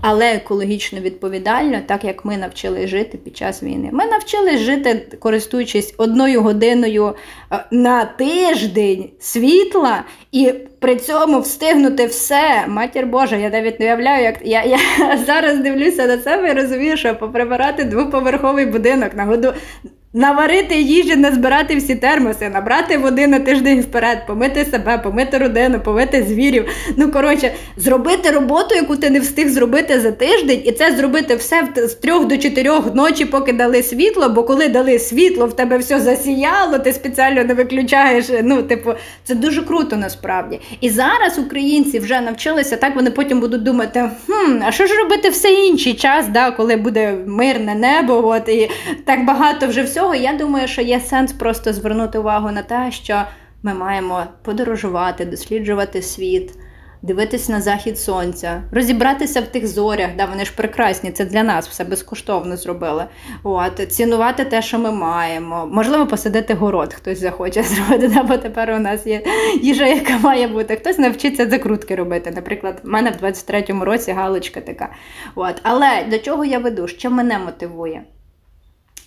але 0.00 0.32
екологічно 0.32 1.00
відповідально, 1.00 1.80
так 1.86 2.04
як 2.04 2.24
ми 2.24 2.36
навчили 2.36 2.86
жити 2.86 3.18
під 3.18 3.36
час 3.36 3.62
війни. 3.62 3.88
Ми 3.92 4.06
навчились 4.06 4.60
жити, 4.60 5.06
користуючись 5.18 5.94
одною 5.98 6.42
годиною 6.42 7.14
е, 7.52 7.64
на 7.70 8.04
тиждень 8.04 9.10
світла, 9.20 10.04
і 10.32 10.52
при 10.78 10.96
цьому 10.96 11.40
встигнути 11.40 12.06
все. 12.06 12.64
Матір 12.68 13.06
Божа, 13.06 13.36
я 13.36 13.50
навіть 13.50 13.80
не 13.80 13.86
уявляю, 13.86 14.24
як 14.24 14.36
я 14.44 14.64
я 14.64 14.78
зараз 15.26 15.58
дивлюся 15.58 16.06
на 16.06 16.18
себе 16.18 16.50
і 16.50 16.52
розумію, 16.52 16.96
що 16.96 17.14
поприбирати 17.14 17.84
двоповерховий 17.84 18.66
будинок 18.66 19.14
на 19.14 19.24
году. 19.24 19.52
Наварити 20.16 20.80
їжі, 20.80 21.16
назбирати 21.16 21.76
всі 21.76 21.94
термоси, 21.94 22.48
набрати 22.48 22.98
води 22.98 23.26
на 23.26 23.40
тиждень 23.40 23.80
вперед, 23.80 24.26
помити 24.26 24.64
себе, 24.64 24.98
помити 24.98 25.38
родину, 25.38 25.80
помити 25.94 26.26
звірів. 26.28 26.68
Ну, 26.96 27.10
коротше, 27.10 27.52
зробити 27.76 28.30
роботу, 28.30 28.74
яку 28.74 28.96
ти 28.96 29.10
не 29.10 29.20
встиг 29.20 29.48
зробити 29.48 30.00
за 30.00 30.12
тиждень, 30.12 30.62
і 30.64 30.72
це 30.72 30.96
зробити 30.96 31.36
все 31.36 31.68
з 31.76 31.94
трьох 31.94 32.26
до 32.26 32.36
чотирьох 32.36 32.94
ночі, 32.94 33.24
поки 33.24 33.52
дали 33.52 33.82
світло. 33.82 34.28
Бо 34.28 34.42
коли 34.44 34.68
дали 34.68 34.98
світло, 34.98 35.46
в 35.46 35.56
тебе 35.56 35.78
все 35.78 36.00
засіяло, 36.00 36.78
ти 36.78 36.92
спеціально 36.92 37.44
не 37.44 37.54
виключаєш. 37.54 38.26
Ну, 38.42 38.62
типу, 38.62 38.92
це 39.24 39.34
дуже 39.34 39.62
круто 39.62 39.96
насправді. 39.96 40.60
І 40.80 40.90
зараз 40.90 41.38
українці 41.38 41.98
вже 41.98 42.20
навчилися, 42.20 42.76
так 42.76 42.96
вони 42.96 43.10
потім 43.10 43.40
будуть 43.40 43.62
думати: 43.62 44.10
хм, 44.26 44.62
а 44.66 44.72
що 44.72 44.86
ж 44.86 44.94
робити 44.94 45.28
все 45.28 45.52
інший 45.52 45.94
час, 45.94 46.26
да, 46.28 46.50
коли 46.50 46.76
буде 46.76 47.18
мирне 47.26 47.74
небо, 47.74 48.28
от 48.28 48.48
і 48.48 48.70
так 49.04 49.24
багато 49.24 49.66
вже 49.66 49.82
всього 49.82 50.14
я 50.14 50.32
думаю, 50.32 50.68
що 50.68 50.82
є 50.82 51.00
сенс 51.00 51.32
просто 51.32 51.72
звернути 51.72 52.18
увагу 52.18 52.50
на 52.50 52.62
те, 52.62 52.88
що 52.90 53.22
ми 53.64 53.74
маємо 53.74 54.24
подорожувати, 54.42 55.24
досліджувати 55.24 56.02
світ, 56.02 56.52
дивитись 57.02 57.48
на 57.48 57.60
захід 57.60 57.98
сонця, 57.98 58.62
розібратися 58.72 59.40
в 59.40 59.46
тих 59.46 59.66
зорях, 59.66 60.10
да, 60.16 60.24
вони 60.26 60.44
ж 60.44 60.52
прекрасні, 60.56 61.10
це 61.10 61.24
для 61.24 61.42
нас 61.42 61.68
все 61.68 61.84
безкоштовно 61.84 62.56
зробили. 62.56 63.04
От, 63.42 63.92
Цінувати 63.92 64.44
те, 64.44 64.62
що 64.62 64.78
ми 64.78 64.92
маємо. 64.92 65.68
Можливо, 65.72 66.06
посадити 66.06 66.54
город, 66.54 66.94
хтось 66.94 67.20
захоче 67.20 67.62
зробити, 67.62 68.08
да, 68.08 68.22
бо 68.22 68.36
тепер 68.36 68.70
у 68.70 68.78
нас 68.78 69.06
є 69.06 69.22
їжа, 69.62 69.86
яка 69.86 70.18
має 70.18 70.48
бути. 70.48 70.76
Хтось 70.76 70.98
навчиться 70.98 71.50
закрутки 71.50 71.94
робити. 71.94 72.30
Наприклад, 72.30 72.80
в 72.84 72.88
мене 72.88 73.10
в 73.10 73.24
23-му 73.24 73.84
році 73.84 74.12
галочка 74.12 74.60
така. 74.60 74.92
От. 75.34 75.54
Але 75.62 76.04
до 76.10 76.18
чого 76.18 76.44
я 76.44 76.58
веду? 76.58 76.88
Що 76.88 77.10
мене 77.10 77.38
мотивує? 77.38 78.02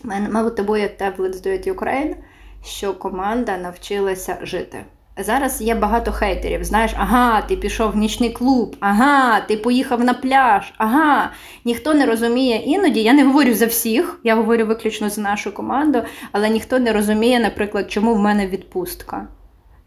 Мабуть, 0.03 0.55
тобою 0.55 0.89
таблет 0.97 1.35
здоють 1.35 1.67
Україн, 1.67 2.15
що 2.63 2.93
команда 2.93 3.57
навчилася 3.57 4.37
жити. 4.41 4.85
Зараз 5.19 5.61
є 5.61 5.75
багато 5.75 6.11
хейтерів. 6.11 6.63
Знаєш, 6.63 6.93
ага, 6.97 7.41
ти 7.41 7.55
пішов 7.55 7.91
в 7.91 7.95
нічний 7.95 8.29
клуб, 8.29 8.75
ага, 8.79 9.41
ти 9.41 9.57
поїхав 9.57 10.03
на 10.03 10.13
пляж, 10.13 10.73
ага. 10.77 11.31
Ніхто 11.65 11.93
не 11.93 12.05
розуміє 12.05 12.57
іноді. 12.57 13.03
Я 13.03 13.13
не 13.13 13.23
говорю 13.23 13.53
за 13.53 13.65
всіх, 13.65 14.19
я 14.23 14.35
говорю 14.35 14.65
виключно 14.65 15.09
за 15.09 15.21
нашу 15.21 15.53
команду, 15.53 16.01
але 16.31 16.49
ніхто 16.49 16.79
не 16.79 16.93
розуміє, 16.93 17.39
наприклад, 17.39 17.91
чому 17.91 18.15
в 18.15 18.19
мене 18.19 18.47
відпустка. 18.47 19.27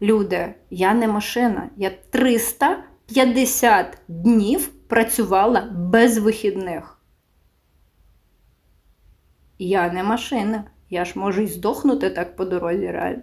Люди, 0.01 0.53
я 0.69 0.93
не 0.93 1.07
машина. 1.07 1.69
Я 1.77 1.91
350 2.09 3.97
днів 4.07 4.67
працювала 4.67 5.69
без 5.71 6.17
вихідних. 6.17 6.97
Я 9.59 9.91
не 9.91 10.03
машина. 10.03 10.63
Я 10.93 11.05
ж 11.05 11.11
можу 11.15 11.41
й 11.41 11.47
здохнути 11.47 12.09
так 12.09 12.35
по 12.35 12.45
дорозі 12.45 12.91
реально. 12.91 13.21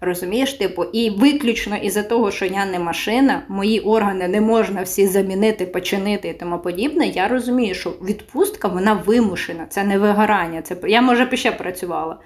Розумієш, 0.00 0.52
типу, 0.52 0.84
і 0.84 1.10
виключно 1.10 1.76
із-за 1.76 2.02
того, 2.02 2.30
що 2.30 2.44
я 2.44 2.66
не 2.66 2.78
машина, 2.78 3.42
мої 3.48 3.80
органи 3.80 4.28
не 4.28 4.40
можна 4.40 4.82
всі 4.82 5.06
замінити, 5.06 5.66
починити 5.66 6.28
і 6.28 6.34
тому 6.34 6.58
подібне. 6.58 7.06
Я 7.06 7.28
розумію, 7.28 7.74
що 7.74 7.90
відпустка 7.90 8.68
вона 8.68 8.92
вимушена, 8.92 9.66
це 9.68 9.84
не 9.84 9.98
вигорання. 9.98 10.62
Це 10.62 10.76
я 10.88 11.02
може 11.02 11.24
б 11.24 11.36
ще 11.36 11.52
працювала. 11.52 12.18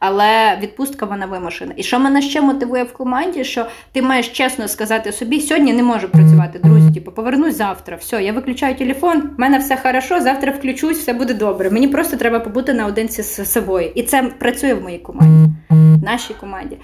Але 0.00 0.58
відпустка 0.62 1.06
вона 1.06 1.26
вимушена. 1.26 1.72
І 1.76 1.82
що 1.82 1.98
мене 1.98 2.22
ще 2.22 2.40
мотивує 2.40 2.84
в 2.84 2.92
команді, 2.92 3.44
що 3.44 3.66
ти 3.92 4.02
маєш 4.02 4.28
чесно 4.28 4.68
сказати 4.68 5.12
собі, 5.12 5.40
сьогодні 5.40 5.72
не 5.72 5.82
можу 5.82 6.08
працювати, 6.08 6.58
друзі. 6.58 6.90
Типу, 6.94 7.12
повернусь 7.12 7.56
завтра. 7.56 7.96
Все, 7.96 8.22
я 8.22 8.32
виключаю 8.32 8.74
телефон, 8.74 9.20
в 9.20 9.40
мене 9.40 9.58
все 9.58 9.76
хорошо, 9.76 10.20
завтра 10.20 10.52
включусь, 10.52 10.98
все 10.98 11.12
буде 11.12 11.34
добре. 11.34 11.70
Мені 11.70 11.88
просто 11.88 12.16
треба 12.16 12.40
побути 12.40 12.74
наодинці 12.74 13.22
з 13.22 13.52
собою. 13.52 13.92
І 13.94 14.02
це 14.02 14.22
працює 14.22 14.74
в 14.74 14.82
моїй 14.82 14.98
команді, 14.98 15.50
в 15.70 16.02
нашій 16.02 16.34
команді. 16.34 16.76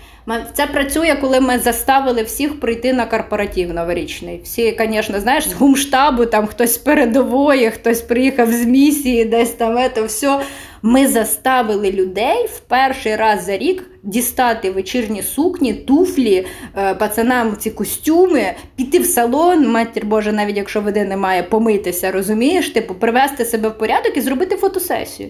Це 0.53 0.67
працює, 0.67 1.17
коли 1.21 1.41
ми 1.41 1.59
заставили 1.59 2.23
всіх 2.23 2.61
прийти 2.61 2.93
на 2.93 3.07
корпоратив 3.07 3.75
новорічний. 3.75 4.41
Всі, 4.45 4.79
звісно, 4.81 5.21
знаєш, 5.21 5.49
з 5.49 5.53
гумштабу, 5.53 6.27
там 6.27 6.47
хтось 6.47 6.75
з 6.75 6.79
передової, 6.79 7.71
хтось 7.71 8.01
приїхав 8.01 8.53
з 8.53 8.65
місії, 8.65 9.25
десь 9.25 9.51
там 9.51 9.79
це 9.95 10.03
все. 10.03 10.41
Ми 10.87 11.07
заставили 11.07 11.91
людей 11.91 12.47
в 12.47 12.61
перший 12.61 13.17
раз 13.17 13.45
за 13.45 13.59
рік 13.59 13.91
дістати 14.03 14.71
вечірні 14.71 15.23
сукні, 15.23 15.75
туфлі, 15.75 16.47
е, 16.77 16.95
пацанам 16.95 17.57
ці 17.57 17.71
костюми, 17.71 18.55
піти 18.77 18.99
в 18.99 19.07
салон, 19.07 19.69
матір 19.71 20.07
Боже, 20.07 20.33
навіть 20.33 20.57
якщо 20.57 20.81
води 20.81 21.05
немає, 21.05 21.43
помитися, 21.43 22.13
розумієш, 22.13 22.71
типу, 22.71 22.95
привести 22.95 23.45
себе 23.45 23.69
в 23.69 23.79
порядок 23.79 24.17
і 24.17 24.21
зробити 24.21 24.57
фотосесію. 24.57 25.29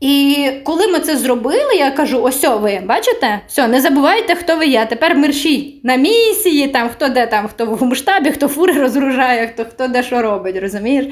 І 0.00 0.46
коли 0.64 0.86
ми 0.86 0.98
це 0.98 1.16
зробили, 1.16 1.74
я 1.78 1.90
кажу: 1.90 2.22
ось 2.22 2.44
ви 2.44 2.82
бачите? 2.86 3.40
Все, 3.46 3.68
не 3.68 3.80
забувайте, 3.80 4.34
хто 4.34 4.56
ви 4.56 4.66
є. 4.66 4.86
Тепер 4.90 5.16
мерші 5.16 5.80
на 5.84 5.96
місії, 5.96 6.68
там 6.68 6.88
хто 6.88 7.08
де 7.08 7.26
там, 7.26 7.48
хто 7.48 7.66
в 7.66 7.68
гумштабі, 7.68 8.30
хто 8.30 8.48
фури 8.48 8.72
розгружає, 8.72 9.46
хто 9.46 9.64
хто 9.64 9.88
де 9.88 10.02
що 10.02 10.22
робить, 10.22 10.58
розумієш? 10.60 11.06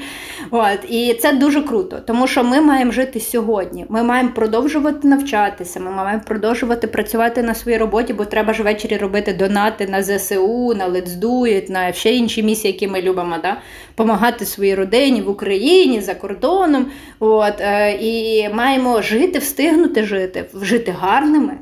От. 0.51 0.79
І 0.89 1.13
це 1.13 1.33
дуже 1.33 1.61
круто, 1.61 1.99
тому 2.07 2.27
що 2.27 2.43
ми 2.43 2.61
маємо 2.61 2.91
жити 2.91 3.19
сьогодні. 3.19 3.85
Ми 3.89 4.03
маємо 4.03 4.29
продовжувати 4.35 5.07
навчатися, 5.07 5.79
ми 5.79 5.91
маємо 5.91 6.23
продовжувати 6.27 6.87
працювати 6.87 7.43
на 7.43 7.55
своїй 7.55 7.77
роботі, 7.77 8.13
бо 8.13 8.25
треба 8.25 8.53
ж 8.53 8.63
ввечері 8.63 8.97
робити 8.97 9.33
донати 9.33 9.87
на 9.87 10.03
ЗСУ, 10.03 10.73
на 10.73 10.89
Let's 10.89 11.19
Do 11.19 11.41
It, 11.41 11.71
на 11.71 11.93
ще 11.93 12.13
інші 12.13 12.43
місії, 12.43 12.73
які 12.73 12.87
ми 12.87 13.01
любимо. 13.01 13.35
Да? 13.43 13.57
Помагати 13.95 14.45
своїй 14.45 14.75
родині 14.75 15.21
в 15.21 15.29
Україні, 15.29 16.01
за 16.01 16.15
кордоном. 16.15 16.85
От. 17.19 17.61
Е, 17.61 17.97
і 18.01 18.49
маємо 18.53 18.78
маємо 18.79 19.01
жити, 19.01 19.39
встигнути 19.39 20.03
жити, 20.03 20.45
жити 20.53 20.91
гарними. 20.91 21.53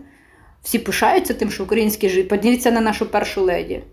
Всі 0.64 0.80
пишаються 0.80 1.34
тим, 1.34 1.52
що 1.52 1.64
українські 1.64 2.10
жити. 2.10 2.28
Подивіться 2.30 2.72
на 2.72 2.82
нашу 2.82 3.06
першу 3.06 3.42
леді. 3.42 3.84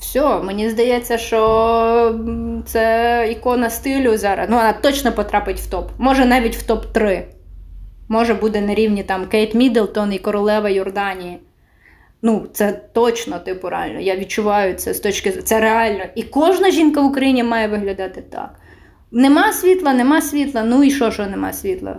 Все, 0.00 0.38
мені 0.38 0.70
здається, 0.70 1.18
що 1.18 2.20
це 2.66 3.28
ікона 3.30 3.70
стилю 3.70 4.16
зараз. 4.16 4.46
Ну, 4.50 4.56
вона 4.56 4.72
точно 4.72 5.12
потрапить 5.12 5.60
в 5.60 5.70
топ. 5.70 5.90
Може, 5.98 6.24
навіть 6.24 6.56
в 6.56 6.70
топ-3. 6.70 7.22
Може, 8.08 8.34
буде 8.34 8.60
на 8.60 8.74
рівні 8.74 9.02
там 9.02 9.26
Кейт 9.26 9.54
Міддлтон 9.54 10.12
і 10.12 10.18
королева 10.18 10.68
Йорданії. 10.68 11.38
Ну, 12.22 12.46
це 12.52 12.72
точно, 12.72 13.38
типу, 13.38 13.68
реально. 13.68 14.00
Я 14.00 14.16
відчуваю 14.16 14.74
це 14.74 14.94
з 14.94 15.00
точки 15.00 15.30
це 15.32 15.60
реально. 15.60 16.04
І 16.14 16.22
кожна 16.22 16.70
жінка 16.70 17.00
в 17.00 17.04
Україні 17.04 17.42
має 17.42 17.68
виглядати 17.68 18.20
так. 18.20 18.60
Нема 19.16 19.52
світла, 19.52 19.92
нема 19.92 20.20
світла. 20.20 20.62
Ну 20.64 20.84
і 20.84 20.90
що, 20.90 21.10
що 21.10 21.26
нема 21.26 21.52
світла? 21.52 21.96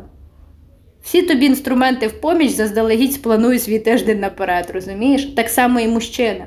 Всі 1.01 1.21
тобі 1.21 1.45
інструменти 1.45 2.07
в 2.07 2.21
поміч 2.21 2.51
заздалегідь 2.51 3.13
спланують 3.13 3.63
свій 3.63 3.79
тиждень 3.79 4.19
наперед, 4.19 4.71
розумієш? 4.73 5.25
Так 5.25 5.49
само 5.49 5.79
і 5.79 5.87
мужчина. 5.87 6.45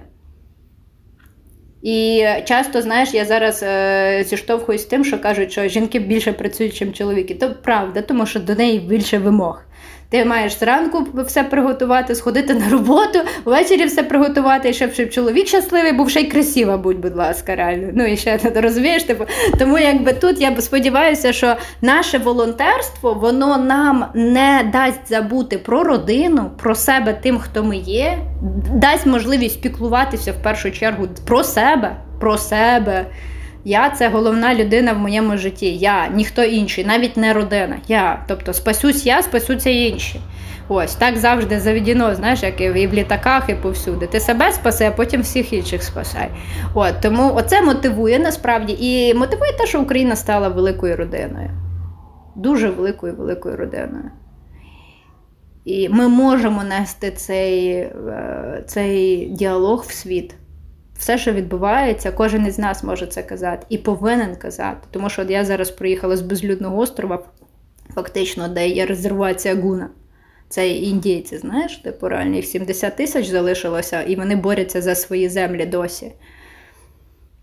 І 1.83 2.25
часто, 2.45 2.83
знаєш, 2.83 3.14
я 3.14 3.25
зараз 3.25 3.62
е, 3.62 4.25
зіштовхуюсь 4.29 4.83
з 4.83 4.85
тим, 4.85 5.05
що 5.05 5.18
кажуть, 5.18 5.53
що 5.53 5.68
жінки 5.68 5.99
більше 5.99 6.33
працюють, 6.33 6.81
ніж 6.81 6.93
чоловіки. 6.93 7.35
То 7.35 7.55
правда, 7.62 8.03
тому 8.03 8.27
що 8.27 8.41
до 8.41 8.55
неї 8.55 8.79
більше 8.79 9.18
вимог. 9.18 9.62
Ти 10.11 10.24
маєш 10.24 10.59
зранку 10.59 11.07
все 11.14 11.45
приготувати, 11.45 12.14
сходити 12.14 12.55
на 12.55 12.68
роботу, 12.68 13.18
ввечері 13.45 13.85
все 13.85 14.03
приготувати, 14.03 14.68
і 14.68 14.74
щоб, 14.74 14.93
щоб 14.93 15.11
чоловік 15.11 15.47
щасливий, 15.47 15.93
був 15.93 16.11
ще 16.11 16.20
й 16.20 16.24
красива, 16.24 16.76
будь, 16.76 16.99
будь 16.99 17.16
ласка, 17.16 17.57
реально. 17.57 17.91
Ну 17.95 18.07
і 18.07 18.16
ще 18.16 18.39
розумієш, 18.55 19.03
типу. 19.03 19.24
Тому 19.59 19.78
якби 19.78 20.12
тут 20.12 20.41
я 20.41 20.61
сподіваюся, 20.61 21.33
що 21.33 21.57
наше 21.83 22.18
волонтерство 22.18 23.14
воно 23.14 23.57
нам 23.59 24.05
не 24.14 24.70
дасть 24.72 25.09
забути 25.09 25.59
про 25.59 25.85
родину, 25.85 26.51
про 26.62 26.74
себе 26.74 27.18
тим, 27.22 27.39
хто 27.39 27.64
ми 27.64 27.76
є, 27.76 28.18
дасть 28.74 29.07
можливість 29.07 29.62
піклуватися 29.62 30.33
в 30.33 30.43
першу 30.43 30.70
чергу 30.70 31.09
про 31.26 31.45
себе, 31.45 31.97
про 32.20 32.39
себе. 32.39 33.07
Я 33.65 33.91
це 33.91 34.09
головна 34.09 34.55
людина 34.55 34.93
в 34.93 34.99
моєму 34.99 35.37
житті. 35.37 35.77
Я, 35.77 36.09
ніхто 36.09 36.43
інший, 36.43 36.85
навіть 36.85 37.17
не 37.17 37.33
родина. 37.33 37.77
Я. 37.89 38.25
Тобто 38.29 38.53
спасусь 38.53 39.07
я, 39.07 39.23
спасуться 39.23 39.71
інші. 39.71 40.21
Ось 40.69 40.95
так 40.95 41.17
завжди 41.17 41.61
заведено, 41.61 42.15
знаєш, 42.15 42.43
як 42.43 42.61
і 42.61 42.87
в 42.87 42.93
літаках, 42.93 43.49
і 43.49 43.55
повсюди. 43.55 44.07
Ти 44.07 44.21
себе 44.21 44.53
спаси, 44.53 44.85
а 44.85 44.91
потім 44.91 45.23
всіх 45.23 45.53
інших 45.53 45.83
спасай. 45.83 46.29
От 46.75 46.95
Тому 47.03 47.35
оце 47.35 47.63
мотивує 47.63 48.19
насправді. 48.19 48.77
І 48.81 49.15
мотивує 49.15 49.53
те, 49.59 49.67
що 49.67 49.81
Україна 49.81 50.17
стала 50.17 50.49
великою 50.49 50.97
родиною. 50.97 51.51
Дуже 52.37 52.71
великою 52.71 53.15
великою 53.17 53.57
родиною. 53.57 54.11
І 55.65 55.89
ми 55.89 56.09
можемо 56.09 56.65
нести 56.65 57.11
цей, 57.11 57.71
е, 57.73 58.65
цей 58.67 59.27
діалог 59.27 59.85
в 59.89 59.93
світ 59.93 60.35
все, 61.01 61.19
що 61.19 61.33
відбувається, 61.33 62.13
кожен 62.13 62.47
із 62.47 62.59
нас 62.59 62.85
може 62.85 63.07
це 63.07 63.23
казати 63.23 63.67
і 63.69 63.79
повинен 63.79 64.37
казати. 64.37 64.79
Тому 64.91 65.11
що 65.11 65.23
от 65.23 65.31
я 65.31 65.45
зараз 65.45 65.71
приїхала 65.71 66.17
з 66.17 66.21
безлюдного 66.21 66.79
острова, 66.79 67.25
фактично, 67.95 68.49
де 68.49 68.69
є 68.69 68.87
резервація 68.87 69.55
Гуна. 69.55 69.89
Це 70.49 70.69
індійці, 70.69 71.39
знаєш, 71.39 71.77
типу 71.77 72.09
реально 72.09 72.37
їх 72.37 72.47
70 72.47 72.97
тисяч 72.97 73.27
залишилося, 73.27 74.03
і 74.03 74.17
вони 74.17 74.37
борються 74.37 74.83
за 74.83 74.95
свої 74.95 75.29
землі 75.29 75.67
досі. 75.67 76.13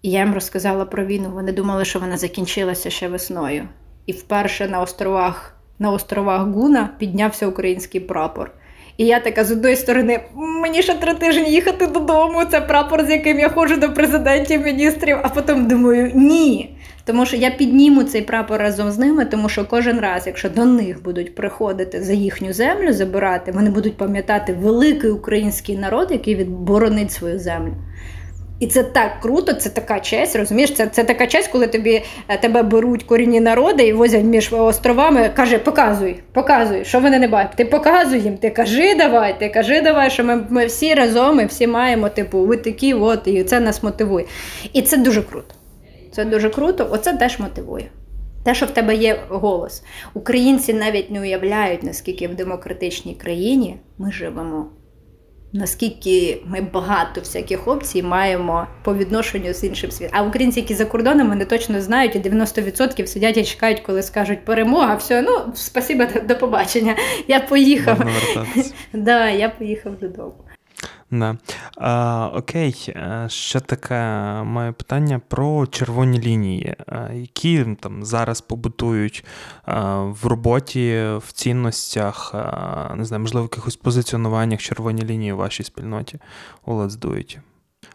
І 0.02 0.12
я 0.12 0.20
їм 0.20 0.34
розказала 0.34 0.86
про 0.86 1.06
війну. 1.06 1.32
Вони 1.34 1.52
думали, 1.52 1.86
що 1.86 2.00
вона 2.00 2.18
закінчилася 2.18 2.90
ще 2.90 3.08
весною. 3.08 3.68
І 4.06 4.12
вперше 4.12 4.68
на 4.68 4.82
островах 4.82 5.54
на 5.80 5.92
островах 5.92 6.48
Гуна 6.48 6.90
піднявся 7.00 7.48
український 7.48 8.02
прапор. 8.02 8.52
І 8.98 9.06
я 9.06 9.20
така 9.20 9.44
з 9.44 9.52
одної 9.52 9.76
сторони, 9.76 10.20
мені 10.36 10.82
ще 10.82 10.94
три 10.94 11.14
тижні 11.14 11.52
їхати 11.52 11.88
додому. 11.88 12.46
Це 12.52 12.62
прапор, 12.62 13.06
з 13.06 13.10
яким 13.10 13.40
я 13.40 13.50
ходжу 13.50 13.76
до 13.76 13.94
президентів, 13.94 14.62
міністрів. 14.62 15.18
А 15.24 15.30
потім 15.30 15.68
думаю, 15.68 16.12
ні. 16.16 16.78
Тому 17.06 17.26
що 17.26 17.36
я 17.36 17.52
підніму 17.52 18.04
цей 18.04 18.22
прапор 18.22 18.60
разом 18.60 18.92
з 18.92 18.98
ними, 18.98 19.26
тому 19.26 19.50
що 19.50 19.66
кожен 19.66 20.00
раз, 20.00 20.28
якщо 20.28 20.50
до 20.50 20.66
них 20.66 21.04
будуть 21.04 21.36
приходити 21.36 22.04
за 22.04 22.14
їхню 22.14 22.54
землю 22.54 22.94
забирати, 22.94 23.52
вони 23.52 23.70
будуть 23.70 23.98
пам'ятати 23.98 24.54
великий 24.54 25.10
український 25.10 25.78
народ, 25.78 26.08
який 26.12 26.36
відборонить 26.36 27.12
свою 27.12 27.40
землю. 27.40 27.74
І 28.60 28.68
це 28.68 28.84
так 28.84 29.20
круто, 29.22 29.54
це 29.54 29.70
така 29.70 30.00
честь, 30.00 30.36
розумієш? 30.36 30.74
Це 30.74 30.88
це 30.88 31.04
така 31.04 31.28
честь, 31.28 31.48
коли 31.48 31.68
тобі 31.68 32.04
е, 32.28 32.38
тебе 32.38 32.64
беруть 32.64 33.04
корінні 33.04 33.40
народи 33.40 33.88
і 33.88 33.94
возять 33.94 34.24
між 34.24 34.54
островами. 34.54 35.30
Каже, 35.36 35.58
показуй, 35.58 36.20
показуй, 36.34 36.86
що 36.86 37.00
вони 37.00 37.20
не 37.20 37.28
бачать. 37.28 37.56
Ти 37.56 37.66
показуй 37.66 38.20
їм, 38.20 38.38
ти 38.38 38.50
кажи 38.50 38.96
давай, 38.96 39.40
ти 39.40 39.50
кажи 39.50 39.82
давай, 39.82 40.10
що 40.10 40.24
ми 40.24 40.46
ми 40.50 40.66
всі 40.66 40.94
разом, 40.94 41.38
ми 41.38 41.46
всі 41.46 41.68
маємо, 41.68 42.10
типу, 42.10 42.40
ви 42.40 42.58
такі, 42.58 42.94
от, 42.94 43.28
і 43.28 43.44
це 43.44 43.60
нас 43.60 43.84
мотивує. 43.84 44.26
І 44.74 44.82
це 44.82 44.98
дуже 44.98 45.22
круто. 45.22 45.56
Це 46.12 46.26
дуже 46.26 46.50
круто, 46.50 46.88
оце 46.92 47.14
теж 47.14 47.40
мотивує. 47.40 47.86
Те, 48.44 48.56
що 48.56 48.66
в 48.66 48.72
тебе 48.72 48.96
є 48.96 49.20
голос. 49.30 49.84
Українці 50.14 50.74
навіть 50.74 51.12
не 51.12 51.22
уявляють, 51.22 51.84
наскільки 51.84 52.28
в 52.28 52.36
демократичній 52.36 53.16
країні 53.16 53.80
ми 53.98 54.12
живемо 54.12 54.66
наскільки 55.58 56.42
ми 56.46 56.62
багато 56.62 57.22
всяких 57.22 57.68
опцій 57.68 58.04
маємо 58.04 58.68
по 58.84 58.96
відношенню 58.96 59.54
з 59.54 59.64
іншим 59.64 59.92
світом. 59.92 60.20
А 60.20 60.24
українці, 60.24 60.60
які 60.60 60.74
за 60.74 60.86
кордоном, 60.86 61.30
вони 61.30 61.46
точно 61.46 61.82
знають, 61.82 62.16
і 62.16 62.20
90% 62.20 63.08
сидять 63.08 63.38
і 63.38 63.44
чекають, 63.44 63.80
коли 63.80 64.04
скажуть 64.04 64.46
перемога. 64.46 64.96
Все, 64.96 65.22
ну 65.22 65.40
спасибо, 65.56 66.04
до 66.28 66.36
побачення. 66.36 66.96
Я 67.28 67.40
поїхав. 67.40 67.98
Да, 68.94 69.30
Я 69.30 69.50
поїхав 69.50 70.00
додому. 70.00 70.34
Да. 71.12 71.38
А, 71.78 72.32
Окей, 72.34 72.94
ще 73.28 73.60
таке 73.60 74.04
моє 74.44 74.72
питання 74.72 75.22
про 75.28 75.68
червоні 75.68 76.20
лінії, 76.20 76.76
які 77.14 77.66
там 77.80 78.06
зараз 78.06 78.42
побутують 78.42 79.26
в 80.04 80.26
роботі, 80.26 81.04
в 81.18 81.32
цінностях, 81.32 82.32
не 82.96 83.06
знаю, 83.06 83.22
можливо, 83.22 83.48
в 83.48 83.50
якихось 83.52 83.76
позиціонуваннях 83.76 84.62
червоні 84.62 85.04
лінії 85.04 85.34
у 85.34 85.38
вашій 85.38 85.64
спільноті 85.64 86.20
у 86.66 86.74
Let's 86.74 87.00
Do 87.00 87.10
It? 87.10 87.38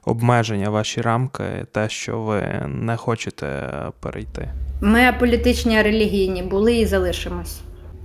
Обмеження, 0.05 0.71
ваші 0.71 1.01
рамки, 1.01 1.67
те, 1.73 1.89
що 1.89 2.21
ви 2.21 2.43
не 2.69 2.97
хочете 2.97 3.71
перейти. 4.01 4.49
Ми 4.81 5.17
політичні, 5.21 5.79
а 5.79 5.83
релігійні 5.83 6.43
були 6.43 6.77
і 6.77 6.87
залишимось. 6.87 7.61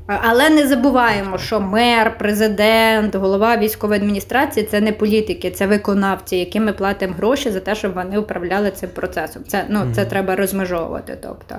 Але 0.08 0.50
не 0.50 0.68
забуваємо, 0.68 1.38
що 1.38 1.60
мер, 1.60 2.18
президент, 2.18 3.16
голова 3.16 3.58
військової 3.58 4.00
адміністрації 4.00 4.66
це 4.66 4.82
не 4.82 4.92
політики, 4.92 5.52
це 5.52 5.68
виконавці, 5.68 6.36
яким 6.36 6.66
ми 6.66 6.74
платимо 6.74 7.14
гроші 7.14 7.52
за 7.52 7.60
те, 7.60 7.76
щоб 7.76 7.94
вони 7.94 8.18
управляли 8.18 8.72
цим 8.72 8.90
процесом. 8.90 9.44
Це 9.48 9.66
ну 9.70 9.92
це 9.96 10.06
треба 10.06 10.36
розмежовувати. 10.36 11.18
Тобто. 11.22 11.56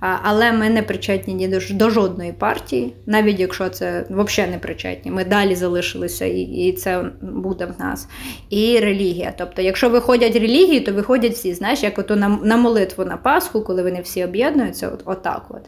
Але 0.00 0.52
ми 0.52 0.70
не 0.70 0.82
причетні 0.82 1.34
ні 1.34 1.48
до, 1.48 1.58
до 1.70 1.90
жодної 1.90 2.32
партії, 2.32 2.92
навіть 3.06 3.40
якщо 3.40 3.68
це 3.68 4.04
взагалі 4.10 4.50
не 4.50 4.58
причетні. 4.58 5.10
Ми 5.10 5.24
далі 5.24 5.54
залишилися, 5.54 6.24
і 6.24 6.40
і 6.40 6.72
це 6.72 7.04
буде 7.20 7.66
в 7.66 7.80
нас. 7.80 8.08
І 8.50 8.78
релігія. 8.78 9.32
Тобто, 9.38 9.62
якщо 9.62 9.90
виходять 9.90 10.36
релігії, 10.36 10.80
то 10.80 10.92
виходять 10.92 11.32
всі. 11.32 11.54
Знаєш, 11.54 11.82
як 11.82 11.98
ото 11.98 12.16
на 12.16 12.28
на 12.28 12.56
молитву 12.56 13.04
на 13.04 13.16
Пасху, 13.16 13.60
коли 13.60 13.82
вони 13.82 14.00
всі 14.00 14.24
об'єднуються, 14.24 14.88
от, 14.88 15.02
отак. 15.04 15.42
От. 15.48 15.62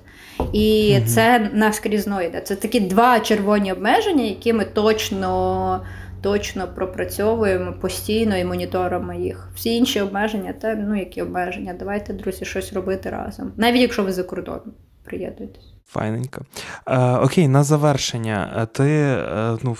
І 0.52 0.94
угу. 0.96 1.06
це 1.06 1.50
наскрізно 1.52 2.22
йде. 2.22 2.40
Це 2.40 2.56
такі 2.56 2.80
два 2.80 3.20
червоні 3.20 3.72
обмеження, 3.72 4.24
які 4.24 4.52
ми 4.52 4.64
точно 4.64 5.80
точно 6.22 6.68
пропрацьовуємо 6.74 7.72
постійно 7.72 8.36
і 8.36 8.44
моніторимо 8.44 9.14
їх. 9.14 9.48
Всі 9.54 9.76
інші 9.76 10.00
обмеження, 10.00 10.52
та 10.52 10.74
ну 10.74 10.98
які 10.98 11.22
обмеження. 11.22 11.74
Давайте, 11.78 12.12
друзі, 12.12 12.44
щось 12.44 12.72
робити 12.72 13.10
разом. 13.10 13.52
Навіть 13.56 13.80
якщо 13.80 14.04
ви 14.04 14.12
за 14.12 14.22
кордоном 14.22 14.72
приєднуєтесь. 15.04 15.77
Файненько. 15.92 16.40
Е, 16.86 16.98
Окей, 16.98 17.48
на 17.48 17.62
завершення. 17.64 18.54
Е, 18.56 18.66
ти 18.66 18.90
е, 18.90 19.56
ну, 19.62 19.76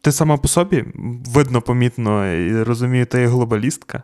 ти 0.00 0.12
сама 0.12 0.36
по 0.36 0.48
собі 0.48 0.84
видно, 1.34 1.62
помітно 1.62 2.32
і 2.32 2.62
розумію, 2.62 3.06
ти 3.06 3.20
є 3.20 3.26
глобалістка. 3.26 4.02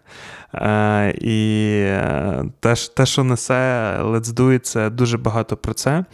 Е, 0.54 1.10
І 1.20 1.70
е, 1.86 2.44
те, 2.60 2.74
те, 2.96 3.06
що 3.06 3.24
несе 3.24 3.54
Let's 4.00 4.24
Do 4.24 4.42
It, 4.42 4.58
це 4.58 4.90
дуже 4.90 5.18
багато 5.18 5.56
про 5.56 5.74
це. 5.74 6.04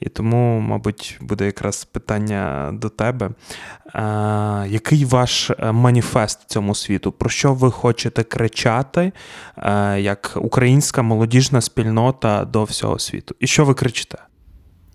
І 0.00 0.08
тому, 0.08 0.60
мабуть, 0.60 1.18
буде 1.20 1.46
якраз 1.46 1.84
питання 1.84 2.70
до 2.72 2.88
тебе. 2.88 3.30
Е, 3.94 4.02
Який 4.68 5.04
ваш 5.04 5.50
маніфест 5.72 6.50
цьому 6.50 6.74
світу? 6.74 7.12
Про 7.12 7.30
що 7.30 7.54
ви 7.54 7.70
хочете 7.70 8.22
кричати 8.22 9.12
е, 9.56 10.00
як 10.00 10.32
українська 10.36 11.02
молодіжна 11.02 11.60
спільнота 11.60 12.44
до 12.44 12.64
всього 12.64 12.98
світу? 12.98 13.34
І 13.40 13.46
що 13.46 13.64
ви 13.64 13.74
кричите? 13.74 14.18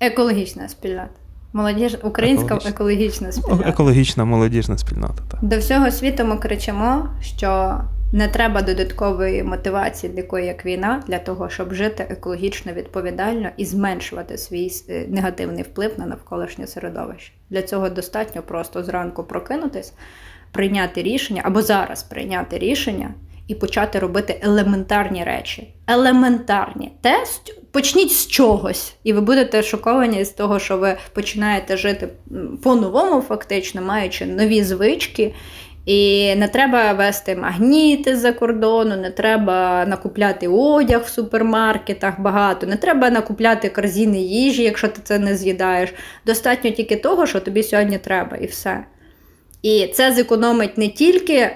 Екологічна 0.06 0.70
спільнота. 0.70 1.10
Молодіж... 1.54 1.98
Українська 2.04 2.46
екологічна, 2.46 2.70
екологічна 2.70 3.32
спільнота. 3.32 3.70
Екологічна 3.70 4.26
молодіжна 4.26 4.78
спільнота. 4.78 5.24
Так. 5.32 5.44
До 5.44 5.58
всього 5.58 5.92
світу 5.92 6.26
ми 6.26 6.38
кричимо, 6.38 7.10
що 7.22 7.80
не 8.14 8.28
треба 8.28 8.62
додаткової 8.62 9.44
мотивації, 9.44 10.14
такої 10.14 10.46
як 10.46 10.66
війна, 10.66 11.04
для 11.08 11.20
того, 11.20 11.50
щоб 11.50 11.74
жити 11.74 12.06
екологічно 12.10 12.74
відповідально 12.74 13.50
і 13.58 13.66
зменшувати 13.66 14.38
свій 14.38 14.72
е, 14.90 15.06
негативний 15.10 15.64
вплив 15.64 15.92
на 15.98 16.06
навколишнє 16.06 16.68
середовище. 16.68 17.34
Для 17.50 17.62
цього 17.62 17.90
достатньо 17.90 18.42
просто 18.42 18.84
зранку 18.84 19.24
прокинутись, 19.24 19.94
прийняти 20.52 21.04
рішення 21.04 21.42
або 21.46 21.62
зараз 21.62 22.04
прийняти 22.04 22.58
рішення 22.58 23.14
і 23.48 23.56
почати 23.56 24.00
робити 24.00 24.40
елементарні 24.42 25.24
речі. 25.24 25.74
Елементарні. 25.88 26.92
Те, 27.02 27.24
почніть 27.72 28.12
з 28.12 28.28
чогось, 28.28 28.96
і 29.04 29.14
ви 29.14 29.22
будете 29.22 29.64
шоковані 29.64 30.26
з 30.26 30.30
того, 30.30 30.60
що 30.60 30.78
ви 30.78 30.98
починаєте 31.14 31.78
жити 31.78 32.08
по-новому, 32.64 33.22
фактично, 33.22 33.82
маючи 33.82 34.26
нові 34.26 34.64
звички. 34.64 35.34
І 35.86 36.36
не 36.36 36.48
треба 36.48 36.94
вести 36.94 37.36
магніти 37.36 38.16
з-за 38.16 38.32
кордону, 38.32 38.98
не 38.98 39.12
треба 39.12 39.86
накупляти 39.86 40.48
одяг 40.48 41.02
в 41.02 41.10
супермаркетах 41.10 42.20
багато, 42.20 42.68
не 42.68 42.76
треба 42.76 43.10
накупляти 43.10 43.70
корзини 43.70 44.22
їжі, 44.22 44.64
якщо 44.64 44.88
ти 44.88 45.02
це 45.04 45.20
не 45.20 45.36
з'їдаєш. 45.36 45.94
Достатньо 46.26 46.72
тільки 46.72 46.96
того, 46.96 47.26
що 47.26 47.40
тобі 47.40 47.64
сьогодні 47.64 47.98
треба, 47.98 48.38
і 48.38 48.46
все. 48.46 48.86
І 49.62 49.88
це 49.88 50.12
зекономить 50.12 50.78
не 50.78 50.88
тільки 50.88 51.52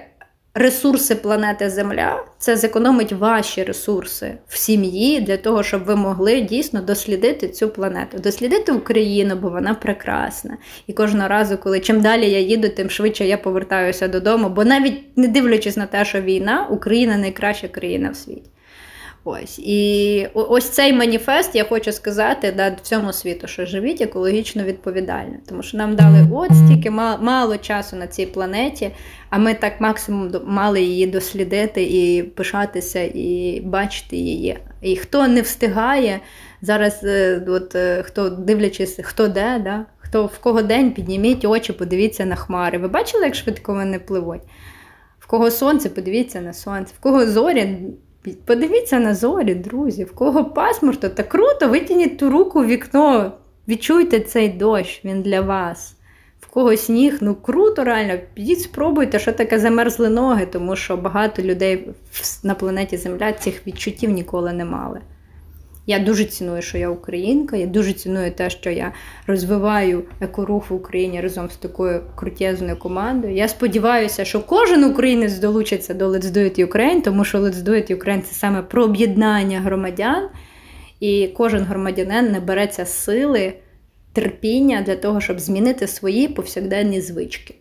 ресурси 0.58 1.16
планети 1.16 1.70
Земля, 1.70 2.24
це 2.38 2.56
зекономить 2.56 3.12
ваші 3.12 3.64
ресурси 3.64 4.38
в 4.48 4.58
сім'ї 4.58 5.22
для 5.22 5.38
того, 5.38 5.64
щоб 5.64 5.84
ви 5.84 5.96
могли 5.96 6.42
дійсно 6.42 6.82
дослідити 6.82 7.48
цю 7.48 7.70
планету, 7.70 8.18
дослідити 8.20 8.72
Україну, 8.72 9.36
бо 9.36 9.50
вона 9.50 9.74
прекрасна. 9.74 10.58
І 10.88 10.94
кожного 10.94 11.28
разу, 11.28 11.58
коли 11.58 11.80
чим 11.80 12.02
далі 12.02 12.30
я 12.30 12.40
їду, 12.40 12.70
тим 12.70 12.90
швидше 12.90 13.26
я 13.26 13.38
повертаюся 13.38 14.08
додому. 14.08 14.50
Бо 14.50 14.66
навіть 14.66 15.18
не 15.18 15.28
дивлячись 15.28 15.78
на 15.78 15.86
те, 15.86 16.06
що 16.06 16.22
війна, 16.22 16.68
Україна 16.70 17.18
найкраща 17.18 17.68
країна 17.68 18.10
в 18.10 18.16
світі. 18.16 18.50
Ось 19.30 19.60
і 19.60 20.28
ось 20.34 20.70
цей 20.70 20.94
маніфест 20.94 21.56
я 21.56 21.64
хочу 21.64 21.92
сказати 21.92 22.54
да, 22.58 22.76
всьому 22.84 23.14
світу, 23.14 23.48
що 23.48 23.66
живіть 23.66 24.02
екологічно 24.02 24.64
відповідально, 24.64 25.34
тому 25.50 25.64
що 25.64 25.78
нам 25.78 25.96
дали 25.96 26.28
от 26.32 26.50
стільки 26.66 26.92
мало 26.92 27.58
часу 27.58 27.96
на 27.96 28.08
цій 28.08 28.26
планеті, 28.26 28.92
а 29.30 29.38
ми 29.38 29.54
так 29.54 29.82
максимум 29.82 30.32
мали 30.46 30.82
її 30.82 31.08
дослідити 31.08 31.84
і 31.84 32.24
пишатися, 32.24 33.02
і 33.02 33.62
бачити 33.66 34.16
її. 34.16 34.58
І 34.82 34.96
хто 34.96 35.28
не 35.28 35.42
встигає 35.42 36.20
зараз, 36.62 37.00
е, 37.04 37.42
от 37.48 37.76
е, 37.76 38.04
хто 38.04 38.30
дивлячись, 38.30 39.00
хто 39.04 39.28
де, 39.28 39.62
да, 39.64 39.86
хто 39.98 40.26
в 40.26 40.38
кого 40.38 40.62
день 40.62 40.92
підніміть 40.92 41.46
очі, 41.46 41.74
подивіться 41.74 42.26
на 42.26 42.36
хмари. 42.36 42.78
Ви 42.78 42.88
бачили, 42.88 43.24
як 43.24 43.36
швидко 43.36 43.74
вони 43.74 44.00
пливуть? 44.00 44.42
В 45.20 45.28
кого 45.28 45.52
сонце, 45.52 45.90
подивіться 45.90 46.42
на 46.42 46.54
сонце, 46.54 46.94
в 46.98 47.00
кого 47.00 47.26
зорі. 47.26 47.78
Подивіться 48.34 49.00
на 49.00 49.16
зорі, 49.16 49.56
друзі, 49.56 50.04
в 50.04 50.16
кого 50.16 50.46
пасмурто, 50.46 51.10
та 51.10 51.24
круто, 51.24 51.70
витягніть 51.70 52.18
ту 52.18 52.30
руку 52.30 52.60
в 52.60 52.66
вікно, 52.66 53.32
відчуйте 53.68 54.20
цей 54.20 54.50
дощ, 54.50 55.06
він 55.06 55.22
для 55.22 55.42
вас. 55.42 55.94
В 56.40 56.48
кого 56.48 56.78
сніг, 56.78 57.18
ну 57.22 57.36
круто, 57.36 57.84
реально, 57.84 58.20
підіть, 58.34 58.62
спробуйте, 58.62 59.20
що 59.20 59.34
таке 59.34 59.60
замерзли 59.60 60.10
ноги, 60.10 60.46
тому 60.46 60.76
що 60.76 60.98
багато 60.98 61.42
людей 61.42 61.90
на 62.44 62.56
планеті 62.56 62.98
Земля 62.98 63.34
цих 63.34 63.68
відчуттів 63.68 64.10
ніколи 64.10 64.54
не 64.54 64.66
мали. 64.66 65.02
Я 65.90 66.00
дуже 66.00 66.26
ціную, 66.26 66.62
що 66.62 66.78
я 66.78 66.90
українка. 66.90 67.58
Я 67.58 67.66
дуже 67.66 67.94
ціную 67.94 68.32
те, 68.32 68.50
що 68.50 68.70
я 68.70 68.94
розвиваю 69.28 70.04
екорух 70.22 70.70
в 70.70 70.74
Україні 70.74 71.22
разом 71.22 71.50
з 71.50 71.56
такою 71.56 72.02
крутезною 72.16 72.78
командою. 72.78 73.36
Я 73.36 73.48
сподіваюся, 73.48 74.26
що 74.26 74.40
кожен 74.42 74.84
українець 74.84 75.40
долучиться 75.40 75.94
до 75.94 76.10
Let's 76.10 76.26
Do 76.26 76.38
It 76.38 76.68
Ukraine, 76.68 77.02
тому 77.02 77.26
що 77.26 77.38
Let's 77.38 77.56
Do 77.56 77.70
It 77.70 77.98
Ukraine– 77.98 78.22
це 78.30 78.36
саме 78.36 78.62
про 78.62 78.84
об'єднання 78.84 79.60
громадян, 79.60 80.30
і 81.00 81.28
кожен 81.38 81.64
громадянин 81.64 82.32
набереться 82.32 82.86
сили, 82.86 83.54
терпіння 84.14 84.84
для 84.86 84.96
того, 84.96 85.22
щоб 85.22 85.40
змінити 85.40 85.88
свої 85.88 86.28
повсякденні 86.28 87.02
звички 87.02 87.56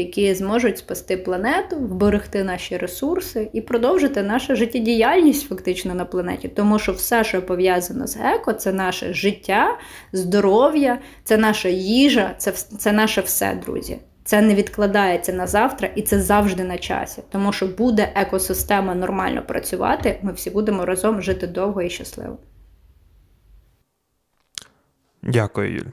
які 0.00 0.34
зможуть 0.34 0.78
спасти 0.78 1.16
планету, 1.16 1.76
вберегти 1.76 2.44
наші 2.44 2.76
ресурси 2.76 3.50
і 3.52 3.60
продовжити 3.60 4.22
нашу 4.22 4.56
життєдіяльність 4.56 5.48
фактично 5.48 5.94
на 5.94 6.04
планеті. 6.04 6.48
Тому 6.48 6.78
що 6.78 6.92
все, 6.92 7.24
що 7.24 7.42
пов'язано 7.42 8.06
з 8.06 8.16
еко, 8.16 8.52
це 8.52 8.72
наше 8.72 9.14
життя, 9.14 9.78
здоров'я, 10.12 10.98
це 11.24 11.36
наша 11.36 11.68
їжа, 11.68 12.34
це, 12.38 12.52
це 12.52 12.92
наше 12.92 13.20
все, 13.20 13.60
друзі. 13.64 13.98
Це 14.24 14.40
не 14.40 14.54
відкладається 14.54 15.32
на 15.32 15.46
завтра 15.46 15.88
і 15.94 16.02
це 16.02 16.20
завжди 16.20 16.64
на 16.64 16.78
часі. 16.78 17.22
Тому 17.30 17.52
що 17.52 17.66
буде 17.66 18.12
екосистема 18.14 18.94
нормально 18.94 19.42
працювати, 19.48 20.18
ми 20.22 20.32
всі 20.32 20.50
будемо 20.50 20.84
разом 20.84 21.22
жити 21.22 21.46
довго 21.46 21.82
і 21.82 21.90
щасливо. 21.90 22.38
Дякую, 25.22 25.74
Юль. 25.74 25.90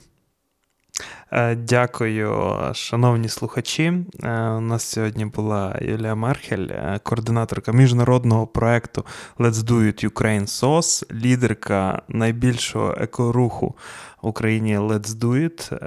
Е, 1.31 1.55
дякую, 1.55 2.51
шановні 2.73 3.29
слухачі. 3.29 3.83
Е, 3.83 4.49
у 4.49 4.61
нас 4.61 4.83
сьогодні 4.83 5.25
була 5.25 5.79
Юлія 5.81 6.15
Мерхель, 6.15 6.67
е, 6.69 6.99
координаторка 7.03 7.71
міжнародного 7.71 8.47
проекту 8.47 9.05
Let's 9.39 9.51
Do 9.51 9.73
It 9.73 10.09
Ukraine 10.09 10.47
SOS, 10.47 11.13
лідерка 11.13 12.01
найбільшого 12.07 12.95
екоруху 12.97 13.75
в 14.21 14.27
Україні 14.27 14.77
Let's 14.77 15.07
Do 15.07 15.33
It 15.33 15.79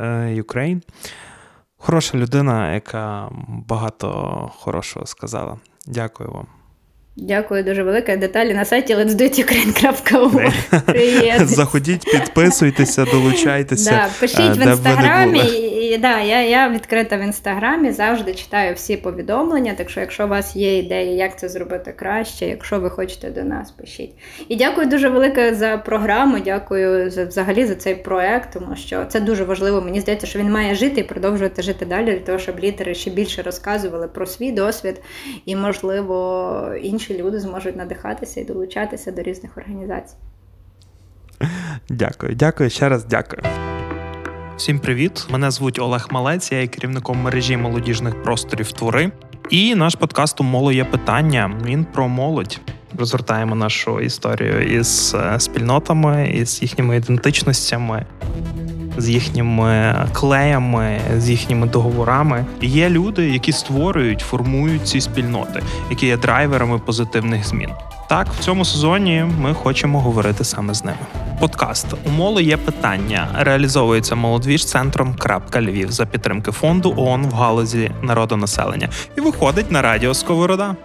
Ukraine. 0.42 0.82
Хороша 1.76 2.18
людина, 2.18 2.74
яка 2.74 3.28
багато 3.48 4.10
хорошого 4.56 5.06
сказала. 5.06 5.58
Дякую 5.86 6.30
вам. 6.30 6.59
Дякую 7.16 7.64
дуже 7.64 7.82
велике. 7.82 8.16
Деталі 8.16 8.54
на 8.54 8.64
сайті 8.64 8.94
let'sdoitukraine.org. 8.94 11.44
Заходіть, 11.44 12.04
підписуйтеся, 12.04 13.04
долучайтеся. 13.04 13.90
Да, 13.90 14.08
Пишіть 14.20 14.56
в 14.56 14.68
інстаграмі. 14.68 15.40
І 15.92 15.98
да, 15.98 16.20
я 16.20 16.42
я 16.42 16.68
відкрита 16.68 17.16
в 17.16 17.20
інстаграмі, 17.20 17.92
завжди 17.92 18.34
читаю 18.34 18.74
всі 18.74 18.96
повідомлення. 18.96 19.74
Так 19.76 19.90
що, 19.90 20.00
якщо 20.00 20.24
у 20.24 20.28
вас 20.28 20.56
є 20.56 20.78
ідеї, 20.78 21.16
як 21.16 21.38
це 21.38 21.48
зробити 21.48 21.94
краще, 21.96 22.46
якщо 22.46 22.80
ви 22.80 22.90
хочете 22.90 23.30
до 23.30 23.44
нас, 23.44 23.70
пишіть. 23.70 24.10
І 24.48 24.56
дякую 24.56 24.86
дуже 24.86 25.08
велике 25.08 25.54
за 25.54 25.76
програму. 25.76 26.38
Дякую 26.44 27.10
за 27.10 27.24
взагалі 27.24 27.66
за 27.66 27.74
цей 27.74 27.94
проект, 27.94 28.52
тому 28.52 28.76
що 28.76 29.04
це 29.04 29.20
дуже 29.20 29.44
важливо. 29.44 29.80
Мені 29.80 30.00
здається, 30.00 30.26
що 30.26 30.38
він 30.38 30.52
має 30.52 30.74
жити 30.74 31.00
і 31.00 31.04
продовжувати 31.04 31.62
жити 31.62 31.86
далі, 31.86 32.12
для 32.12 32.18
того, 32.18 32.38
щоб 32.38 32.60
лідери 32.60 32.94
ще 32.94 33.10
більше 33.10 33.42
розказували 33.42 34.08
про 34.08 34.26
свій 34.26 34.52
досвід 34.52 35.00
і, 35.46 35.56
можливо, 35.56 36.74
інші 36.82 36.99
інші 37.00 37.22
люди 37.22 37.40
зможуть 37.40 37.76
надихатися 37.76 38.40
і 38.40 38.44
долучатися 38.44 39.12
до 39.12 39.22
різних 39.22 39.58
організацій. 39.58 40.14
Дякую, 41.88 42.34
дякую 42.34 42.70
ще 42.70 42.88
раз 42.88 43.04
дякую. 43.04 43.42
Всім 44.56 44.78
привіт! 44.78 45.26
Мене 45.30 45.50
звуть 45.50 45.78
Олег 45.78 46.08
Малець, 46.10 46.52
я 46.52 46.60
є 46.60 46.66
керівником 46.66 47.18
мережі 47.18 47.56
молодіжних 47.56 48.22
просторів 48.22 48.72
Твори. 48.72 49.10
І 49.50 49.74
наш 49.74 49.94
подкаст 49.94 50.40
у 50.40 50.44
моло 50.44 50.72
є 50.72 50.84
питання. 50.84 51.60
Він 51.64 51.84
про 51.84 52.08
молодь. 52.08 52.60
Розгортаємо 52.98 53.54
нашу 53.54 54.00
історію 54.00 54.78
із 54.78 55.16
е, 55.18 55.40
спільнотами, 55.40 56.30
із 56.34 56.62
їхніми 56.62 56.96
ідентичностями, 56.96 58.06
з 59.00 59.08
їхніми 59.08 59.94
клеями, 60.12 61.00
з 61.16 61.30
їхніми 61.30 61.66
договорами. 61.66 62.44
Є 62.62 62.90
люди, 62.90 63.30
які 63.30 63.52
створюють, 63.52 64.20
формують 64.20 64.88
ці 64.88 65.00
спільноти, 65.00 65.62
які 65.90 66.06
є 66.06 66.16
драйверами 66.16 66.78
позитивних 66.78 67.46
змін. 67.46 67.70
Так, 68.08 68.28
в 68.28 68.38
цьому 68.38 68.64
сезоні 68.64 69.24
ми 69.40 69.54
хочемо 69.54 70.00
говорити 70.00 70.44
саме 70.44 70.74
з 70.74 70.84
ними. 70.84 70.98
Подкаст 71.40 71.86
у 72.06 72.10
є 72.40 72.56
питання. 72.56 73.28
Реалізовується 73.38 74.14
молодвіж 74.14 74.64
центром 74.64 75.14
Крапка 75.14 75.62
Львів 75.62 75.92
за 75.92 76.06
підтримки 76.06 76.52
фонду 76.52 76.94
ООН 76.96 77.26
в 77.26 77.34
галузі 77.34 77.90
народонаселення 78.02 78.88
і 79.18 79.20
виходить 79.20 79.70
на 79.70 79.82
радіо 79.82 80.14
Сковорода. 80.14 80.76